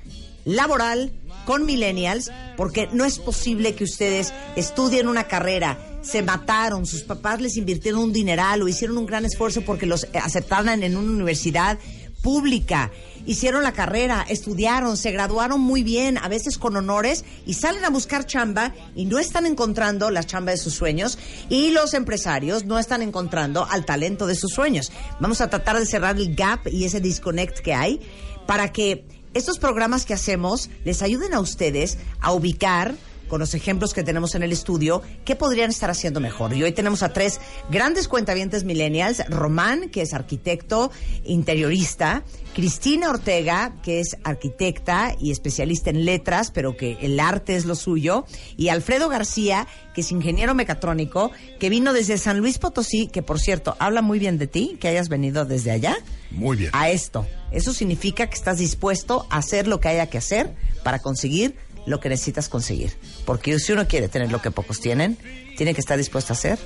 laboral 0.44 1.12
con 1.44 1.66
millennials, 1.66 2.30
porque 2.56 2.88
no 2.92 3.04
es 3.04 3.18
posible 3.18 3.74
que 3.74 3.84
ustedes 3.84 4.32
estudien 4.56 5.08
una 5.08 5.24
carrera, 5.24 5.78
se 6.02 6.22
mataron, 6.22 6.86
sus 6.86 7.02
papás 7.02 7.40
les 7.40 7.56
invirtieron 7.56 8.02
un 8.02 8.12
dineral 8.12 8.62
o 8.62 8.68
hicieron 8.68 8.98
un 8.98 9.06
gran 9.06 9.24
esfuerzo 9.24 9.62
porque 9.62 9.86
los 9.86 10.06
aceptaran 10.14 10.82
en 10.82 10.96
una 10.96 11.10
universidad 11.10 11.78
pública, 12.22 12.90
hicieron 13.26 13.62
la 13.62 13.72
carrera, 13.72 14.24
estudiaron, 14.28 14.96
se 14.96 15.12
graduaron 15.12 15.60
muy 15.60 15.82
bien, 15.82 16.18
a 16.18 16.28
veces 16.28 16.58
con 16.58 16.76
honores, 16.76 17.24
y 17.46 17.54
salen 17.54 17.84
a 17.84 17.90
buscar 17.90 18.26
chamba 18.26 18.74
y 18.94 19.04
no 19.04 19.18
están 19.18 19.46
encontrando 19.46 20.10
la 20.10 20.24
chamba 20.24 20.52
de 20.52 20.58
sus 20.58 20.74
sueños, 20.74 21.18
y 21.48 21.70
los 21.70 21.94
empresarios 21.94 22.64
no 22.64 22.78
están 22.78 23.02
encontrando 23.02 23.66
al 23.70 23.84
talento 23.84 24.26
de 24.26 24.34
sus 24.34 24.52
sueños. 24.52 24.92
Vamos 25.20 25.40
a 25.40 25.50
tratar 25.50 25.78
de 25.78 25.86
cerrar 25.86 26.16
el 26.16 26.34
gap 26.34 26.66
y 26.68 26.84
ese 26.84 27.00
disconnect 27.00 27.60
que 27.60 27.74
hay 27.74 28.00
para 28.46 28.72
que 28.72 29.06
estos 29.34 29.58
programas 29.58 30.04
que 30.04 30.14
hacemos 30.14 30.68
les 30.84 31.02
ayuden 31.02 31.32
a 31.34 31.40
ustedes 31.40 31.98
a 32.20 32.32
ubicar 32.32 32.94
con 33.32 33.40
los 33.40 33.54
ejemplos 33.54 33.94
que 33.94 34.02
tenemos 34.02 34.34
en 34.34 34.42
el 34.42 34.52
estudio, 34.52 35.00
qué 35.24 35.36
podrían 35.36 35.70
estar 35.70 35.88
haciendo 35.88 36.20
mejor. 36.20 36.52
Y 36.52 36.64
hoy 36.64 36.72
tenemos 36.72 37.02
a 37.02 37.14
tres 37.14 37.40
grandes 37.70 38.06
cuentavientes 38.06 38.64
millennials, 38.64 39.26
Román, 39.26 39.88
que 39.88 40.02
es 40.02 40.12
arquitecto 40.12 40.90
interiorista, 41.24 42.24
Cristina 42.54 43.08
Ortega, 43.08 43.76
que 43.82 44.00
es 44.00 44.18
arquitecta 44.22 45.16
y 45.18 45.30
especialista 45.30 45.88
en 45.88 46.04
letras, 46.04 46.50
pero 46.50 46.76
que 46.76 46.98
el 47.00 47.18
arte 47.18 47.56
es 47.56 47.64
lo 47.64 47.74
suyo, 47.74 48.26
y 48.58 48.68
Alfredo 48.68 49.08
García, 49.08 49.66
que 49.94 50.02
es 50.02 50.12
ingeniero 50.12 50.54
mecatrónico, 50.54 51.30
que 51.58 51.70
vino 51.70 51.94
desde 51.94 52.18
San 52.18 52.38
Luis 52.38 52.58
Potosí, 52.58 53.06
que 53.06 53.22
por 53.22 53.40
cierto, 53.40 53.76
habla 53.78 54.02
muy 54.02 54.18
bien 54.18 54.36
de 54.36 54.46
ti, 54.46 54.76
que 54.78 54.88
hayas 54.88 55.08
venido 55.08 55.46
desde 55.46 55.70
allá. 55.70 55.96
Muy 56.30 56.58
bien. 56.58 56.70
A 56.74 56.90
esto. 56.90 57.26
Eso 57.50 57.72
significa 57.72 58.26
que 58.26 58.34
estás 58.34 58.58
dispuesto 58.58 59.26
a 59.30 59.38
hacer 59.38 59.68
lo 59.68 59.80
que 59.80 59.88
haya 59.88 60.10
que 60.10 60.18
hacer 60.18 60.54
para 60.82 60.98
conseguir 60.98 61.56
lo 61.86 62.00
que 62.00 62.08
necesitas 62.08 62.48
conseguir. 62.48 62.92
Porque 63.24 63.58
si 63.58 63.72
uno 63.72 63.86
quiere 63.88 64.08
tener 64.08 64.30
lo 64.30 64.40
que 64.40 64.50
pocos 64.50 64.80
tienen, 64.80 65.18
tiene 65.56 65.74
que 65.74 65.80
estar 65.80 65.98
dispuesto 65.98 66.32
a 66.32 66.36
hacer 66.36 66.58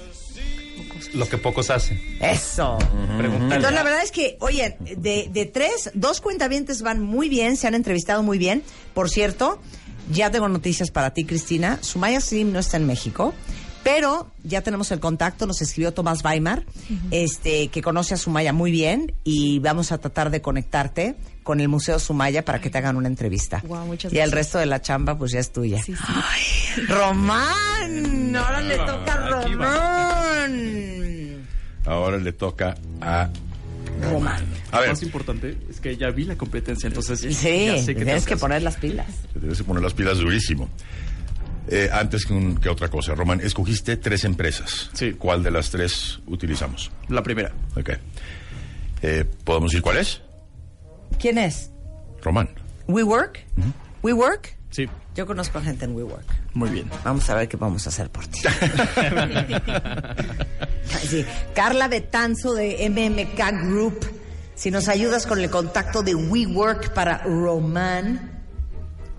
Lo 1.15 1.29
que 1.29 1.39
pocos 1.39 1.71
hacen. 1.71 1.99
eso. 2.21 2.79
Entonces, 3.19 3.73
la 3.73 3.83
verdad 3.83 4.03
es 4.03 4.11
que, 4.11 4.37
oye, 4.41 4.77
de, 4.81 5.29
de 5.33 5.47
tres, 5.47 5.91
dos 5.95 6.21
cuentavientes 6.21 6.83
van 6.83 7.01
muy 7.01 7.29
bien, 7.29 7.57
se 7.57 7.67
han 7.67 7.75
entrevistado 7.75 8.23
muy 8.23 8.39
bien. 8.39 8.63
Por 8.95 9.09
cierto, 9.09 9.61
ya 10.11 10.31
tengo 10.31 10.49
noticias 10.49 10.91
para 10.91 11.13
ti, 11.15 11.25
Cristina. 11.25 11.79
Sumaya 11.83 12.21
Slim 12.21 12.53
no 12.53 12.59
está 12.59 12.77
en 12.77 12.87
México, 12.87 13.33
pero 13.87 14.27
ya 14.43 14.63
tenemos 14.63 14.91
el 14.91 14.99
contacto. 14.99 15.47
Nos 15.47 15.63
escribió 15.63 15.95
Tomás 15.95 16.25
Weimar, 16.25 16.65
este, 17.13 17.69
que 17.69 17.83
conoce 17.83 18.15
a 18.15 18.17
Sumaya 18.17 18.53
muy 18.53 18.73
bien, 18.73 19.13
y 19.23 19.61
vamos 19.61 19.93
a 19.93 19.99
tratar 19.99 20.31
de 20.31 20.43
conectarte 20.43 21.15
con 21.45 21.61
el 21.61 21.69
Museo 21.69 22.01
Sumaya 22.01 22.45
para 22.45 22.61
que 22.61 22.69
te 22.69 22.79
hagan 22.79 22.97
una 22.97 23.07
entrevista. 23.07 23.63
Guau, 23.65 23.87
muchas 23.87 24.13
y 24.13 24.19
el 24.19 24.33
resto 24.33 24.59
de 24.59 24.67
la 24.67 24.83
chamba, 24.83 25.17
pues 25.17 25.31
ya 25.31 25.39
es 25.39 25.53
tuya. 25.53 25.81
Sí, 25.81 25.95
sí. 25.95 26.03
Ay, 26.09 26.85
Román, 26.89 28.35
ahora 28.35 28.61
le 28.61 28.77
toca 28.77 29.13
a. 29.13 29.43
Román. 29.43 31.47
Ahora 31.85 32.17
le 32.17 32.33
toca 32.33 32.75
a 33.01 33.31
Román. 34.03 34.45
A 34.73 34.77
Lo 34.77 34.81
ver, 34.81 34.91
más 34.91 35.03
importante 35.05 35.57
es 35.71 35.81
que 35.81 35.97
ya 35.97 36.11
vi 36.11 36.25
la 36.25 36.37
competencia, 36.37 36.89
entonces 36.89 37.21
Sí, 37.37 37.67
ya 37.67 37.79
sé 37.81 37.95
que 37.95 38.05
tienes 38.05 38.27
que 38.27 38.37
poner 38.37 38.63
las 38.63 38.79
pilas. 38.79 39.07
te 39.33 39.39
debes 39.39 39.63
poner 39.63 39.85
las 39.85 39.95
pilas 39.95 40.19
durísimo. 40.19 40.69
Eh, 41.69 41.89
antes 41.93 42.25
que, 42.27 42.33
un- 42.33 42.57
que 42.57 42.69
otra 42.69 42.89
cosa, 42.89 43.15
Román, 43.15 43.41
escogiste 43.41 43.97
tres 43.97 44.25
empresas. 44.25 44.91
Sí. 44.93 45.13
¿Cuál 45.15 45.43
de 45.43 45.51
las 45.51 45.71
tres 45.71 46.21
utilizamos? 46.27 46.91
La 47.09 47.23
primera. 47.23 47.53
Ok. 47.77 47.91
Eh, 49.03 49.25
¿Podemos 49.45 49.71
decir 49.73 49.83
cuál 49.83 49.97
es? 49.99 50.21
¿Quién 51.19 51.39
es? 51.39 51.71
Román. 52.23 52.49
WeWork. 52.89 53.45
WeWork. 54.03 54.57
Sí, 54.71 54.89
Yo 55.15 55.27
conozco 55.27 55.59
a 55.59 55.63
gente 55.63 55.85
en 55.87 55.95
WeWork. 55.97 56.25
muy 56.55 56.69
bien. 56.71 56.91
Vamos 57.05 57.29
a 57.31 57.35
ver 57.35 57.49
qué 57.49 57.57
vamos 57.57 57.87
a 57.87 57.89
hacer 57.91 58.11
por 58.11 58.27
ti. 58.27 58.41
Sí. 61.09 61.25
Carla 61.55 61.89
Betanzo 61.89 62.55
de 62.55 62.89
MMK 62.91 63.65
Group. 63.69 64.07
Si 64.55 64.71
nos 64.71 64.89
ayudas 64.89 65.27
con 65.27 65.41
el 65.41 65.51
contacto 65.51 66.03
de 66.03 66.15
WeWork 66.15 66.93
para 66.95 67.19
Román. 67.25 68.43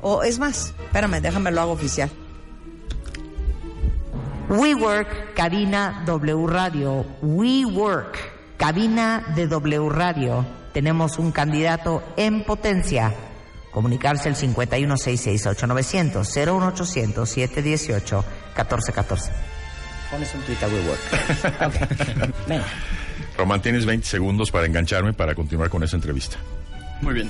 O 0.01 0.23
es 0.23 0.39
más, 0.39 0.73
espérame, 0.85 1.21
déjame 1.21 1.51
lo 1.51 1.61
hago 1.61 1.71
oficial. 1.73 2.09
WeWork, 4.49 5.33
cabina 5.33 6.03
W 6.05 6.47
Radio. 6.47 7.05
WeWork, 7.21 8.17
cabina 8.57 9.23
de 9.35 9.47
W 9.47 9.89
Radio. 9.89 10.45
Tenemos 10.73 11.17
un 11.19 11.31
candidato 11.31 12.01
en 12.15 12.43
potencia. 12.45 13.13
Comunicarse 13.71 14.29
al 14.29 14.35
5166-8900, 14.35 16.23
01800-718-1414. 18.55 19.31
Pones 20.09 20.33
un 20.33 20.41
tweet 20.41 20.57
a 20.63 20.67
WeWork. 20.67 20.99
Ok, 21.67 21.75
venga. 22.47 22.63
Román, 23.37 23.61
tienes 23.61 23.85
20 23.85 24.07
segundos 24.07 24.49
para 24.51 24.65
engancharme 24.65 25.13
para 25.13 25.35
continuar 25.35 25.69
con 25.69 25.83
esa 25.83 25.95
entrevista. 25.97 26.37
Muy 27.01 27.13
bien. 27.13 27.29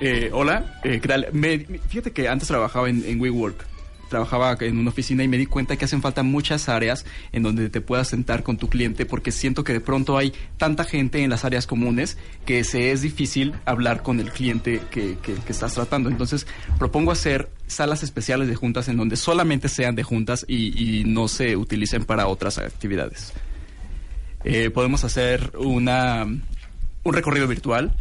Eh, 0.00 0.30
hola, 0.32 0.80
eh, 0.82 0.98
¿qué 1.00 1.06
tal? 1.08 1.28
Me- 1.32 1.58
me- 1.68 1.78
fíjate 1.78 2.10
que 2.12 2.28
antes 2.28 2.48
trabajaba 2.48 2.88
en, 2.88 3.04
en 3.06 3.20
WeWork. 3.20 3.66
Trabajaba 4.12 4.58
en 4.60 4.76
una 4.76 4.90
oficina 4.90 5.24
y 5.24 5.28
me 5.28 5.38
di 5.38 5.46
cuenta 5.46 5.78
que 5.78 5.86
hacen 5.86 6.02
falta 6.02 6.22
muchas 6.22 6.68
áreas 6.68 7.06
en 7.32 7.42
donde 7.42 7.70
te 7.70 7.80
puedas 7.80 8.08
sentar 8.08 8.42
con 8.42 8.58
tu 8.58 8.68
cliente 8.68 9.06
porque 9.06 9.32
siento 9.32 9.64
que 9.64 9.72
de 9.72 9.80
pronto 9.80 10.18
hay 10.18 10.34
tanta 10.58 10.84
gente 10.84 11.22
en 11.24 11.30
las 11.30 11.46
áreas 11.46 11.66
comunes 11.66 12.18
que 12.44 12.62
se 12.62 12.92
es 12.92 13.00
difícil 13.00 13.54
hablar 13.64 14.02
con 14.02 14.20
el 14.20 14.30
cliente 14.30 14.82
que, 14.90 15.16
que- 15.22 15.32
estás 15.48 15.72
tratando. 15.72 16.10
Entonces 16.10 16.46
propongo 16.78 17.10
hacer 17.10 17.48
salas 17.66 18.02
especiales 18.02 18.48
de 18.48 18.54
juntas 18.54 18.86
en 18.88 18.98
donde 18.98 19.16
solamente 19.16 19.70
sean 19.70 19.94
de 19.94 20.02
juntas 20.02 20.44
y, 20.46 21.00
y 21.00 21.04
no 21.04 21.26
se 21.26 21.56
utilicen 21.56 22.04
para 22.04 22.26
otras 22.26 22.58
actividades. 22.58 23.32
Eh, 24.44 24.68
podemos 24.68 25.04
hacer 25.04 25.52
una, 25.58 26.24
un 26.24 27.14
recorrido 27.14 27.48
virtual 27.48 27.94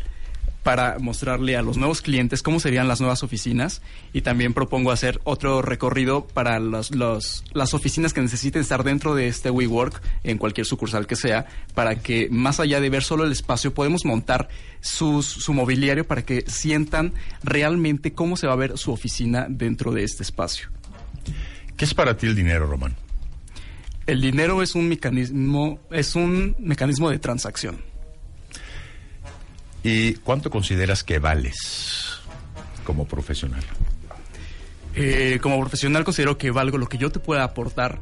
para 0.63 0.99
mostrarle 0.99 1.57
a 1.57 1.61
los 1.63 1.77
nuevos 1.77 2.01
clientes 2.01 2.43
cómo 2.43 2.59
serían 2.59 2.87
las 2.87 2.99
nuevas 2.99 3.23
oficinas 3.23 3.81
y 4.13 4.21
también 4.21 4.53
propongo 4.53 4.91
hacer 4.91 5.19
otro 5.23 5.61
recorrido 5.63 6.27
para 6.27 6.59
los, 6.59 6.93
los- 6.95 7.43
las 7.53 7.73
oficinas 7.73 8.13
que 8.13 8.21
necesiten 8.21 8.61
estar 8.61 8.83
dentro 8.83 9.15
de 9.15 9.27
este 9.27 9.49
WeWork 9.49 10.01
en 10.23 10.37
cualquier 10.37 10.67
sucursal 10.67 11.07
que 11.07 11.15
sea 11.15 11.47
para 11.73 11.95
que 11.95 12.27
más 12.29 12.59
allá 12.59 12.79
de 12.79 12.89
ver 12.91 13.01
solo 13.03 13.23
el 13.25 13.31
espacio 13.31 13.73
podemos 13.73 14.05
montar 14.05 14.49
sus- 14.81 15.25
su 15.25 15.53
mobiliario 15.53 16.05
para 16.05 16.23
que 16.23 16.43
sientan 16.47 17.13
realmente 17.43 18.13
cómo 18.13 18.37
se 18.37 18.45
va 18.45 18.53
a 18.53 18.57
ver 18.57 18.77
su 18.77 18.91
oficina 18.91 19.47
dentro 19.49 19.91
de 19.91 20.03
este 20.03 20.21
espacio. 20.23 20.69
¿Qué 21.75 21.85
es 21.85 21.93
para 21.95 22.15
ti 22.17 22.27
el 22.27 22.35
dinero, 22.35 22.67
Román? 22.67 22.95
El 24.05 24.21
dinero 24.21 24.61
es 24.61 24.75
un 24.75 24.87
mecanismo 24.89 25.79
es 25.91 26.15
un 26.15 26.55
mecanismo 26.59 27.09
de 27.09 27.17
transacción. 27.19 27.77
¿Y 29.83 30.13
cuánto 30.15 30.49
consideras 30.49 31.03
que 31.03 31.19
vales 31.19 32.19
como 32.85 33.07
profesional? 33.07 33.63
Eh, 34.93 35.39
como 35.41 35.59
profesional 35.59 36.03
considero 36.03 36.37
que 36.37 36.51
valgo 36.51 36.77
lo 36.77 36.87
que 36.87 36.97
yo 36.97 37.11
te 37.11 37.19
pueda 37.19 37.43
aportar 37.43 37.99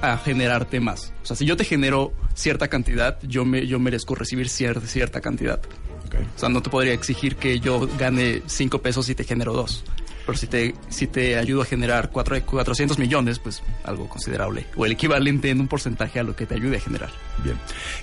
a 0.00 0.18
generarte 0.18 0.80
más. 0.80 1.12
O 1.22 1.26
sea, 1.26 1.36
si 1.36 1.44
yo 1.44 1.56
te 1.56 1.64
genero 1.64 2.12
cierta 2.34 2.68
cantidad, 2.68 3.18
yo 3.22 3.44
me 3.44 3.66
yo 3.66 3.78
merezco 3.78 4.14
recibir 4.14 4.48
cierta 4.48 4.86
cierta 4.86 5.20
cantidad. 5.20 5.60
O 6.36 6.38
sea, 6.38 6.50
no 6.50 6.60
te 6.60 6.68
podría 6.68 6.92
exigir 6.92 7.36
que 7.36 7.58
yo 7.58 7.88
gane 7.98 8.42
5 8.44 8.82
pesos 8.82 9.08
y 9.08 9.14
te 9.14 9.24
genero 9.24 9.54
2. 9.54 9.84
Pero 10.26 10.38
si 10.38 10.46
te, 10.46 10.74
si 10.90 11.06
te 11.06 11.38
ayudo 11.38 11.62
a 11.62 11.64
generar 11.64 12.10
cuatro, 12.10 12.40
400 12.44 12.98
millones, 12.98 13.38
pues 13.38 13.62
algo 13.82 14.08
considerable. 14.08 14.66
O 14.76 14.84
el 14.84 14.92
equivalente 14.92 15.50
en 15.50 15.60
un 15.60 15.68
porcentaje 15.68 16.20
a 16.20 16.22
lo 16.22 16.36
que 16.36 16.46
te 16.46 16.54
ayude 16.54 16.76
a 16.76 16.80
generar. 16.80 17.10
Bien. 17.42 17.56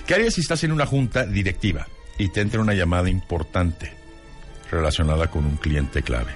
¿Qué 0.06 0.14
harías 0.14 0.34
si 0.34 0.40
estás 0.40 0.64
en 0.64 0.72
una 0.72 0.86
junta 0.86 1.24
directiva 1.24 1.86
y 2.20 2.28
te 2.28 2.42
entra 2.42 2.60
una 2.60 2.74
llamada 2.74 3.08
importante 3.08 3.94
relacionada 4.70 5.28
con 5.30 5.46
un 5.46 5.56
cliente 5.56 6.02
clave? 6.02 6.32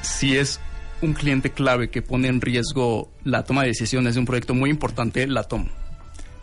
Si 0.00 0.36
es 0.36 0.60
un 1.02 1.12
cliente 1.12 1.50
clave 1.50 1.90
que 1.90 2.00
pone 2.00 2.28
en 2.28 2.40
riesgo 2.40 3.12
la 3.22 3.44
toma 3.44 3.62
de 3.62 3.68
decisiones 3.68 4.14
de 4.14 4.20
un 4.20 4.26
proyecto 4.26 4.54
muy 4.54 4.70
importante, 4.70 5.26
la 5.26 5.42
tomo. 5.42 5.68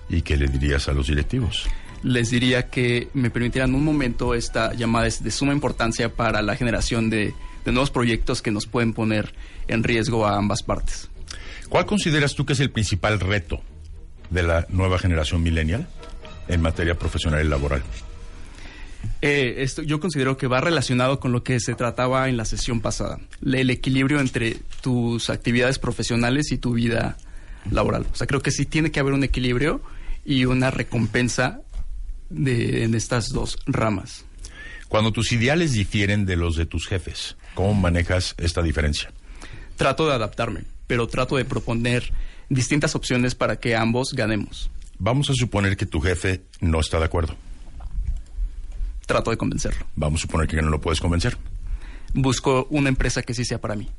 ¿Y 0.09 0.21
qué 0.21 0.37
le 0.37 0.47
dirías 0.47 0.87
a 0.89 0.93
los 0.93 1.07
directivos? 1.07 1.67
Les 2.03 2.29
diría 2.29 2.69
que 2.69 3.09
me 3.15 3.31
permitieran 3.31 3.73
un 3.73 3.83
momento 3.83 4.35
esta 4.35 4.73
llamada 4.73 5.07
es 5.07 5.23
de 5.23 5.31
suma 5.31 5.51
importancia 5.51 6.13
para 6.13 6.43
la 6.43 6.55
generación 6.55 7.09
de, 7.09 7.33
de 7.65 7.71
nuevos 7.71 7.89
proyectos 7.89 8.43
que 8.43 8.51
nos 8.51 8.67
pueden 8.67 8.93
poner 8.93 9.33
en 9.67 9.83
riesgo 9.83 10.27
a 10.27 10.37
ambas 10.37 10.61
partes. 10.61 11.09
¿Cuál 11.67 11.87
consideras 11.87 12.35
tú 12.35 12.45
que 12.45 12.53
es 12.53 12.59
el 12.59 12.69
principal 12.69 13.19
reto 13.19 13.61
de 14.29 14.43
la 14.43 14.67
nueva 14.69 14.99
generación 14.99 15.41
millennial 15.41 15.87
en 16.49 16.61
materia 16.61 16.95
profesional 16.95 17.45
y 17.45 17.47
laboral? 17.47 17.81
Eh, 19.21 19.55
esto, 19.59 19.81
yo 19.81 19.99
considero 19.99 20.37
que 20.37 20.47
va 20.47 20.59
relacionado 20.59 21.19
con 21.19 21.31
lo 21.31 21.43
que 21.43 21.59
se 21.59 21.75
trataba 21.75 22.27
en 22.27 22.35
la 22.35 22.45
sesión 22.45 22.81
pasada, 22.81 23.19
el 23.45 23.69
equilibrio 23.69 24.19
entre 24.19 24.57
tus 24.81 25.29
actividades 25.29 25.79
profesionales 25.79 26.51
y 26.51 26.57
tu 26.57 26.73
vida 26.73 27.17
laboral. 27.71 28.05
O 28.11 28.15
sea, 28.15 28.27
creo 28.27 28.41
que 28.41 28.51
sí 28.51 28.65
tiene 28.65 28.91
que 28.91 28.99
haber 28.99 29.13
un 29.13 29.23
equilibrio 29.23 29.81
y 30.25 30.45
una 30.45 30.71
recompensa 30.71 31.61
de, 32.29 32.83
en 32.83 32.95
estas 32.95 33.29
dos 33.29 33.57
ramas. 33.65 34.25
Cuando 34.87 35.11
tus 35.11 35.31
ideales 35.31 35.73
difieren 35.73 36.25
de 36.25 36.35
los 36.35 36.55
de 36.55 36.65
tus 36.65 36.87
jefes, 36.87 37.35
¿cómo 37.53 37.73
manejas 37.73 38.35
esta 38.37 38.61
diferencia? 38.61 39.11
Trato 39.75 40.07
de 40.07 40.15
adaptarme, 40.15 40.63
pero 40.87 41.07
trato 41.07 41.37
de 41.37 41.45
proponer 41.45 42.11
distintas 42.49 42.95
opciones 42.95 43.35
para 43.35 43.59
que 43.59 43.75
ambos 43.75 44.13
ganemos. 44.13 44.71
Vamos 44.99 45.29
a 45.29 45.33
suponer 45.33 45.77
que 45.77 45.85
tu 45.85 46.01
jefe 46.01 46.41
no 46.59 46.79
está 46.79 46.99
de 46.99 47.05
acuerdo. 47.05 47.35
Trato 49.05 49.31
de 49.31 49.37
convencerlo. 49.37 49.85
Vamos 49.95 50.19
a 50.19 50.23
suponer 50.23 50.47
que 50.47 50.61
no 50.61 50.69
lo 50.69 50.79
puedes 50.79 50.99
convencer. 50.99 51.37
Busco 52.13 52.67
una 52.69 52.89
empresa 52.89 53.23
que 53.23 53.33
sí 53.33 53.45
sea 53.45 53.59
para 53.59 53.75
mí. 53.75 53.89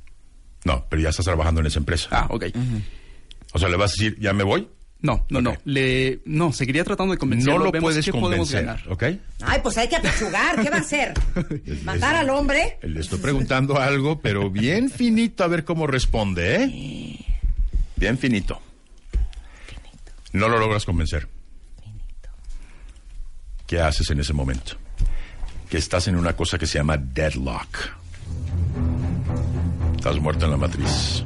No, 0.64 0.86
pero 0.88 1.02
ya 1.02 1.08
estás 1.08 1.24
trabajando 1.24 1.60
en 1.60 1.66
esa 1.66 1.78
empresa. 1.78 2.08
Ah, 2.12 2.26
ok. 2.28 2.46
O 3.52 3.58
sea, 3.58 3.68
le 3.68 3.76
vas 3.76 3.92
a 3.92 3.94
decir, 3.94 4.18
¿ya 4.20 4.32
me 4.32 4.44
voy? 4.44 4.68
No, 5.00 5.24
no, 5.30 5.40
no. 5.40 5.56
Le, 5.64 6.20
no, 6.26 6.52
seguiría 6.52 6.84
tratando 6.84 7.12
de 7.12 7.18
convencerlo. 7.18 7.58
No 7.58 7.64
lo 7.64 7.72
Vemos 7.72 7.88
puedes 7.88 8.04
qué 8.04 8.12
podemos 8.12 8.50
convencer, 8.50 8.66
ganar. 8.66 8.92
¿ok? 8.92 9.02
Ay, 9.40 9.60
pues 9.62 9.78
hay 9.78 9.88
que 9.88 9.96
apechugar. 9.96 10.62
¿Qué 10.62 10.68
va 10.68 10.76
a 10.76 10.80
hacer? 10.80 11.14
¿Matar 11.84 12.16
al 12.16 12.28
hombre? 12.28 12.78
Le 12.82 13.00
estoy 13.00 13.18
preguntando 13.18 13.78
algo, 13.78 14.20
pero 14.20 14.50
bien 14.50 14.90
finito 14.90 15.42
a 15.42 15.46
ver 15.48 15.64
cómo 15.64 15.86
responde, 15.86 16.64
¿eh? 16.64 17.26
Bien 17.96 18.18
finito. 18.18 18.60
No 20.32 20.48
lo 20.48 20.58
logras 20.58 20.84
convencer. 20.84 21.28
¿Qué 23.66 23.80
haces 23.80 24.10
en 24.10 24.20
ese 24.20 24.32
momento? 24.32 24.72
Que 25.68 25.78
estás 25.78 26.08
en 26.08 26.16
una 26.16 26.34
cosa 26.34 26.58
que 26.58 26.66
se 26.66 26.78
llama 26.78 26.96
deadlock. 26.96 27.78
Estás 29.96 30.18
muerto 30.18 30.46
en 30.46 30.50
la 30.50 30.56
matriz. 30.56 31.24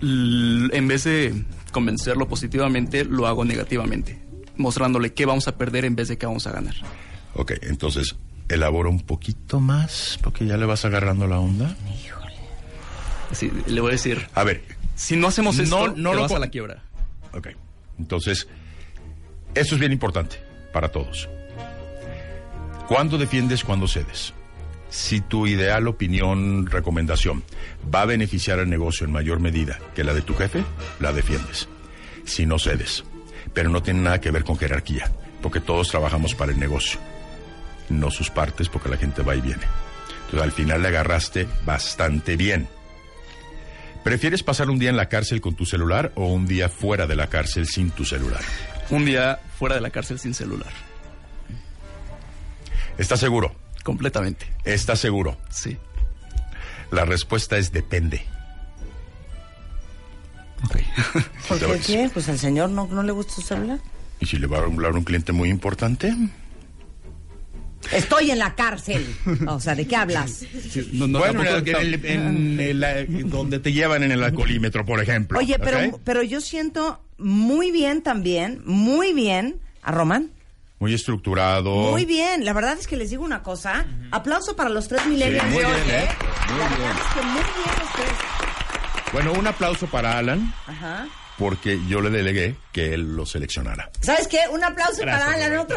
En 0.00 0.88
vez 0.88 1.04
de 1.04 1.44
convencerlo 1.72 2.28
positivamente, 2.28 3.04
lo 3.04 3.26
hago 3.26 3.44
negativamente, 3.44 4.22
mostrándole 4.56 5.12
qué 5.12 5.26
vamos 5.26 5.48
a 5.48 5.56
perder 5.58 5.84
en 5.84 5.96
vez 5.96 6.08
de 6.08 6.16
qué 6.16 6.26
vamos 6.26 6.46
a 6.46 6.52
ganar. 6.52 6.74
Ok, 7.34 7.52
entonces, 7.62 8.16
elabora 8.48 8.88
un 8.88 9.00
poquito 9.00 9.60
más, 9.60 10.18
porque 10.22 10.46
ya 10.46 10.56
le 10.56 10.66
vas 10.66 10.84
agarrando 10.84 11.26
la 11.26 11.40
onda. 11.40 11.76
Sí, 13.32 13.50
le 13.66 13.80
voy 13.80 13.90
a 13.90 13.92
decir, 13.92 14.26
A 14.34 14.44
ver, 14.44 14.62
si 14.94 15.16
no 15.16 15.28
hacemos 15.28 15.58
esto, 15.58 15.88
No, 15.88 15.94
no 15.96 16.10
te 16.10 16.16
lo 16.16 16.22
vas 16.22 16.32
a 16.32 16.38
la 16.38 16.48
quiebra. 16.48 16.82
Ok. 17.32 17.48
Entonces, 17.98 18.48
esto 19.54 19.74
es 19.74 19.80
bien 19.80 19.92
importante 19.92 20.40
para 20.72 20.88
todos. 20.88 21.28
¿Cuándo 22.86 23.18
defiendes, 23.18 23.64
cuándo 23.64 23.86
cedes? 23.86 24.32
Si 24.90 25.20
tu 25.20 25.46
ideal, 25.46 25.86
opinión, 25.88 26.66
recomendación 26.66 27.42
va 27.94 28.02
a 28.02 28.06
beneficiar 28.06 28.58
al 28.58 28.70
negocio 28.70 29.04
en 29.04 29.12
mayor 29.12 29.40
medida 29.40 29.78
que 29.94 30.04
la 30.04 30.14
de 30.14 30.22
tu 30.22 30.34
jefe, 30.34 30.64
la 30.98 31.12
defiendes. 31.12 31.68
Si 32.24 32.46
no 32.46 32.58
cedes. 32.58 33.04
Pero 33.52 33.68
no 33.68 33.82
tiene 33.82 34.00
nada 34.00 34.20
que 34.20 34.30
ver 34.30 34.44
con 34.44 34.56
jerarquía, 34.56 35.10
porque 35.42 35.60
todos 35.60 35.88
trabajamos 35.88 36.34
para 36.34 36.52
el 36.52 36.58
negocio, 36.58 37.00
no 37.88 38.10
sus 38.10 38.30
partes, 38.30 38.68
porque 38.68 38.88
la 38.88 38.96
gente 38.96 39.22
va 39.22 39.36
y 39.36 39.40
viene. 39.40 39.64
Entonces, 40.26 40.42
al 40.42 40.52
final 40.52 40.82
le 40.82 40.88
agarraste 40.88 41.46
bastante 41.64 42.36
bien. 42.36 42.68
¿Prefieres 44.08 44.42
pasar 44.42 44.70
un 44.70 44.78
día 44.78 44.88
en 44.88 44.96
la 44.96 45.10
cárcel 45.10 45.42
con 45.42 45.54
tu 45.54 45.66
celular 45.66 46.12
o 46.14 46.32
un 46.32 46.46
día 46.46 46.70
fuera 46.70 47.06
de 47.06 47.14
la 47.14 47.26
cárcel 47.26 47.66
sin 47.66 47.90
tu 47.90 48.06
celular? 48.06 48.40
Un 48.88 49.04
día 49.04 49.38
fuera 49.58 49.74
de 49.74 49.82
la 49.82 49.90
cárcel 49.90 50.18
sin 50.18 50.32
celular. 50.32 50.72
¿Estás 52.96 53.20
seguro? 53.20 53.54
Completamente. 53.84 54.46
¿Estás 54.64 54.98
seguro? 54.98 55.36
Sí. 55.50 55.76
La 56.90 57.04
respuesta 57.04 57.58
es 57.58 57.70
depende. 57.70 58.22
¿Por 61.46 61.58
qué? 61.58 61.78
qué? 61.86 62.10
Pues 62.10 62.30
al 62.30 62.38
señor 62.38 62.70
no, 62.70 62.86
no 62.86 63.02
le 63.02 63.12
gusta 63.12 63.34
su 63.34 63.42
celular. 63.42 63.78
¿Y 64.20 64.24
si 64.24 64.38
le 64.38 64.46
va 64.46 64.56
a 64.56 64.62
hablar 64.62 64.92
un 64.92 65.04
cliente 65.04 65.32
muy 65.32 65.50
importante? 65.50 66.16
Estoy 67.92 68.30
en 68.30 68.38
la 68.38 68.54
cárcel. 68.54 69.06
O 69.46 69.60
sea, 69.60 69.74
¿de 69.74 69.86
qué 69.86 69.96
hablas? 69.96 70.42
no, 70.92 71.18
bueno, 71.18 71.42
en 71.42 71.66
el- 71.76 72.04
en 72.04 72.60
el- 72.60 72.84
en 72.84 73.30
donde 73.30 73.58
te 73.58 73.72
llevan 73.72 74.02
en 74.02 74.12
el 74.12 74.22
alcoholímetro, 74.22 74.84
por 74.84 75.00
ejemplo. 75.02 75.38
Oye, 75.38 75.58
pero, 75.58 75.98
pero 76.04 76.22
yo 76.22 76.40
siento 76.40 77.02
muy 77.18 77.70
bien 77.70 78.02
también, 78.02 78.62
muy 78.64 79.12
bien 79.12 79.60
a 79.82 79.92
Román. 79.92 80.30
Muy 80.80 80.94
estructurado. 80.94 81.90
Muy 81.90 82.04
bien. 82.04 82.44
La 82.44 82.52
verdad 82.52 82.76
es 82.78 82.86
que 82.86 82.96
les 82.96 83.10
digo 83.10 83.24
una 83.24 83.42
cosa. 83.42 83.84
Aplauso 84.12 84.54
para 84.54 84.70
los 84.70 84.86
tres 84.86 85.04
millennials 85.06 85.42
Sí, 85.48 85.50
muy 85.54 85.58
de 85.58 85.66
hoy, 85.66 85.72
bien, 85.84 85.90
¿eh? 85.90 86.04
¿eh? 86.04 86.08
La 86.56 86.68
verdad 86.68 86.96
es 86.96 87.14
que 87.14 87.22
muy 87.26 87.42
bien 87.42 87.78
los 87.80 87.92
tres. 87.94 89.12
Bueno, 89.12 89.32
un 89.32 89.46
aplauso 89.46 89.86
para 89.88 90.18
Alan, 90.18 90.52
Ajá. 90.66 91.06
Porque 91.38 91.78
yo 91.88 92.00
le 92.00 92.10
delegué 92.10 92.56
que 92.72 92.92
él 92.94 93.14
lo 93.16 93.24
seleccionara. 93.24 93.90
¿Sabes 94.00 94.26
qué? 94.26 94.40
Un 94.52 94.64
aplauso 94.64 95.02
Gracias, 95.02 95.26
para 95.26 95.46
Alan, 95.46 95.58
otro. 95.58 95.76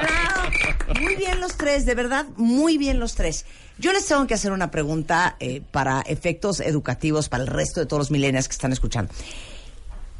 Bravo. 0.00 1.00
Muy 1.00 1.16
bien 1.16 1.40
los 1.40 1.56
tres, 1.56 1.86
de 1.86 1.94
verdad, 1.94 2.26
muy 2.36 2.76
bien 2.76 3.00
los 3.00 3.14
tres. 3.14 3.46
Yo 3.78 3.92
les 3.92 4.06
tengo 4.06 4.26
que 4.26 4.34
hacer 4.34 4.52
una 4.52 4.70
pregunta 4.70 5.36
eh, 5.40 5.62
para 5.70 6.02
efectos 6.02 6.60
educativos 6.60 7.28
para 7.28 7.42
el 7.42 7.48
resto 7.48 7.80
de 7.80 7.86
todos 7.86 8.00
los 8.00 8.10
millennials 8.10 8.48
que 8.48 8.52
están 8.52 8.72
escuchando. 8.72 9.12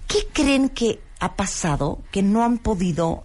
¿Qué 0.08 0.26
creen 0.32 0.70
que 0.70 1.00
ha 1.20 1.36
pasado 1.36 2.02
que 2.10 2.22
no 2.22 2.44
han 2.44 2.58
podido 2.58 3.24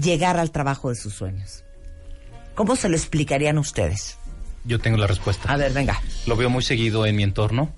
llegar 0.00 0.38
al 0.38 0.52
trabajo 0.52 0.90
de 0.90 0.94
sus 0.94 1.14
sueños? 1.14 1.64
¿Cómo 2.54 2.76
se 2.76 2.88
lo 2.88 2.96
explicarían 2.96 3.58
ustedes? 3.58 4.16
Yo 4.64 4.78
tengo 4.78 4.96
la 4.96 5.06
respuesta. 5.06 5.52
A 5.52 5.56
ver, 5.56 5.72
venga. 5.72 6.00
Lo 6.26 6.36
veo 6.36 6.50
muy 6.50 6.62
seguido 6.62 7.06
en 7.06 7.16
mi 7.16 7.22
entorno. 7.22 7.72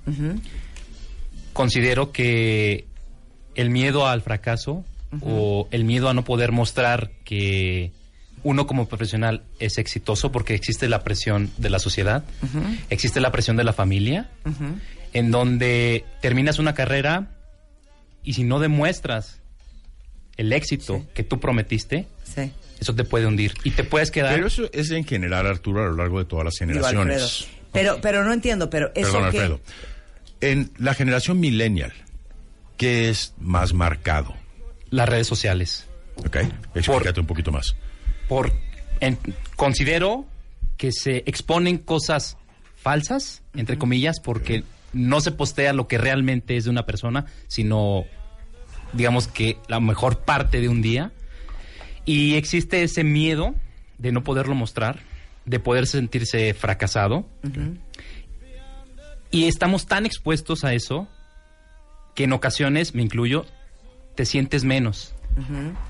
Considero 1.59 2.13
que 2.13 2.87
el 3.57 3.71
miedo 3.71 4.07
al 4.07 4.23
fracaso 4.23 4.85
o 5.23 5.67
el 5.73 5.83
miedo 5.83 6.09
a 6.09 6.15
no 6.15 6.23
poder 6.23 6.53
mostrar 6.53 7.11
que 7.25 7.91
uno 8.45 8.69
como 8.69 8.87
profesional 8.87 9.43
es 9.59 9.77
exitoso 9.79 10.31
porque 10.31 10.55
existe 10.55 10.89
la 10.89 11.03
presión 11.03 11.51
de 11.57 11.69
la 11.69 11.81
sociedad, 11.81 12.23
existe 12.91 13.21
la 13.21 13.33
presión 13.33 13.57
de 13.57 13.65
la 13.65 13.73
familia, 13.73 14.31
en 15.13 15.33
donde 15.33 16.05
terminas 16.23 16.61
una 16.61 16.75
carrera 16.75 17.27
y 18.23 18.35
si 18.35 18.45
no 18.45 18.61
demuestras 18.61 19.41
el 20.37 20.53
éxito 20.53 21.05
que 21.13 21.25
tú 21.25 21.41
prometiste, 21.41 22.07
Sí. 22.23 22.53
eso 22.79 22.95
te 22.95 23.03
puede 23.03 23.27
hundir 23.27 23.55
y 23.65 23.73
te 23.73 23.83
puedes 23.83 24.13
quedar... 24.13 24.33
Pero 24.33 24.47
eso 24.47 24.71
es 24.73 24.93
en 24.93 25.05
general, 25.05 25.45
Arturo, 25.45 25.83
a 25.83 25.87
lo 25.87 25.97
largo 25.97 26.21
de 26.21 26.25
todas 26.25 26.45
las 26.45 26.57
generaciones. 26.57 27.49
Pero, 27.73 27.99
pero 28.01 28.23
no 28.23 28.33
entiendo, 28.33 28.71
pero 28.71 28.93
eso 28.95 29.11
Perdón, 29.11 29.31
que... 29.33 29.41
Alfredo. 29.41 29.61
En 30.41 30.71
la 30.79 30.95
generación 30.95 31.41
millennial, 31.41 31.93
¿qué 32.77 33.09
es 33.09 33.35
más 33.39 33.73
marcado? 33.75 34.35
Las 34.91 35.09
redes 35.09 35.27
sociales. 35.27 35.87
Ok, 36.17 36.37
explícate 36.75 37.21
un 37.21 37.27
poquito 37.27 37.53
más. 37.53 37.75
por 38.29 38.53
en- 39.01 39.19
considero 39.57 40.27
que 40.77 40.91
se 40.93 41.19
exponen 41.27 41.79
cosas 41.79 42.37
falsas 42.77 43.43
entre 43.55 43.79
comillas 43.79 44.21
porque 44.21 44.65
no 44.93 45.21
se 45.21 45.31
postea 45.33 45.73
lo 45.73 45.87
que 45.89 45.99
realmente 45.99 46.57
es 46.57 46.65
de 46.65 46.71
una 46.71 46.85
persona 46.87 47.27
sino 47.49 48.05
digamos 48.93 49.29
que 49.29 49.57
la 49.69 49.81
mejor 49.81 50.21
parte 50.21 50.61
de 50.61 50.69
un 50.69 50.83
día 50.83 51.13
y 52.05 52.35
existe 52.35 52.83
ese 52.83 53.03
miedo 53.05 53.55
de 53.99 54.13
no 54.13 54.23
poderlo 54.25 54.55
mostrar 54.55 55.01
de 55.47 55.59
poder 55.61 55.87
sentirse 55.87 56.53
fracasado 56.55 57.29
Y 59.39 59.47
estamos 59.47 59.87
tan 59.87 60.05
expuestos 60.05 60.65
a 60.65 60.75
eso 60.75 61.07
que 62.17 62.25
en 62.25 62.33
ocasiones, 62.33 62.97
me 62.97 63.03
incluyo, 63.03 63.47
te 64.17 64.27
sientes 64.27 64.65
menos. 64.65 65.15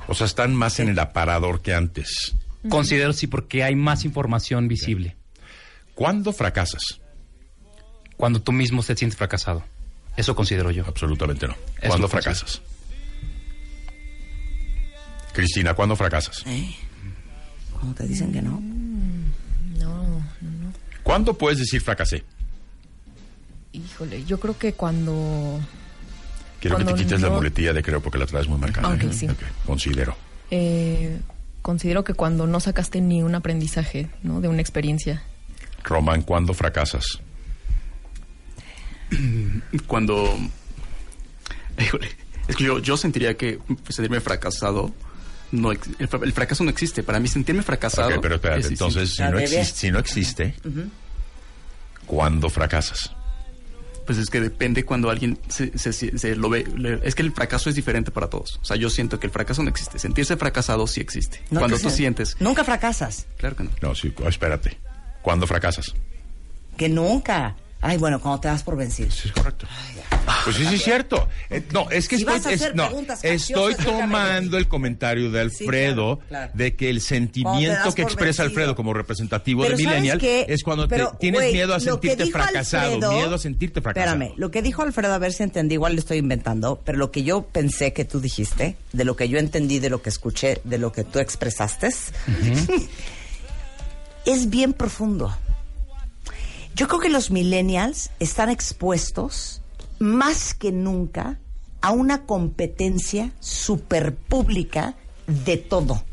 O 0.06 0.12
sea, 0.12 0.26
están 0.26 0.54
más 0.54 0.80
en 0.80 0.90
el 0.90 0.98
aparador 0.98 1.62
que 1.62 1.72
antes. 1.72 2.34
Considero 2.68 3.14
sí 3.14 3.26
porque 3.26 3.64
hay 3.64 3.74
más 3.74 4.04
información 4.04 4.68
visible. 4.68 5.16
¿Cuándo 5.94 6.34
fracasas? 6.34 7.00
Cuando 8.18 8.42
tú 8.42 8.52
mismo 8.52 8.82
te 8.82 8.94
sientes 8.94 9.16
fracasado. 9.16 9.64
Eso 10.18 10.36
considero 10.36 10.70
yo. 10.70 10.84
Absolutamente 10.86 11.48
no. 11.48 11.54
Eso 11.54 11.88
¿Cuándo 11.88 12.06
considero. 12.10 12.34
fracasas? 12.34 12.60
Cristina, 15.32 15.72
¿cuándo 15.72 15.96
fracasas? 15.96 16.42
¿Eh? 16.46 16.76
Cuando 17.72 17.94
te 17.94 18.06
dicen 18.06 18.30
que 18.30 18.42
no. 18.42 18.60
No, 19.78 20.22
¿Cuándo 21.02 21.32
puedes 21.32 21.60
decir 21.60 21.80
fracasé? 21.80 22.24
Híjole, 23.84 24.24
yo 24.24 24.38
creo 24.40 24.56
que 24.58 24.72
cuando 24.74 25.60
Quiero 26.60 26.76
que 26.76 26.84
te 26.84 26.94
quites 26.94 27.20
la 27.20 27.30
muletilla 27.30 27.72
de 27.72 27.82
creo 27.82 28.00
porque 28.00 28.18
la 28.18 28.26
traes 28.26 28.48
muy 28.48 28.58
marcada. 28.58 28.88
Ok, 28.88 29.12
sí. 29.12 29.28
Ok, 29.28 29.38
Considero. 29.64 30.16
eh, 30.50 31.20
considero 31.62 32.02
que 32.04 32.14
cuando 32.14 32.46
no 32.46 32.60
sacaste 32.60 33.00
ni 33.00 33.22
un 33.22 33.34
aprendizaje, 33.34 34.10
¿no? 34.22 34.40
De 34.40 34.48
una 34.48 34.60
experiencia. 34.60 35.22
Román, 35.84 36.22
¿cuándo 36.22 36.54
fracasas? 36.54 37.20
Cuando. 39.86 40.36
Híjole, 41.78 42.08
es 42.48 42.56
que 42.56 42.64
yo, 42.64 42.78
yo 42.78 42.96
sentiría 42.96 43.36
que 43.36 43.58
sentirme 43.88 44.20
fracasado. 44.20 44.92
No, 45.50 45.72
el, 45.72 45.78
el 45.98 46.32
fracaso 46.32 46.64
no 46.64 46.70
existe. 46.70 47.02
Para 47.02 47.20
mí, 47.20 47.28
sentirme 47.28 47.62
fracasado. 47.62 48.08
Ok, 48.10 48.18
pero 48.20 48.34
espérate, 48.34 48.60
es 48.60 48.66
entonces, 48.68 49.14
si 49.14 49.22
no, 49.22 49.38
existe, 49.38 49.78
si 49.78 49.90
no 49.90 49.98
existe, 49.98 50.54
¿cuándo 52.06 52.50
fracasas? 52.50 53.12
Pues 54.08 54.16
es 54.18 54.30
que 54.30 54.40
depende 54.40 54.86
cuando 54.86 55.10
alguien 55.10 55.38
se, 55.48 55.76
se- 55.76 55.92
se- 55.92 56.16
se 56.16 56.34
lo 56.34 56.48
ve. 56.48 56.64
le- 56.76 56.98
es 57.06 57.14
que 57.14 57.20
el 57.20 57.30
fracaso 57.30 57.68
es 57.68 57.76
diferente 57.76 58.10
para 58.10 58.30
todos. 58.30 58.58
O 58.62 58.64
sea, 58.64 58.74
yo 58.78 58.88
siento 58.88 59.20
que 59.20 59.26
el 59.26 59.30
fracaso 59.32 59.62
no 59.62 59.68
existe. 59.68 59.98
Sentirse 59.98 60.34
fracasado 60.38 60.86
sí 60.86 61.02
existe. 61.02 61.42
No 61.50 61.60
cuando 61.60 61.76
tú 61.78 61.90
sientes. 61.90 62.34
Nunca 62.40 62.64
fracasas. 62.64 63.26
Claro 63.36 63.54
que 63.56 63.64
no. 63.64 63.70
No, 63.82 63.94
sí, 63.94 64.10
espérate. 64.26 64.78
¿Cuándo 65.20 65.46
fracasas? 65.46 65.92
Que 66.78 66.88
nunca. 66.88 67.54
Ay, 67.80 67.96
bueno, 67.96 68.20
cuando 68.20 68.40
te 68.40 68.48
das 68.48 68.64
por 68.64 68.76
vencido. 68.76 69.08
Sí, 69.10 69.28
es 69.28 69.32
correcto. 69.32 69.66
Pues 70.44 70.56
sí, 70.56 70.66
sí, 70.66 70.74
es 70.74 70.82
cierto. 70.82 71.28
Eh, 71.48 71.62
no, 71.72 71.88
es 71.90 72.08
que 72.08 72.16
Si 72.16 72.24
estoy, 72.24 72.54
es- 72.54 72.74
no, 72.74 72.88
tomando 73.84 74.58
el 74.58 74.66
comentario 74.66 75.30
de 75.30 75.48
Sí, 75.50 75.64
Alfredo 75.64 76.18
claro, 76.18 76.28
claro. 76.28 76.52
de 76.54 76.74
que 76.76 76.90
el 76.90 77.00
sentimiento 77.00 77.94
que 77.94 78.02
expresa 78.02 78.42
vencido. 78.42 78.60
Alfredo 78.62 78.74
como 78.76 78.92
representativo 78.94 79.62
Pero 79.62 79.76
de 79.76 79.82
¿sabes 79.84 80.00
Millennial 80.00 80.20
es 80.48 80.62
cuando 80.64 80.88
te- 80.88 81.04
tienes 81.20 81.52
miedo 81.52 81.72
a 81.72 81.78
lo 81.78 81.84
sentirte 81.84 82.26
fracasado, 82.26 82.94
Alfredo- 82.94 83.12
miedo 83.12 83.34
a 83.34 83.38
sentirte 83.38 83.80
fracasado. 83.80 84.12
Espérame, 84.14 84.34
lo 84.36 84.50
que 84.50 84.60
dijo 84.62 84.82
Alfredo, 84.82 85.14
a 85.14 85.18
ver 85.18 85.32
si 85.32 85.44
entendí, 85.44 85.74
igual 85.74 85.94
le 85.94 86.00
estoy 86.00 86.18
inventando, 86.18 86.80
pero 86.84 86.98
lo 86.98 87.12
que 87.12 87.22
yo 87.22 87.42
pensé 87.42 87.92
que 87.92 88.04
tú 88.04 88.20
dijiste, 88.20 88.76
de 88.92 89.04
lo 89.04 89.14
que 89.16 89.28
yo 89.28 89.38
entendí, 89.38 89.78
de 89.78 89.88
lo 89.90 90.02
que 90.02 90.08
escuché, 90.10 90.60
de 90.64 90.78
lo 90.78 90.90
que 90.92 91.04
tú 91.04 91.20
expresaste, 91.20 91.88
es 94.26 94.50
bien 94.50 94.72
profundo. 94.72 95.34
Yo 96.78 96.86
creo 96.86 97.00
que 97.00 97.08
los 97.08 97.32
millennials 97.32 98.10
están 98.20 98.50
expuestos 98.50 99.62
más 99.98 100.54
que 100.54 100.70
nunca 100.70 101.40
a 101.80 101.90
una 101.90 102.24
competencia 102.24 103.32
super 103.40 104.14
pública 104.14 104.94
de 105.26 105.56
todo. 105.56 106.04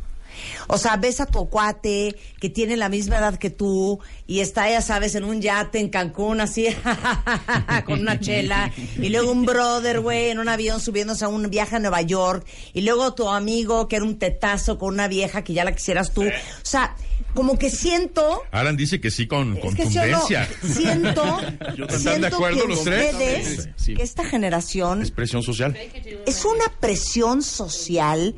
O 0.68 0.80
sea, 0.80 0.97
ves 0.97 1.22
a 1.22 1.28
tu 1.28 1.51
cuate 1.51 2.16
que 2.39 2.49
tiene 2.49 2.78
la 2.78 2.89
misma 2.89 3.18
edad 3.18 3.38
que 3.38 3.51
tú 3.51 3.99
y 4.26 4.39
está, 4.39 4.68
ya 4.68 4.82
sabes, 4.82 5.13
en 5.13 5.24
un 5.24 5.39
yate 5.39 5.80
en 5.80 5.89
Cancún, 5.89 6.41
así, 6.41 6.66
con 7.86 7.99
una 7.99 8.20
chela. 8.20 8.72
Y 8.99 9.09
luego 9.09 9.32
un 9.32 9.45
brother, 9.45 9.99
güey, 9.99 10.32
en 10.32 10.39
un 10.39 10.49
avión 10.49 10.82
subiéndose 10.82 11.26
a 11.26 11.28
un 11.28 11.47
viaje 11.51 11.76
a 11.76 11.80
Nueva 11.80 12.01
York. 12.01 12.43
Y 12.74 12.82
luego 12.82 13.13
tu 13.13 13.30
amigo 13.30 13.88
que 13.88 13.97
era 13.97 14.05
un 14.05 14.18
tetazo 14.18 14.80
con 14.80 14.95
una 14.95 15.07
vieja 15.07 15.43
que 15.43 15.53
ya 15.53 15.63
la 15.63 15.74
quisieras 15.76 16.11
tú. 16.11 16.24
O 16.24 16.32
sea, 16.63 16.95
como 17.36 17.59
que 17.59 17.69
siento 17.69 18.41
Alan 18.51 18.75
dice 18.75 18.99
que 18.99 19.11
sí 19.11 19.27
con 19.27 19.57
es 19.57 19.75
que 19.75 19.86
sí 19.88 19.97
o 19.99 20.07
no, 20.07 20.19
contundencia. 20.21 20.49
siento, 20.73 21.39
¿Están 21.77 21.99
siento 21.99 22.19
de 22.21 22.27
acuerdo 22.27 22.61
que 22.63 22.67
los 22.69 22.83
tres? 22.83 23.13
ustedes, 23.13 23.69
Sí, 23.75 23.93
que 23.93 24.01
esta 24.03 24.23
generación 24.25 25.01
Es 25.03 25.11
presión 25.11 25.43
social. 25.43 25.77
es 26.25 26.45
una 26.45 26.65
presión 26.79 27.43
social 27.43 28.36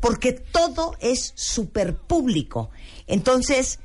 porque 0.00 0.32
todo 0.32 0.96
es 1.00 1.32
súper 1.34 1.96
público. 1.96 2.70
Entonces, 3.08 3.80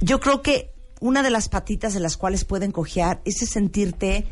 yo 0.00 0.18
creo 0.20 0.42
que 0.42 0.70
una 1.00 1.22
de 1.22 1.30
las 1.30 1.48
patitas 1.48 1.94
de 1.94 2.00
las 2.00 2.16
cuales 2.16 2.44
pueden 2.44 2.72
cojear 2.72 3.20
es 3.24 3.36
sentirte 3.48 4.26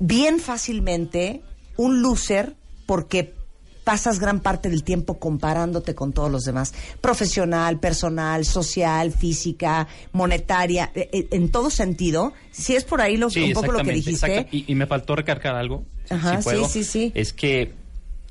bien 0.00 0.40
fácilmente 0.40 1.42
un 1.76 2.02
loser 2.02 2.56
porque 2.86 3.34
pasas 3.88 4.18
gran 4.20 4.40
parte 4.40 4.68
del 4.68 4.84
tiempo 4.84 5.18
comparándote 5.18 5.94
con 5.94 6.12
todos 6.12 6.30
los 6.30 6.44
demás, 6.44 6.74
profesional, 7.00 7.80
personal, 7.80 8.44
social, 8.44 9.12
física, 9.12 9.88
monetaria, 10.12 10.92
eh, 10.94 11.08
eh, 11.10 11.28
en 11.30 11.48
todo 11.50 11.70
sentido. 11.70 12.34
Si 12.50 12.76
es 12.76 12.84
por 12.84 13.00
ahí 13.00 13.16
lo, 13.16 13.30
Sí, 13.30 13.44
un 13.44 13.54
poco 13.54 13.72
lo 13.72 13.82
que 13.82 13.92
dijiste, 13.92 14.46
Y, 14.52 14.70
y 14.70 14.74
me 14.74 14.86
faltó 14.86 15.16
recargar 15.16 15.54
algo. 15.54 15.86
Ajá, 16.10 16.32
si 16.32 16.36
sí, 16.36 16.44
puedo. 16.44 16.68
sí, 16.68 16.84
sí. 16.84 17.12
Es 17.14 17.32
que 17.32 17.72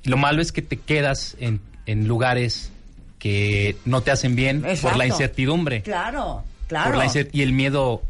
lo 0.03 0.17
malo 0.17 0.43
es 0.43 0.51
que 0.51 0.61
te 0.61 0.77
quedas 0.77 1.35
en, 1.39 1.59
en 1.87 2.07
lugares 2.07 2.71
que 3.17 3.77
no 3.83 4.01
te 4.01 4.11
hacen 4.11 4.35
bien 4.35 4.63
por 4.83 4.95
la 4.95 5.07
incertidumbre. 5.07 5.81
Claro, 5.81 6.43
claro. 6.67 6.91
Por 6.91 7.03
la 7.03 7.27
y 7.31 7.41
el 7.41 7.51
miedo 7.51 8.03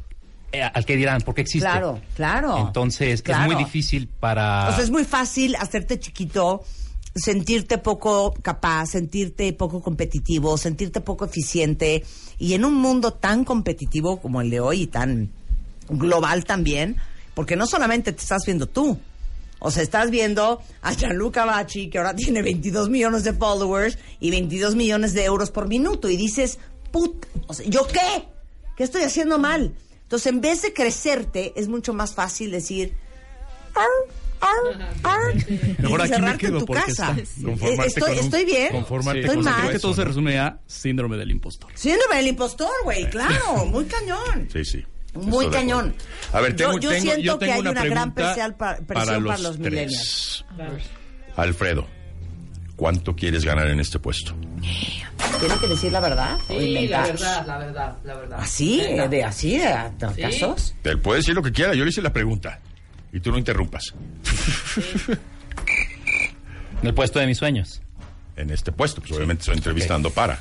eh, 0.52 0.64
al 0.64 0.86
que 0.86 0.98
dirán, 0.98 1.22
porque 1.22 1.40
existe. 1.44 1.66
Claro, 1.66 2.02
claro. 2.14 2.58
Entonces 2.68 3.22
Claro. 3.22 3.44
es 3.44 3.48
muy 3.54 3.64
difícil 3.64 4.10
para... 4.10 4.68
O 4.68 4.74
sea, 4.74 4.84
es 4.84 4.92
muy 4.92 5.06
fácil 5.06 5.56
hacerte 5.56 5.98
chiquito, 5.98 6.66
sentirte 7.18 7.78
poco 7.78 8.34
capaz, 8.42 8.88
sentirte 8.88 9.52
poco 9.54 9.82
competitivo, 9.82 10.58
sentirte 10.58 11.02
poco 11.02 11.26
eficiente. 11.26 12.04
Y 12.40 12.54
en 12.54 12.66
un 12.66 12.76
mundo 12.76 13.14
tan 13.14 13.44
competitivo 13.44 14.22
como 14.22 14.42
el 14.42 14.50
de 14.50 14.60
hoy 14.60 14.84
y 14.84 14.88
tan 14.88 15.32
global 15.90 16.46
también, 16.46 16.98
porque 17.34 17.56
no 17.56 17.68
solamente 17.68 18.12
te 18.14 18.22
estás 18.22 18.46
viendo 18.46 18.68
tú. 18.68 18.98
O 19.60 19.72
sea, 19.72 19.82
estás 19.82 20.12
viendo 20.12 20.62
a 20.82 20.94
Gianluca 20.94 21.46
Bacci, 21.46 21.90
que 21.90 21.98
ahora 21.98 22.16
tiene 22.16 22.44
22 22.44 22.90
millones 22.90 23.24
de 23.24 23.34
followers 23.34 23.98
y 24.20 24.30
22 24.30 24.76
millones 24.76 25.14
de 25.14 25.26
euros 25.26 25.50
por 25.50 25.68
minuto. 25.68 26.10
Y 26.10 26.18
dices, 26.18 26.60
put, 26.92 27.26
o 27.48 27.54
sea, 27.54 27.66
¿yo 27.68 27.88
qué? 27.88 28.28
¿Qué 28.76 28.84
estoy 28.84 29.02
haciendo 29.04 29.40
mal? 29.40 29.74
Entonces, 30.04 30.28
en 30.28 30.42
vez 30.42 30.62
de 30.62 30.74
crecerte, 30.74 31.54
es 31.56 31.68
mucho 31.68 31.94
más 31.94 32.14
fácil 32.14 32.52
decir, 32.52 32.94
"Ar, 33.74 33.88
ar, 34.42 34.90
ar", 35.04 35.20
y 35.50 35.82
Mejor 35.82 36.02
aquí 36.02 36.10
me 36.12 36.16
encerrarte 36.18 36.32
en 36.32 36.38
quedo 36.38 36.60
tu 36.60 36.66
porque 36.66 36.82
casa. 36.84 37.16
está- 37.18 37.42
Conformarte 37.44 37.88
Estoy, 37.88 38.02
con 38.04 38.12
un- 38.12 38.24
estoy 38.26 38.46
bien. 38.46 38.72
conformarte 38.72 39.20
Estoy 39.22 39.36
con 39.36 39.46
mal. 39.46 39.60
Creo 39.62 39.72
que 39.72 39.80
todo 39.80 39.94
se 39.94 40.04
resume 40.06 40.40
a 40.40 40.60
síndrome 40.66 41.18
del 41.18 41.32
impostor. 41.32 41.72
Síndrome 41.76 42.16
del 42.18 42.28
impostor, 42.28 42.72
güey, 42.84 43.10
claro, 43.10 43.66
muy 43.66 43.86
cañón. 43.86 44.48
Sí, 44.52 44.64
sí. 44.66 44.86
Muy 45.14 45.50
cañón. 45.50 45.96
A 46.32 46.42
ver, 46.42 46.56
tengo, 46.56 46.74
Yo- 46.74 46.80
yo 46.80 46.90
tengo- 46.90 47.02
siento 47.02 47.22
yo 47.22 47.40
que 47.40 47.46
tengo 47.48 47.62
hay 47.64 47.68
una 47.68 47.86
gran 47.86 48.14
presión 48.14 48.54
pa- 48.54 48.78
presión 48.78 49.26
para 49.26 49.38
los 49.40 49.58
millennials. 49.58 50.46
Alfredo, 51.36 51.88
¿cuánto 52.76 53.16
quieres 53.16 53.44
ganar 53.44 53.68
en 53.68 53.80
este 53.80 53.98
puesto? 54.00 54.36
¿Tiene 55.40 55.56
que 55.60 55.68
decir 55.68 55.92
la 55.92 56.00
verdad? 56.00 56.38
Sí, 56.48 56.88
la 56.88 57.02
verdad, 57.04 57.46
la 57.48 57.58
verdad, 57.58 57.98
la 58.04 58.16
verdad. 58.16 58.40
¿Así? 58.42 58.80
Venga. 58.82 59.08
¿De 59.08 59.24
así? 59.24 59.58
¿De, 59.58 59.66
de 59.66 60.14
Sí. 60.16 60.22
casos? 60.22 60.76
Él 60.84 61.00
puede 61.00 61.20
decir 61.20 61.36
lo 61.36 61.44
que 61.44 61.52
quiera, 61.52 61.74
yo 61.74 61.84
le 61.84 61.90
hice 61.90 62.02
la 62.02 62.14
pregunta. 62.14 62.60
Y 63.14 63.20
tú 63.20 63.32
no 63.32 63.38
interrumpas. 63.38 63.94
En 66.82 66.88
el 66.88 66.94
puesto 66.94 67.18
de 67.18 67.26
mis 67.26 67.40
sueños. 67.40 67.82
En 68.36 68.52
este 68.52 68.72
puesto, 68.72 69.02
pues 69.02 69.12
obviamente 69.14 69.42
estoy 69.42 69.56
entrevistando 69.56 70.12
para. 70.12 70.40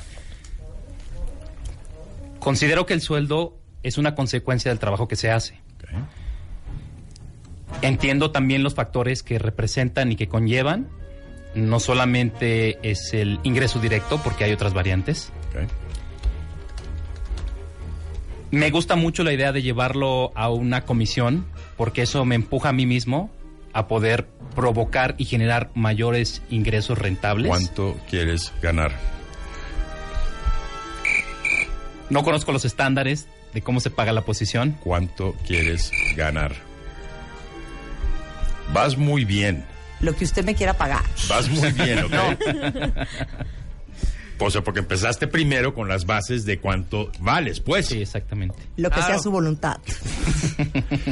Considero 2.39 2.85
que 2.85 2.93
el 2.93 3.01
sueldo 3.01 3.57
es 3.81 3.97
una 3.97 4.13
consecuencia 4.13 4.69
del 4.69 4.79
trabajo 4.79 5.07
que 5.07 5.15
se 5.15 5.31
hace. 5.31 5.59
Entiendo 7.81 8.31
también 8.31 8.63
los 8.63 8.75
factores 8.75 9.23
que 9.23 9.39
representan 9.39 10.11
y 10.11 10.15
que 10.15 10.27
conllevan. 10.27 10.87
No 11.55 11.79
solamente 11.79 12.77
es 12.87 13.13
el 13.13 13.39
ingreso 13.43 13.79
directo, 13.79 14.21
porque 14.23 14.43
hay 14.43 14.53
otras 14.53 14.73
variantes. 14.73 15.31
Me 18.51 18.69
gusta 18.69 18.95
mucho 18.95 19.23
la 19.23 19.33
idea 19.33 19.51
de 19.51 19.61
llevarlo 19.61 20.31
a 20.35 20.49
una 20.49 20.85
comisión, 20.85 21.45
porque 21.77 22.01
eso 22.01 22.25
me 22.25 22.35
empuja 22.35 22.69
a 22.69 22.73
mí 22.73 22.85
mismo 22.85 23.29
a 23.73 23.87
poder 23.87 24.27
provocar 24.55 25.15
y 25.17 25.25
generar 25.25 25.69
mayores 25.75 26.41
ingresos 26.49 26.97
rentables. 26.97 27.47
¿Cuánto 27.47 27.95
quieres 28.09 28.51
ganar? 28.61 28.91
No 32.09 32.23
conozco 32.23 32.51
los 32.51 32.65
estándares 32.65 33.27
de 33.53 33.61
cómo 33.61 33.79
se 33.79 33.91
paga 33.91 34.11
la 34.11 34.21
posición. 34.21 34.77
¿Cuánto 34.83 35.35
quieres 35.45 35.91
ganar? 36.15 36.55
Vas 38.73 38.97
muy 38.97 39.25
bien. 39.25 39.65
Lo 39.99 40.15
que 40.15 40.25
usted 40.25 40.43
me 40.43 40.55
quiera 40.55 40.73
pagar. 40.73 41.03
Vas 41.29 41.49
muy 41.49 41.71
bien, 41.71 42.03
¿ok? 42.03 42.13
O 44.39 44.51
sea, 44.51 44.63
porque 44.63 44.79
empezaste 44.79 45.27
primero 45.27 45.73
con 45.73 45.87
las 45.87 46.05
bases 46.05 46.45
de 46.45 46.59
cuánto 46.59 47.11
vales, 47.19 47.59
pues. 47.59 47.87
Sí, 47.87 48.01
exactamente. 48.01 48.55
Lo 48.77 48.89
que 48.91 49.01
sea 49.01 49.17
su 49.19 49.31
voluntad. 49.31 49.77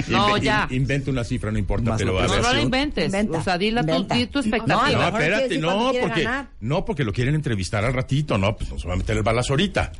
No, 0.08 0.30
Inve- 0.38 0.42
ya. 0.42 0.68
in- 0.70 0.78
inventa 0.82 1.12
una 1.12 1.24
cifra, 1.24 1.52
no 1.52 1.58
importa, 1.58 1.92
Más 1.92 2.00
pero 2.00 2.18
a 2.20 2.24
No, 2.26 2.32
ver 2.34 2.42
no 2.42 2.50
si- 2.50 2.56
lo 2.56 2.62
inventes. 2.62 3.06
Inventa, 3.06 3.38
o 3.40 3.44
sea, 3.44 3.58
dila 3.58 3.82
tu, 3.84 3.92
inventa. 3.94 4.16
tu 4.16 4.40
No, 4.40 4.40
expectativa. 4.42 4.92
No, 5.12 5.18
espérate, 5.18 5.58
no, 5.58 5.92
porque, 6.02 6.24
ganar. 6.24 6.48
no, 6.62 6.86
porque 6.86 7.04
lo 7.04 7.14
quieren 7.14 7.36
entrevistar 7.36 7.84
al 7.86 7.94
ratito, 7.94 8.38
no, 8.38 8.56
pues 8.56 8.70
no 8.72 8.80
se 8.80 8.88
va 8.88 8.94
a 8.94 8.98
meter 8.98 9.18
el 9.18 9.24
balazo 9.24 9.54
ahorita. 9.54 9.92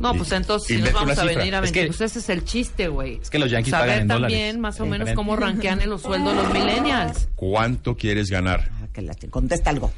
No, 0.00 0.14
pues 0.14 0.32
entonces 0.32 0.66
si 0.66 0.74
nos 0.74 0.88
Inventa 0.88 1.00
vamos 1.00 1.18
a 1.18 1.24
venir 1.24 1.54
a 1.54 1.58
Es 1.58 1.62
mentir. 1.64 1.82
que- 1.82 1.86
Pues 1.88 2.00
ese 2.00 2.18
es 2.20 2.28
el 2.30 2.44
chiste, 2.44 2.88
güey. 2.88 3.18
Es 3.20 3.28
que 3.30 3.38
los 3.38 3.50
Yankees 3.50 3.70
Saber 3.72 3.88
pagan 3.88 4.02
en 4.02 4.08
también 4.08 4.30
dólares. 4.30 4.58
más 4.58 4.80
o 4.80 4.84
Es 4.84 4.90
menos 4.90 5.06
diferente. 5.08 5.16
cómo 5.16 5.36
rankean 5.36 5.80
en 5.82 5.90
los 5.90 6.02
sueldos 6.02 6.34
los 6.34 6.52
millennials. 6.52 7.28
¿Cuánto 7.36 7.96
quieres 7.96 8.30
ganar? 8.30 8.70
Ah, 8.82 8.86
que 8.92 9.02
la 9.02 9.14
Contesta 9.30 9.70
algo. 9.70 9.92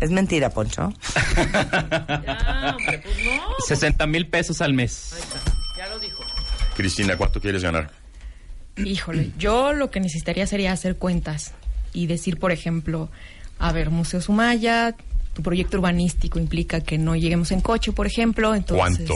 Es 0.00 0.10
mentira, 0.10 0.50
Poncho. 0.50 0.92
Ya, 1.34 2.76
hombre, 2.76 2.98
pues 2.98 3.16
no. 3.24 3.42
60 3.66 4.06
mil 4.06 4.28
pesos 4.28 4.60
al 4.60 4.74
mes. 4.74 5.14
Ya 5.76 5.88
lo 5.88 5.98
dijo. 5.98 6.22
Cristina, 6.76 7.16
¿cuánto 7.16 7.40
quieres 7.40 7.62
ganar? 7.62 7.90
Híjole, 8.76 9.30
yo 9.38 9.72
lo 9.72 9.90
que 9.90 10.00
necesitaría 10.00 10.46
sería 10.46 10.72
hacer 10.72 10.96
cuentas 10.96 11.52
y 11.92 12.06
decir, 12.06 12.38
por 12.38 12.50
ejemplo, 12.50 13.10
a 13.58 13.72
ver, 13.72 13.90
Museo 13.90 14.20
Sumaya, 14.20 14.96
tu 15.32 15.42
proyecto 15.42 15.78
urbanístico 15.78 16.38
implica 16.38 16.80
que 16.80 16.98
no 16.98 17.14
lleguemos 17.14 17.52
en 17.52 17.60
coche, 17.60 17.92
por 17.92 18.06
ejemplo, 18.06 18.54
entonces... 18.54 19.08
¿Cuánto 19.08 19.14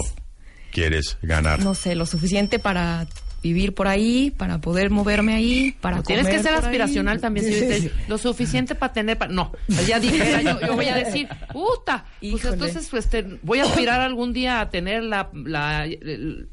quieres 0.72 1.18
ganar? 1.22 1.60
No 1.60 1.74
sé, 1.74 1.96
lo 1.96 2.06
suficiente 2.06 2.58
para 2.58 3.06
vivir 3.42 3.72
por 3.74 3.86
ahí, 3.86 4.32
para 4.36 4.58
poder 4.60 4.90
moverme 4.90 5.34
ahí, 5.34 5.72
para 5.80 6.02
Tienes 6.02 6.26
que 6.26 6.40
ser 6.42 6.54
ahí. 6.54 6.58
aspiracional 6.58 7.20
también. 7.20 7.46
si 7.46 7.80
Sí. 7.80 7.90
Lo 8.08 8.18
suficiente 8.18 8.74
para 8.74 8.92
tener... 8.92 9.16
pa- 9.16 9.28
No, 9.28 9.52
pues 9.66 9.86
ya 9.86 10.00
dije, 10.00 10.42
yo, 10.42 10.60
yo 10.60 10.74
voy 10.74 10.86
a 10.88 10.96
decir, 10.96 11.28
puta, 11.52 12.04
pues 12.20 12.44
entonces 12.44 12.88
pues, 12.90 13.08
te- 13.08 13.38
voy 13.42 13.60
a 13.60 13.64
aspirar 13.64 14.00
algún 14.00 14.32
día 14.32 14.60
a 14.60 14.70
tener 14.70 15.04
la... 15.04 15.30
la 15.32 15.84
el- 15.86 16.48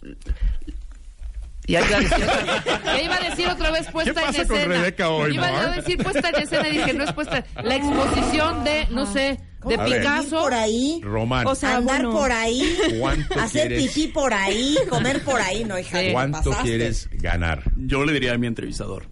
ya 1.67 1.79
iba, 1.83 1.97
a 1.97 1.99
decir 1.99 2.13
otra, 2.23 2.83
ya 2.85 3.01
iba 3.01 3.15
a 3.15 3.29
decir 3.29 3.47
otra 3.47 3.71
vez 3.71 3.87
puesta 3.91 4.13
¿Qué 4.13 4.21
pasa 4.21 4.41
en 4.43 4.47
con 4.47 4.57
escena. 4.57 4.75
Rebeca 4.75 5.09
hoy, 5.09 5.33
iba 5.33 5.47
a 5.47 5.75
decir 5.75 5.97
puesta 5.97 6.29
en 6.29 6.35
escena 6.35 6.69
y 6.69 6.77
dije, 6.77 6.93
no 6.93 7.03
es 7.05 7.13
puesta. 7.13 7.43
La 7.63 7.75
exposición 7.75 8.63
de, 8.63 8.87
no 8.91 9.11
sé, 9.11 9.39
de. 9.69 9.97
Picasso. 9.97 10.41
por 10.41 10.53
ahí, 10.53 10.99
Román, 11.03 11.47
O 11.47 11.55
sea, 11.55 11.77
andar 11.77 12.03
bueno. 12.03 12.11
por 12.19 12.31
ahí, 12.31 12.77
¿Cuánto 12.99 13.39
hacer 13.39 13.67
quieres? 13.69 13.91
pipí 13.93 14.07
por 14.07 14.33
ahí, 14.33 14.75
comer 14.89 15.23
por 15.23 15.39
ahí, 15.41 15.63
no, 15.63 15.77
hija. 15.79 15.99
te 15.99 16.11
¿cuánto 16.11 16.37
pasaste. 16.49 16.63
quieres 16.69 17.09
ganar? 17.13 17.63
Yo 17.75 18.05
le 18.05 18.13
diría 18.13 18.33
a 18.33 18.37
mi 18.37 18.47
entrevistador. 18.47 19.07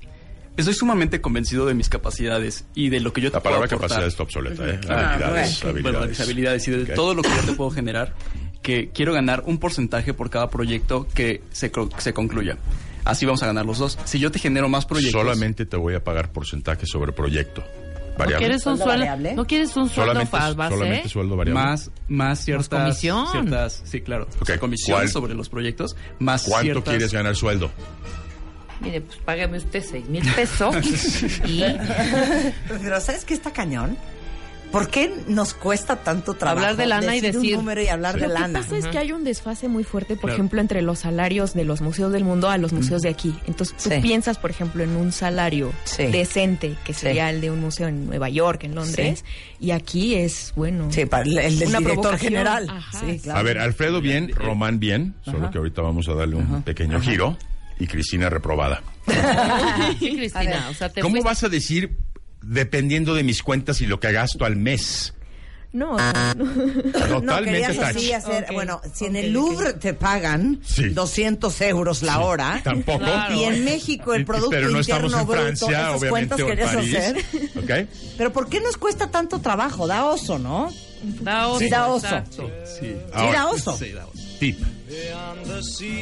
Estoy 0.56 0.76
sumamente 0.76 1.20
convencido 1.20 1.66
de 1.66 1.74
mis 1.74 1.90
capacidades 1.90 2.66
y 2.76 2.90
de 2.90 3.00
lo 3.00 3.12
que 3.12 3.22
yo 3.22 3.32
te 3.32 3.38
La 3.38 3.44
palabra 3.44 3.68
puedo 3.68 3.78
aportar. 3.78 4.02
capacidad 4.04 4.08
está 4.08 4.24
obsoleta, 4.24 4.70
¿eh? 4.70 4.80
Ah, 4.88 5.14
habilidades, 5.16 5.62
bueno, 5.64 5.74
bueno, 5.82 5.88
habilidades. 5.98 6.10
mis 6.10 6.20
habilidades 6.20 6.68
y 6.68 6.72
de 6.72 6.86
todo 6.94 7.16
lo 7.16 7.22
que 7.24 7.30
yo 7.30 7.42
te 7.48 7.54
puedo 7.54 7.72
generar, 7.72 8.14
que 8.62 8.90
quiero 8.94 9.14
ganar 9.14 9.44
un 9.48 9.58
porcentaje 9.58 10.14
por 10.14 10.30
cada 10.30 10.52
proyecto 10.52 11.08
que 11.16 11.42
se, 11.52 11.72
se 11.98 12.14
concluya. 12.14 12.58
Así 13.04 13.26
vamos 13.26 13.42
a 13.42 13.48
ganar 13.48 13.66
los 13.66 13.80
dos. 13.80 13.98
Si 14.06 14.20
yo 14.20 14.32
te 14.32 14.38
genero 14.40 14.70
más 14.70 14.86
proyectos... 14.86 15.20
Solamente 15.20 15.66
te 15.66 15.76
voy 15.76 15.96
a 15.96 16.04
pagar 16.04 16.32
porcentaje 16.32 16.86
sobre 16.86 17.12
proyecto. 17.14 17.64
¿No 18.14 18.18
Variable. 18.20 18.38
quieres 18.46 18.66
un 18.68 18.78
¿Sueldo 18.78 18.86
variable? 18.86 19.34
¿No 19.34 19.46
quieres 19.48 19.70
un 19.76 19.90
sueldo 19.90 20.14
solamente, 20.14 20.32
base? 20.56 20.76
solamente 20.76 21.10
sueldo 21.10 21.36
variable. 21.36 21.64
Más, 21.64 21.92
más 22.08 22.40
ciertas... 22.46 22.68
comisión. 22.70 23.28
ciertas 23.32 23.82
sí, 23.86 24.02
claro. 24.02 24.28
Ok, 24.36 24.42
O 24.42 24.46
sea, 24.46 24.60
comisiones 24.60 25.02
¿cuál? 25.02 25.10
sobre 25.10 25.34
los 25.34 25.50
proyectos, 25.50 25.96
más 26.20 26.44
¿Cuánto 26.44 26.64
ciertas... 26.64 26.84
quieres 26.92 27.12
ganar 27.12 27.36
sueldo? 27.36 27.72
Mire, 28.82 29.02
pues 29.02 29.18
págame 29.20 29.58
usted 29.58 29.84
seis 29.84 30.08
mil 30.10 30.24
pesos 30.34 30.76
y 31.48 31.64
Pero 32.68 33.00
¿sabes 33.02 33.26
qué 33.26 33.34
está 33.34 33.52
cañón? 33.52 33.98
¿Por 34.74 34.90
qué 34.90 35.14
nos 35.28 35.54
cuesta 35.54 35.98
tanto 35.98 36.34
trabajo 36.34 36.58
Hablar 36.66 36.76
de 36.76 36.86
lana 36.88 37.16
y 37.16 37.20
un 37.20 37.26
decir- 37.26 37.56
número 37.56 37.82
y 37.82 37.88
hablar 37.88 38.16
de 38.16 38.22
Lo 38.22 38.28
que 38.28 38.34
lana? 38.34 38.60
pasa 38.62 38.76
es 38.78 38.88
que 38.88 38.98
hay 38.98 39.12
un 39.14 39.24
desfase 39.24 39.68
muy 39.68 39.84
fuerte, 39.84 40.16
por 40.16 40.22
Claro. 40.24 40.34
ejemplo, 40.34 40.60
entre 40.62 40.82
los 40.82 41.00
salarios 41.00 41.54
de 41.54 41.64
los 41.64 41.80
museos 41.82 42.12
del 42.12 42.24
mundo 42.24 42.50
a 42.50 42.58
los 42.58 42.74
museos 42.74 43.04
de 43.04 43.10
aquí. 43.10 43.34
Entonces, 43.48 43.78
tú 43.78 43.90
Sí. 43.92 44.00
piensas, 44.02 44.40
por 44.40 44.50
ejemplo, 44.50 44.84
en 44.84 44.96
un 44.96 45.12
salario 45.12 45.72
Sí. 45.84 46.08
decente, 46.08 46.76
que 46.84 46.94
Sí. 46.94 47.02
sería 47.02 47.30
el 47.30 47.40
de 47.40 47.52
un 47.52 47.62
museo 47.62 47.88
en 47.88 48.08
Nueva 48.08 48.30
York, 48.30 48.64
en 48.64 48.74
Londres, 48.76 49.24
y 49.60 49.72
aquí 49.72 50.16
es, 50.16 50.52
bueno... 50.56 50.92
Sí, 50.92 51.06
para 51.06 51.24
el, 51.24 51.38
el 51.38 51.64
Una 51.68 51.78
director 51.80 52.18
general. 52.18 52.68
Ajá, 52.70 53.00
claro. 53.22 53.40
A 53.40 53.44
ver, 53.44 53.60
Alfredo 53.60 54.02
bien, 54.02 54.32
Román 54.34 54.80
bien, 54.80 55.14
solo 55.24 55.52
que 55.52 55.60
ahorita 55.60 55.84
vamos 55.84 56.10
a 56.10 56.14
darle 56.16 56.36
un 56.38 56.64
pequeño 56.64 57.00
giro. 57.00 57.38
Y 57.80 57.88
Cristina 57.88 58.30
reprobada. 58.30 58.82
Sí, 60.00 60.16
Cristina, 60.16 60.68
o 60.70 60.74
sea, 60.74 60.90
te 60.90 61.02
¿Cómo 61.02 61.14
fuiste- 61.16 61.28
vas 61.30 61.44
a 61.44 61.50
decir 61.50 61.98
dependiendo 62.44 63.14
de 63.16 63.24
mis 63.24 63.42
cuentas 63.44 63.82
y 63.82 63.88
lo 63.88 64.00
que 64.00 64.12
gasto 64.12 64.46
al 64.46 64.56
mes? 64.56 65.14
No, 65.72 65.94
o 65.96 65.98
sea, 65.98 66.36
no. 66.38 66.46
No, 66.46 66.52
Totalmente 66.92 67.52
querías 67.52 67.80
así 67.80 68.14
hacer, 68.14 68.46
bueno, 68.54 68.80
si 68.94 69.06
en 69.06 69.16
el. 69.16 69.34
Louvre 69.34 69.74
te 69.74 69.96
pagan 69.96 70.60
Sí. 70.64 70.90
200 70.90 71.62
euros 71.62 72.04
la 72.04 72.20
hora, 72.20 72.62
Tampoco. 72.64 73.00
Claro. 73.00 73.34
y 73.34 73.44
en 73.46 73.66
México 73.66 74.14
el 74.14 74.24
Producto 74.24 74.52
Pero 74.52 74.70
no 74.70 74.78
Interno 74.80 75.08
estamos 75.08 75.14
en 75.22 75.26
Bruto, 75.28 75.42
Francia, 75.42 75.70
esas 75.70 75.88
obviamente, 76.02 76.10
cuentas 76.10 76.40
o 76.40 76.44
en 76.44 76.48
querías 76.50 76.76
París. 76.76 76.96
hacer. 76.96 77.88
Pero 78.20 78.32
¿por 78.34 78.50
qué 78.50 78.62
nos 78.62 78.78
cuesta 78.78 79.10
tanto 79.10 79.40
trabajo? 79.40 79.88
Da 79.88 80.06
oso, 80.06 80.38
¿no? 80.38 80.72
Da 81.22 81.48
oso. 81.48 81.60
Sí, 81.60 81.70
da 81.70 81.88
oso. 81.88 82.22
Sí. 82.30 82.42
Sí, 82.80 82.96
Ahora, 83.12 83.32
da 83.40 83.48
oso. 83.50 83.76
Sí, 83.78 83.92
da 83.94 84.06
oso. 84.06 84.22
Tip. 84.40 84.60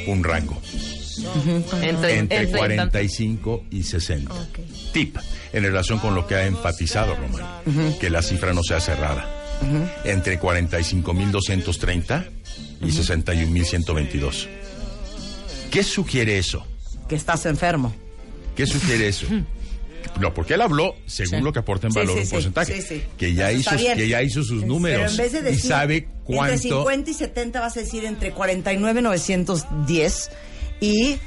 Un 0.08 0.24
rango. 0.24 0.60
Entre, 1.82 2.18
Entre 2.18 2.38
entre 2.38 2.58
45 2.58 3.66
y 3.72 3.84
60. 3.84 4.34
Ok. 4.34 4.60
Tip. 4.94 5.18
En 5.54 5.64
relación 5.64 6.00
con 6.00 6.16
lo 6.16 6.26
que 6.28 6.36
ha 6.36 6.46
enfatizado 6.46 7.16
Román. 7.16 7.98
Que 8.00 8.10
la 8.10 8.22
cifra 8.22 8.54
no 8.54 8.64
sea 8.64 8.80
cerrada. 8.80 9.30
Entre 10.04 10.40
45.230 10.40 12.26
y 12.82 12.88
61.122. 12.88 14.48
¿Qué 15.70 15.84
sugiere 15.84 16.38
eso? 16.38 16.66
Que 17.08 17.16
estás 17.16 17.46
enfermo. 17.46 17.94
¿Qué 18.56 18.66
sugiere 18.66 19.08
eso? 19.08 19.28
No, 20.20 20.34
porque 20.34 20.54
él 20.56 20.62
habló 20.62 20.95
según 21.06 21.39
Sí. 21.39 21.43
lo 21.45 21.54
que 21.54 21.60
aporta 21.60 21.88
en 21.88 21.93
valor 21.93 22.18
sí, 22.18 22.24
un 22.24 22.30
porcentaje. 22.30 22.82
Sí, 22.82 22.88
sí. 22.88 23.04
Que, 23.18 23.34
ya 23.34 23.52
hizo, 23.52 23.72
que 23.95 24.08
ya 24.08 24.22
hizo 24.22 24.43
sus 24.43 24.62
Pero 24.62 24.68
números 24.74 25.12
en 25.12 25.18
vez 25.18 25.32
de 25.34 25.39
y 25.39 25.43
decir 25.43 25.70
sabe 25.70 25.95
entre 25.97 26.12
cuánto. 26.24 26.58
50 26.58 27.10
y 27.10 27.14
70 27.14 27.60
vas 27.62 27.78
a 27.78 27.80
decir 27.80 28.06
entre 28.06 28.32
49,910 28.34 30.30
y 30.80 31.18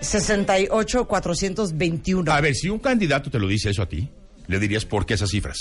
68,421. 0.00 2.32
A 2.32 2.40
ver, 2.40 2.54
si 2.54 2.68
un 2.68 2.78
candidato 2.78 3.30
te 3.30 3.38
lo 3.38 3.48
dice 3.48 3.70
eso 3.70 3.82
a 3.82 3.88
ti, 3.88 4.08
le 4.46 4.58
dirías 4.58 4.84
por 4.84 5.06
qué 5.06 5.14
esas 5.14 5.30
cifras. 5.30 5.56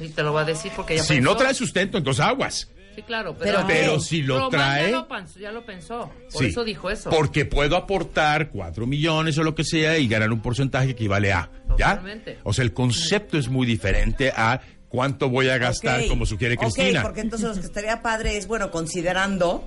Y 0.00 0.08
te 0.08 0.22
lo 0.22 0.32
va 0.32 0.42
a 0.42 0.44
decir 0.44 0.72
porque 0.76 0.96
ya 0.96 1.02
Si 1.02 1.14
pensó. 1.14 1.30
no 1.30 1.36
trae 1.36 1.54
sustento, 1.54 1.98
entonces 1.98 2.24
aguas. 2.24 2.68
Sí, 2.96 3.02
claro, 3.02 3.36
Pero- 3.38 3.58
pero... 3.58 3.66
Pero 3.68 4.00
si 4.00 4.22
lo 4.22 4.38
Román 4.38 4.50
trae- 4.50 4.90
Ya 4.90 4.90
lo, 4.96 5.06
pensó, 5.08 5.38
ya 5.38 5.52
lo 5.52 5.64
pensó. 5.64 6.10
Por 6.32 6.42
Sí, 6.42 6.48
eso 6.48 6.64
dijo 6.64 6.90
eso. 6.90 7.10
Porque 7.10 7.44
puedo 7.44 7.76
aportar 7.76 8.48
cuatro 8.50 8.86
millones 8.86 9.36
o 9.38 9.44
lo 9.44 9.54
que 9.54 9.62
sea 9.64 9.98
y 9.98 10.08
ganar 10.08 10.32
un 10.32 10.40
porcentaje 10.40 10.86
que 10.88 10.92
equivale 10.92 11.32
a. 11.32 11.48
¿Ya? 11.78 11.90
Totalmente. 11.90 12.38
O 12.42 12.52
sea, 12.52 12.64
el 12.64 12.72
concepto 12.72 13.36
es 13.38 13.48
muy 13.48 13.66
diferente 13.66 14.32
a 14.34 14.60
cuánto 14.88 15.28
voy 15.28 15.48
a 15.50 15.58
gastar, 15.58 16.06
como 16.08 16.24
sugiere 16.24 16.54
Ok, 16.54 16.60
Cristina. 16.62 17.02
porque 17.02 17.20
entonces 17.20 17.48
lo 17.48 17.54
que 17.54 17.66
estaría 17.66 18.00
padre 18.00 18.38
es, 18.38 18.46
bueno, 18.46 18.70
considerando, 18.70 19.62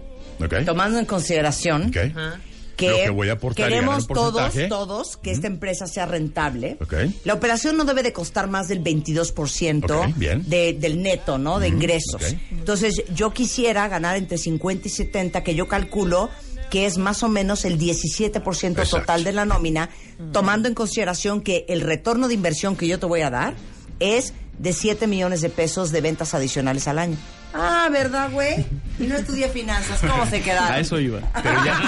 tomando 0.65 0.97
en 0.97 1.05
consideración 1.05 1.88
Ok. 1.89 1.97
Ajá. 1.97 2.39
Que, 2.80 2.89
Lo 2.89 2.97
que 2.97 3.09
voy 3.09 3.30
a 3.30 3.34
aportar 3.34 3.69
y 3.69 3.73
queremos 3.73 4.07
todos, 4.07 4.53
todos, 4.69 5.17
que 5.17 5.32
esta 5.32 5.47
empresa 5.47 5.86
sea 5.86 6.05
rentable. 6.05 6.77
Ok. 6.82 6.93
La 7.25 7.34
operación 7.34 7.75
no 7.77 7.84
debe 7.84 8.01
de 8.03 8.13
costar 8.13 8.47
más 8.47 8.67
del 8.69 8.82
22% 8.84 9.91
Ok, 10.09 10.13
bien. 10.15 10.43
de- 10.49 10.73
del 10.73 11.01
neto, 11.03 11.38
¿no? 11.38 11.59
De 11.59 11.67
ingresos. 11.67 12.36
Entonces, 12.51 13.03
yo 13.13 13.34
quisiera 13.34 13.88
ganar 13.88 14.15
entre 14.15 14.38
50 14.38 14.88
y 14.88 14.91
70, 14.91 15.43
que 15.43 15.53
yo 15.55 15.67
calculo 15.67 16.30
que 16.69 16.86
es 16.86 16.97
más 16.99 17.23
o 17.23 17.30
menos 17.30 17.65
el 17.65 17.80
17% 17.80 18.84
Exacto. 18.84 18.99
total 18.99 19.23
de 19.23 19.34
la 19.34 19.43
nómina, 19.43 19.89
tomando 20.32 20.67
en 20.67 20.75
consideración 20.75 21.41
que 21.41 21.65
el 21.67 21.82
retorno 21.82 22.27
de 22.27 22.36
inversión 22.36 22.75
que 22.75 22.88
yo 22.88 22.99
te 22.99 23.07
voy 23.07 23.21
a 23.21 23.30
dar 23.32 23.55
es 23.99 24.34
de 24.59 24.71
7 24.73 25.07
millones 25.07 25.41
de 25.41 25.49
pesos 25.49 25.91
de 25.91 26.01
ventas 26.01 26.34
adicionales 26.36 26.88
al 26.88 26.99
año. 26.99 27.17
Ah, 27.55 27.89
¿verdad, 27.91 28.30
güey? 28.32 28.63
Y 28.99 29.03
no 29.07 29.15
estudié 29.17 29.49
finanzas, 29.49 29.99
¿cómo 30.01 30.27
se 30.27 30.41
quedaron? 30.43 30.71
A 30.73 30.80
eso 30.80 30.99
iba. 30.99 31.21
Pero 31.41 31.55
ya, 31.65 31.82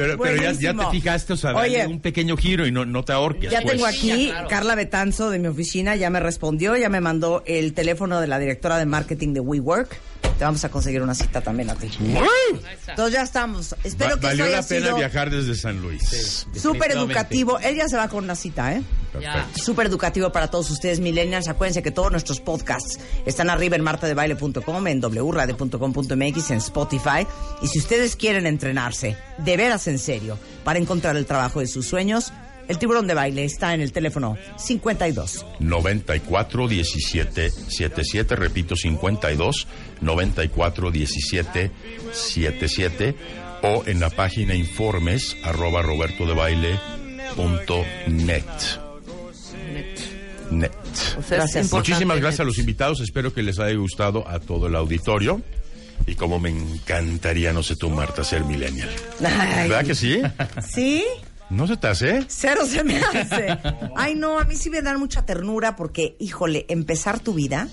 pero, 0.00 0.18
pero 0.18 0.42
ya, 0.42 0.52
ya 0.52 0.74
te 0.74 0.90
fijaste, 0.90 1.32
o 1.32 1.36
sea, 1.36 1.52
dale 1.52 1.68
Oye. 1.68 1.86
un 1.86 2.00
pequeño 2.00 2.36
giro 2.36 2.66
y 2.66 2.72
no, 2.72 2.84
no 2.84 3.04
te 3.04 3.12
ahorques. 3.12 3.50
Ya 3.50 3.60
pues. 3.62 3.74
tengo 3.74 3.86
aquí, 3.86 4.26
Ya, 4.26 4.32
claro. 4.32 4.48
Carla 4.48 4.74
Betanzo 4.74 5.30
de 5.30 5.38
mi 5.38 5.48
oficina 5.48 5.96
ya 5.96 6.10
me 6.10 6.20
respondió, 6.20 6.76
ya 6.76 6.88
me 6.88 7.00
mandó 7.00 7.42
el 7.46 7.72
teléfono 7.74 8.20
de 8.20 8.26
la 8.26 8.38
directora 8.38 8.78
de 8.78 8.86
marketing 8.86 9.34
de 9.34 9.40
WeWork. 9.40 9.98
Te 10.38 10.44
vamos 10.44 10.64
a 10.64 10.70
conseguir 10.70 11.02
una 11.02 11.14
cita 11.14 11.42
también 11.42 11.68
a 11.68 11.74
ti. 11.74 11.90
Entonces 12.88 13.12
ya 13.12 13.22
estamos. 13.22 13.74
Espero 13.84 14.14
Va- 14.14 14.20
que 14.20 14.26
valió 14.26 14.46
la 14.46 14.62
pena 14.62 14.86
sido 14.86 14.96
viajar 14.96 15.30
desde 15.30 15.54
San 15.54 15.82
Luis. 15.82 16.46
súper 16.56 16.92
educativo. 16.92 17.58
Él 17.58 17.76
ya 17.76 17.88
se 17.88 17.96
va 17.96 18.08
con 18.08 18.24
una 18.24 18.34
cita, 18.34 18.74
¿eh? 18.74 18.82
Súper 19.54 19.86
educativo 19.88 20.30
para 20.32 20.48
todos 20.48 20.70
ustedes, 20.70 20.98
millennials. 21.00 21.48
Acuérdense 21.48 21.82
que 21.82 21.90
todos 21.90 22.10
nuestros 22.10 22.40
podcasts 22.40 22.98
están 23.26 23.50
arriba 23.50 23.76
en 23.76 23.82
martadebaile.com, 23.82 24.86
en 24.86 25.00
wradio.com.mx, 25.02 26.50
en 26.50 26.58
Spotify. 26.58 27.26
Y 27.60 27.66
si 27.66 27.78
ustedes 27.78 28.16
quieren 28.16 28.46
entrenarse, 28.46 29.16
de 29.38 29.56
veras 29.56 29.86
en 29.90 29.98
serio, 29.98 30.38
para 30.64 30.78
encontrar 30.78 31.16
el 31.16 31.26
trabajo 31.26 31.60
de 31.60 31.66
sus 31.66 31.86
sueños, 31.86 32.32
El 32.68 32.78
tiburón 32.78 33.08
de 33.08 33.14
baile 33.14 33.44
está 33.44 33.74
en 33.74 33.80
el 33.80 33.90
teléfono 33.90 34.36
52 34.56 35.44
94 35.58 36.68
17 36.68 37.50
77, 37.50 38.36
repito 38.36 38.76
52 38.76 39.66
94 40.00 40.90
17 40.92 41.70
77 42.12 43.14
o 43.62 43.82
en 43.86 43.98
la 43.98 44.08
página 44.10 44.54
informes 44.54 45.36
arroba 45.42 45.82
roberto 45.82 46.24
de 46.26 46.34
baile 46.34 46.78
punto 47.34 47.84
net. 48.06 48.44
Net. 50.52 50.70
O 51.18 51.22
sea, 51.22 51.38
importante. 51.38 51.74
Muchísimas 51.74 52.20
gracias 52.20 52.40
a 52.40 52.44
los 52.44 52.58
invitados, 52.58 53.00
espero 53.00 53.34
que 53.34 53.42
les 53.42 53.58
haya 53.58 53.76
gustado 53.76 54.28
a 54.28 54.38
todo 54.38 54.68
el 54.68 54.76
auditorio. 54.76 55.42
Y 56.06 56.14
como 56.14 56.38
me 56.40 56.50
encantaría, 56.50 57.52
no 57.52 57.62
sé 57.62 57.76
tú, 57.76 57.88
Marta, 57.90 58.24
ser 58.24 58.44
millennial. 58.44 58.90
Ay. 59.24 59.68
¿Verdad 59.68 59.84
que 59.86 59.94
sí? 59.94 60.20
¿Sí? 60.68 61.04
¿No 61.50 61.66
se 61.66 61.76
te 61.76 61.86
hace? 61.88 62.24
Cero 62.28 62.62
se 62.68 62.82
me 62.84 62.98
hace. 62.98 63.58
Ay, 63.96 64.14
no, 64.14 64.38
a 64.38 64.44
mí 64.44 64.56
sí 64.56 64.70
me 64.70 64.82
dan 64.82 64.98
mucha 65.00 65.26
ternura 65.26 65.76
porque, 65.76 66.16
híjole, 66.20 66.64
empezar 66.68 67.20
tu 67.20 67.34
vida 67.34 67.68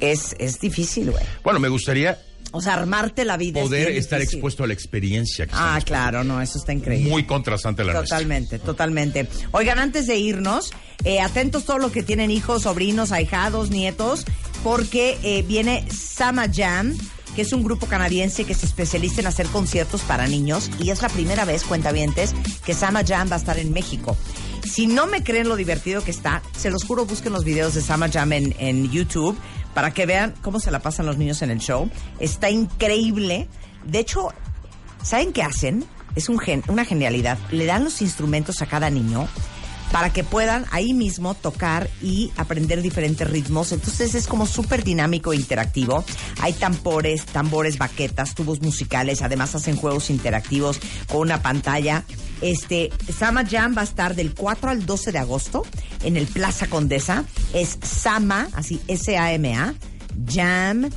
es, 0.00 0.34
es 0.38 0.60
difícil, 0.60 1.10
güey. 1.10 1.24
Bueno, 1.44 1.60
me 1.60 1.68
gustaría 1.68 2.18
O 2.52 2.60
sea, 2.60 2.74
armarte 2.74 3.24
la 3.24 3.36
vida 3.36 3.60
poder 3.60 3.90
es 3.90 3.98
estar 3.98 4.18
difícil. 4.20 4.38
expuesto 4.38 4.64
a 4.64 4.66
la 4.66 4.72
experiencia 4.72 5.46
que 5.46 5.52
Ah, 5.54 5.78
claro, 5.84 6.24
no, 6.24 6.40
eso 6.40 6.58
está 6.58 6.72
increíble. 6.72 7.10
Muy 7.10 7.24
contrastante 7.24 7.82
a 7.82 7.84
la 7.86 7.92
nuestra. 7.92 8.16
Totalmente, 8.18 8.58
totalmente. 8.58 9.26
Oigan, 9.52 9.78
antes 9.78 10.06
de 10.06 10.16
irnos, 10.16 10.72
eh, 11.04 11.20
atentos 11.20 11.64
todos 11.64 11.80
los 11.80 11.92
que 11.92 12.02
tienen 12.02 12.30
hijos, 12.30 12.62
sobrinos, 12.62 13.12
ahijados, 13.12 13.70
nietos, 13.70 14.24
porque 14.62 15.18
eh, 15.22 15.42
viene 15.42 15.86
Sama 15.90 16.46
Jam, 16.52 16.96
que 17.34 17.42
es 17.42 17.52
un 17.52 17.62
grupo 17.62 17.86
canadiense 17.86 18.44
que 18.44 18.54
se 18.54 18.66
especializa 18.66 19.20
en 19.20 19.26
hacer 19.26 19.46
conciertos 19.46 20.02
para 20.02 20.26
niños 20.26 20.70
y 20.78 20.90
es 20.90 21.02
la 21.02 21.08
primera 21.08 21.44
vez, 21.44 21.62
cuentavientes, 21.62 22.34
que 22.64 22.74
Sama 22.74 23.04
Jam 23.04 23.30
va 23.30 23.36
a 23.36 23.38
estar 23.38 23.58
en 23.58 23.72
México. 23.72 24.16
Si 24.64 24.86
no 24.86 25.06
me 25.06 25.22
creen 25.22 25.48
lo 25.48 25.56
divertido 25.56 26.02
que 26.04 26.10
está, 26.10 26.42
se 26.56 26.70
los 26.70 26.84
juro, 26.84 27.06
busquen 27.06 27.32
los 27.32 27.44
videos 27.44 27.74
de 27.74 27.82
Sama 27.82 28.08
Jam 28.10 28.32
en, 28.32 28.90
YouTube 28.90 29.38
para 29.74 29.92
que 29.92 30.06
vean 30.06 30.34
cómo 30.42 30.60
se 30.60 30.70
la 30.70 30.80
pasan 30.80 31.06
los 31.06 31.16
niños 31.16 31.42
en 31.42 31.50
el 31.50 31.58
show. 31.58 31.88
Está 32.18 32.50
increíble. 32.50 33.48
De 33.84 34.00
hecho, 34.00 34.30
¿Saben 35.02 35.32
qué 35.32 35.42
hacen? 35.42 35.84
Es 36.14 36.28
una 36.28 36.84
genialidad. 36.84 37.38
Le 37.50 37.64
dan 37.64 37.84
los 37.84 38.02
instrumentos 38.02 38.60
a 38.62 38.66
cada 38.66 38.90
niño 38.90 39.28
para 39.92 40.12
que 40.12 40.24
puedan 40.24 40.66
ahí 40.70 40.94
mismo 40.94 41.34
tocar 41.34 41.90
y 42.00 42.32
aprender 42.36 42.82
diferentes 42.82 43.28
ritmos. 43.28 43.72
Entonces 43.72 44.14
es 44.14 44.26
como 44.26 44.46
súper 44.46 44.84
dinámico 44.84 45.32
e 45.32 45.36
interactivo. 45.36 46.04
Hay 46.40 46.52
tambores, 46.52 47.24
tambores, 47.26 47.78
baquetas, 47.78 48.34
tubos 48.34 48.62
musicales. 48.62 49.22
Además 49.22 49.54
hacen 49.54 49.76
juegos 49.76 50.10
interactivos 50.10 50.78
con 51.08 51.22
una 51.22 51.42
pantalla. 51.42 52.04
Este, 52.40 52.90
Sama 53.16 53.44
Jam 53.44 53.76
va 53.76 53.82
a 53.82 53.84
estar 53.84 54.14
del 54.14 54.34
4 54.34 54.70
al 54.70 54.86
12 54.86 55.12
de 55.12 55.18
agosto 55.18 55.66
en 56.04 56.16
el 56.16 56.26
Plaza 56.26 56.68
Condesa. 56.68 57.24
Es 57.52 57.78
Sama, 57.82 58.48
así 58.54 58.80
S-A-M-A, 58.86 59.74
Jam, 60.26 60.88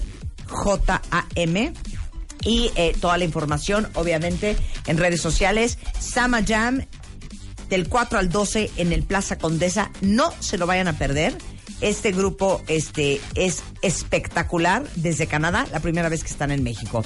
J-A-M. 0.47 1.73
Y 2.45 2.71
eh, 2.75 2.93
toda 2.99 3.17
la 3.17 3.23
información, 3.23 3.87
obviamente, 3.93 4.57
en 4.85 4.97
redes 4.97 5.21
sociales. 5.21 5.77
Sama 5.97 6.43
Jam, 6.45 6.85
del 7.73 7.89
4 7.89 8.19
al 8.19 8.29
12 8.29 8.69
en 8.77 8.93
el 8.93 9.01
Plaza 9.01 9.39
Condesa. 9.39 9.89
No 10.01 10.31
se 10.39 10.59
lo 10.59 10.67
vayan 10.67 10.87
a 10.87 10.99
perder. 10.99 11.35
Este 11.81 12.11
grupo 12.11 12.61
este, 12.67 13.19
es 13.33 13.63
espectacular 13.81 14.83
desde 14.95 15.25
Canadá, 15.25 15.65
la 15.71 15.79
primera 15.79 16.07
vez 16.07 16.23
que 16.23 16.29
están 16.29 16.51
en 16.51 16.61
México. 16.61 17.03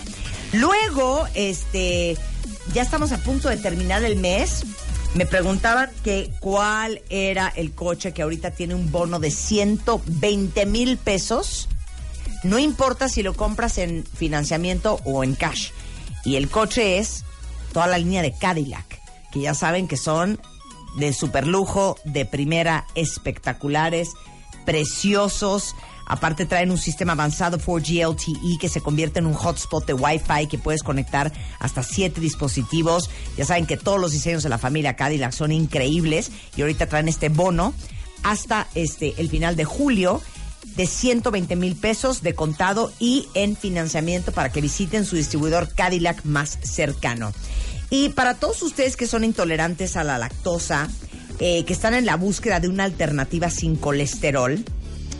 Luego, 0.51 1.25
este, 1.35 2.17
ya 2.73 2.81
estamos 2.81 3.13
a 3.13 3.17
punto 3.19 3.47
de 3.47 3.55
terminar 3.55 4.03
el 4.03 4.17
mes. 4.17 4.65
Me 5.15 5.25
preguntaban 5.25 5.89
que 6.03 6.33
cuál 6.41 7.01
era 7.09 7.47
el 7.47 7.71
coche 7.71 8.11
que 8.11 8.23
ahorita 8.23 8.51
tiene 8.51 8.75
un 8.75 8.91
bono 8.91 9.21
de 9.21 9.31
120 9.31 10.65
mil 10.65 10.97
pesos. 10.97 11.69
No 12.43 12.59
importa 12.59 13.07
si 13.07 13.23
lo 13.23 13.35
compras 13.35 13.77
en 13.77 14.03
financiamiento 14.03 14.99
o 15.05 15.23
en 15.23 15.33
cash. 15.35 15.69
Y 16.25 16.35
el 16.35 16.49
coche 16.49 16.97
es 16.97 17.23
toda 17.71 17.87
la 17.87 17.97
línea 17.97 18.21
de 18.21 18.33
Cadillac, 18.37 18.99
que 19.31 19.39
ya 19.39 19.53
saben 19.53 19.87
que 19.87 19.95
son 19.95 20.41
de 20.97 21.13
super 21.13 21.47
lujo, 21.47 21.97
de 22.03 22.25
primera, 22.25 22.85
espectaculares, 22.95 24.09
preciosos. 24.65 25.75
Aparte 26.05 26.45
traen 26.45 26.71
un 26.71 26.77
sistema 26.77 27.13
avanzado 27.13 27.57
4G 27.59 28.09
LTE 28.09 28.57
que 28.59 28.69
se 28.69 28.81
convierte 28.81 29.19
en 29.19 29.25
un 29.25 29.33
hotspot 29.33 29.85
de 29.85 29.93
Wi-Fi 29.93 30.47
que 30.47 30.57
puedes 30.57 30.83
conectar 30.83 31.31
hasta 31.59 31.83
siete 31.83 32.21
dispositivos. 32.21 33.09
Ya 33.37 33.45
saben 33.45 33.65
que 33.65 33.77
todos 33.77 33.99
los 33.99 34.11
diseños 34.11 34.43
de 34.43 34.49
la 34.49 34.57
familia 34.57 34.95
Cadillac 34.95 35.31
son 35.31 35.51
increíbles 35.51 36.31
y 36.55 36.61
ahorita 36.61 36.87
traen 36.87 37.07
este 37.07 37.29
bono 37.29 37.73
hasta 38.23 38.67
este 38.73 39.13
el 39.17 39.29
final 39.29 39.55
de 39.55 39.65
julio 39.65 40.21
de 40.75 40.85
120 40.85 41.55
mil 41.55 41.75
pesos 41.75 42.21
de 42.21 42.35
contado 42.35 42.91
y 42.99 43.27
en 43.33 43.57
financiamiento 43.57 44.31
para 44.31 44.51
que 44.51 44.61
visiten 44.61 45.05
su 45.05 45.15
distribuidor 45.15 45.73
Cadillac 45.73 46.23
más 46.23 46.57
cercano. 46.61 47.33
Y 47.89 48.09
para 48.09 48.35
todos 48.35 48.61
ustedes 48.63 48.97
que 48.97 49.07
son 49.07 49.23
intolerantes 49.23 49.95
a 49.95 50.03
la 50.03 50.17
lactosa, 50.17 50.89
eh, 51.39 51.63
que 51.65 51.73
están 51.73 51.93
en 51.93 52.05
la 52.05 52.17
búsqueda 52.17 52.59
de 52.59 52.67
una 52.67 52.83
alternativa 52.83 53.49
sin 53.49 53.75
colesterol, 53.75 54.63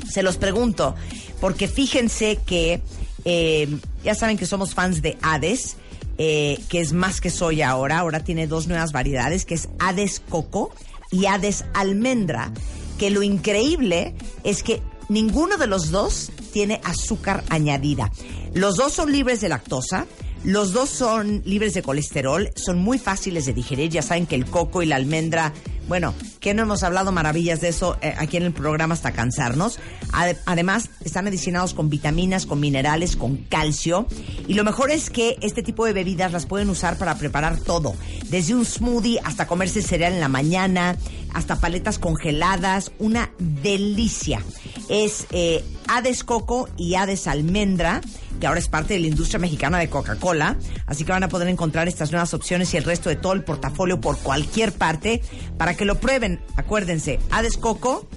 se 0.10 0.24
los 0.24 0.38
pregunto, 0.38 0.96
porque 1.40 1.68
fíjense 1.68 2.40
que 2.46 2.82
eh, 3.26 3.68
ya 4.04 4.16
saben 4.16 4.38
que 4.38 4.46
somos 4.46 4.74
fans 4.74 5.02
de 5.02 5.18
Hades, 5.22 5.78
eh, 6.18 6.60
que 6.70 6.80
es 6.80 6.94
más 6.94 7.22
que 7.22 7.30
soya 7.30 7.70
ahora, 7.70 8.00
ahora 8.00 8.24
tiene 8.24 8.48
dos 8.48 8.68
nuevas 8.68 8.92
variedades, 8.92 9.46
que 9.46 9.54
es 9.54 9.70
Hades 9.80 10.22
Coco 10.28 10.74
y 11.12 11.28
Hades 11.28 11.66
Almendra, 11.74 12.52
que 12.98 13.12
lo 13.12 13.22
increíble 13.22 14.16
es 14.44 14.64
que 14.64 14.82
ninguno 15.10 15.58
de 15.58 15.68
los 15.68 15.92
dos 15.92 16.32
tiene 16.52 16.82
azúcar 16.84 17.44
añadida. 17.50 18.12
Los 18.54 18.78
dos 18.78 18.94
son 18.94 19.12
libres 19.12 19.42
de 19.42 19.50
lactosa, 19.50 20.08
los 20.48 20.72
dos 20.72 20.90
son 20.90 21.42
libres 21.44 21.74
de 21.74 21.82
colesterol, 21.82 22.50
son 22.56 22.78
muy 22.80 22.98
fáciles 22.98 23.46
de 23.46 23.54
digerir. 23.54 23.90
Ya 23.90 24.02
saben 24.02 24.26
que 24.26 24.36
el 24.36 24.46
coco 24.46 24.82
y 24.82 24.86
la 24.86 24.96
almendra, 24.96 25.52
bueno, 25.90 26.14
que 26.40 26.54
no 26.54 26.62
hemos 26.64 26.84
hablado 26.84 27.12
maravillas 27.12 27.60
de 27.60 27.68
eso 27.68 27.98
eh, 28.02 28.14
aquí 28.18 28.38
en 28.38 28.44
el 28.44 28.54
programa 28.54 28.94
hasta 28.94 29.12
cansarnos. 29.12 29.78
Ade- 30.14 30.38
además, 30.46 30.90
están 31.04 31.26
medicinados 31.26 31.74
con 31.74 31.90
vitaminas, 31.90 32.46
con 32.46 32.62
minerales, 32.62 33.18
con 33.18 33.36
calcio. 33.36 34.08
Y 34.48 34.54
lo 34.54 34.64
mejor 34.64 34.90
es 34.90 35.10
que 35.10 35.36
este 35.42 35.64
tipo 35.64 35.86
de 35.86 35.92
bebidas 35.92 36.32
las 36.32 36.46
pueden 36.46 36.70
usar 36.70 36.98
para 36.98 37.18
preparar 37.18 37.60
todo. 37.60 37.94
Desde 38.30 38.56
un 38.56 38.64
smoothie 38.64 39.20
hasta 39.26 39.48
comerse 39.48 39.82
cereal 39.82 40.14
en 40.14 40.22
la 40.22 40.30
mañana, 40.30 40.96
hasta 41.34 41.60
paletas 41.60 42.00
congeladas. 42.00 42.94
Una 43.00 43.32
delicia. 43.38 44.42
Es 44.90 45.28
eh, 45.32 45.64
Hades 45.88 46.24
Coco 46.24 46.70
y 46.78 46.96
Hades 46.96 47.28
Almendra 47.28 48.02
que 48.40 48.48
ahora 48.48 48.60
es 48.60 48.68
parte 48.68 48.94
de 48.94 49.00
la 49.00 49.08
industria 49.08 49.40
mexicana 49.40 49.80
de 49.80 49.90
Coca-Cola. 49.90 50.58
Así 50.86 51.04
que 51.04 51.12
van 51.12 51.24
a 51.24 51.30
poder 51.30 51.48
encontrar 51.48 51.88
estas 51.88 52.12
nuevas 52.12 52.34
opciones 52.34 52.74
y 52.74 52.78
el 52.78 52.84
resto 52.84 53.10
de 53.10 53.16
todo 53.16 53.34
el 53.34 53.44
portafolio 53.44 54.00
por 54.00 54.18
cualquier 54.20 54.72
parte 54.72 55.22
para 55.58 55.76
que 55.76 55.86
lo 55.86 56.00
prueben. 56.00 56.40
Acuérdense, 56.56 57.20
Hades 57.32 57.58
Coco, 57.58 58.08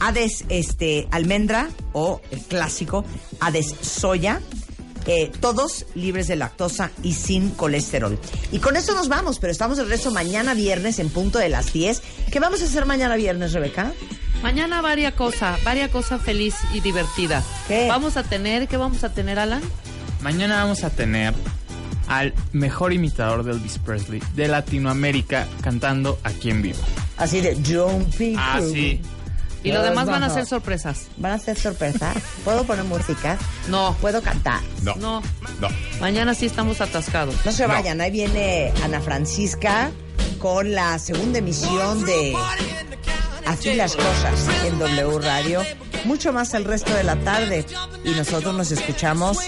Hades 0.00 0.44
este, 0.48 1.08
Almendra 1.10 1.68
o 1.92 2.20
el 2.30 2.40
clásico 2.40 3.04
Hades 3.40 3.74
Soya. 3.80 4.40
Eh, 5.08 5.32
todos 5.40 5.86
libres 5.96 6.28
de 6.28 6.36
lactosa 6.36 6.90
y 7.02 7.14
sin 7.14 7.50
colesterol. 7.50 8.16
Y 8.52 8.58
con 8.60 8.76
eso 8.76 8.94
nos 8.94 9.08
vamos, 9.08 9.38
pero 9.40 9.50
estamos 9.50 9.76
de 9.78 9.82
regreso 9.82 10.12
mañana 10.12 10.54
viernes 10.54 11.00
en 11.00 11.08
punto 11.08 11.38
de 11.40 11.48
las 11.48 11.72
10. 11.72 12.00
¿Qué 12.30 12.38
vamos 12.38 12.62
a 12.62 12.66
hacer 12.66 12.86
mañana 12.86 13.16
viernes, 13.16 13.52
Rebeca? 13.52 13.92
Mañana 14.42 14.80
varia 14.82 15.16
cosa, 15.16 15.58
varia 15.64 15.90
cosa 15.90 16.18
feliz 16.18 16.54
y 16.72 16.80
divertida. 16.80 17.42
¿Qué? 17.66 17.88
Vamos 17.88 18.16
a 18.16 18.22
tener, 18.22 18.68
¿qué 18.68 18.76
vamos 18.76 19.02
a 19.02 19.12
tener, 19.12 19.38
Alan? 19.40 19.62
Mañana 20.20 20.62
vamos 20.62 20.84
a 20.84 20.90
tener 20.90 21.34
al 22.06 22.32
mejor 22.52 22.92
imitador 22.92 23.44
de 23.44 23.52
Elvis 23.52 23.78
Presley 23.78 24.22
de 24.34 24.46
Latinoamérica 24.48 25.46
cantando 25.62 26.18
aquí 26.22 26.50
en 26.50 26.62
vivo. 26.62 26.78
Así 27.16 27.40
de 27.40 27.56
Jumpy 27.56 28.34
Ah, 28.38 28.56
Crew. 28.58 28.72
sí. 28.72 29.00
Y 29.68 29.72
lo 29.72 29.82
demás 29.82 30.06
van 30.06 30.22
a 30.22 30.30
ser 30.30 30.46
sorpresas. 30.46 31.08
¿Van 31.16 31.32
a 31.32 31.38
ser 31.38 31.58
sorpresa? 31.58 32.12
¿Puedo 32.44 32.64
poner 32.64 32.84
música? 32.84 33.36
No. 33.68 33.96
¿Puedo 34.00 34.22
cantar? 34.22 34.60
No. 34.82 34.94
No. 34.96 35.22
No. 35.60 35.68
Mañana 36.00 36.34
sí 36.34 36.46
estamos 36.46 36.80
atascados. 36.80 37.34
No 37.44 37.52
se 37.52 37.66
vayan, 37.66 38.00
ahí 38.00 38.10
viene 38.10 38.72
Ana 38.82 39.00
Francisca 39.00 39.90
con 40.38 40.72
la 40.72 40.98
segunda 40.98 41.38
emisión 41.38 42.04
de 42.06 42.34
Así 43.46 43.74
las 43.74 43.96
cosas 43.96 44.46
en 44.64 44.78
W 44.78 45.18
Radio. 45.20 45.62
Mucho 46.04 46.32
más 46.32 46.54
el 46.54 46.64
resto 46.64 46.94
de 46.94 47.04
la 47.04 47.16
tarde. 47.16 47.64
Y 48.04 48.10
nosotros 48.10 48.54
nos 48.54 48.70
escuchamos 48.70 49.38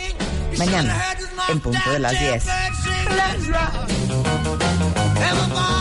mañana 0.58 1.02
en 1.48 1.60
punto 1.60 1.90
de 1.90 1.98
las 1.98 2.18
10. 2.18 2.44
Let's 2.44 3.48
rock. 3.48 3.90
Everybody 5.22 5.79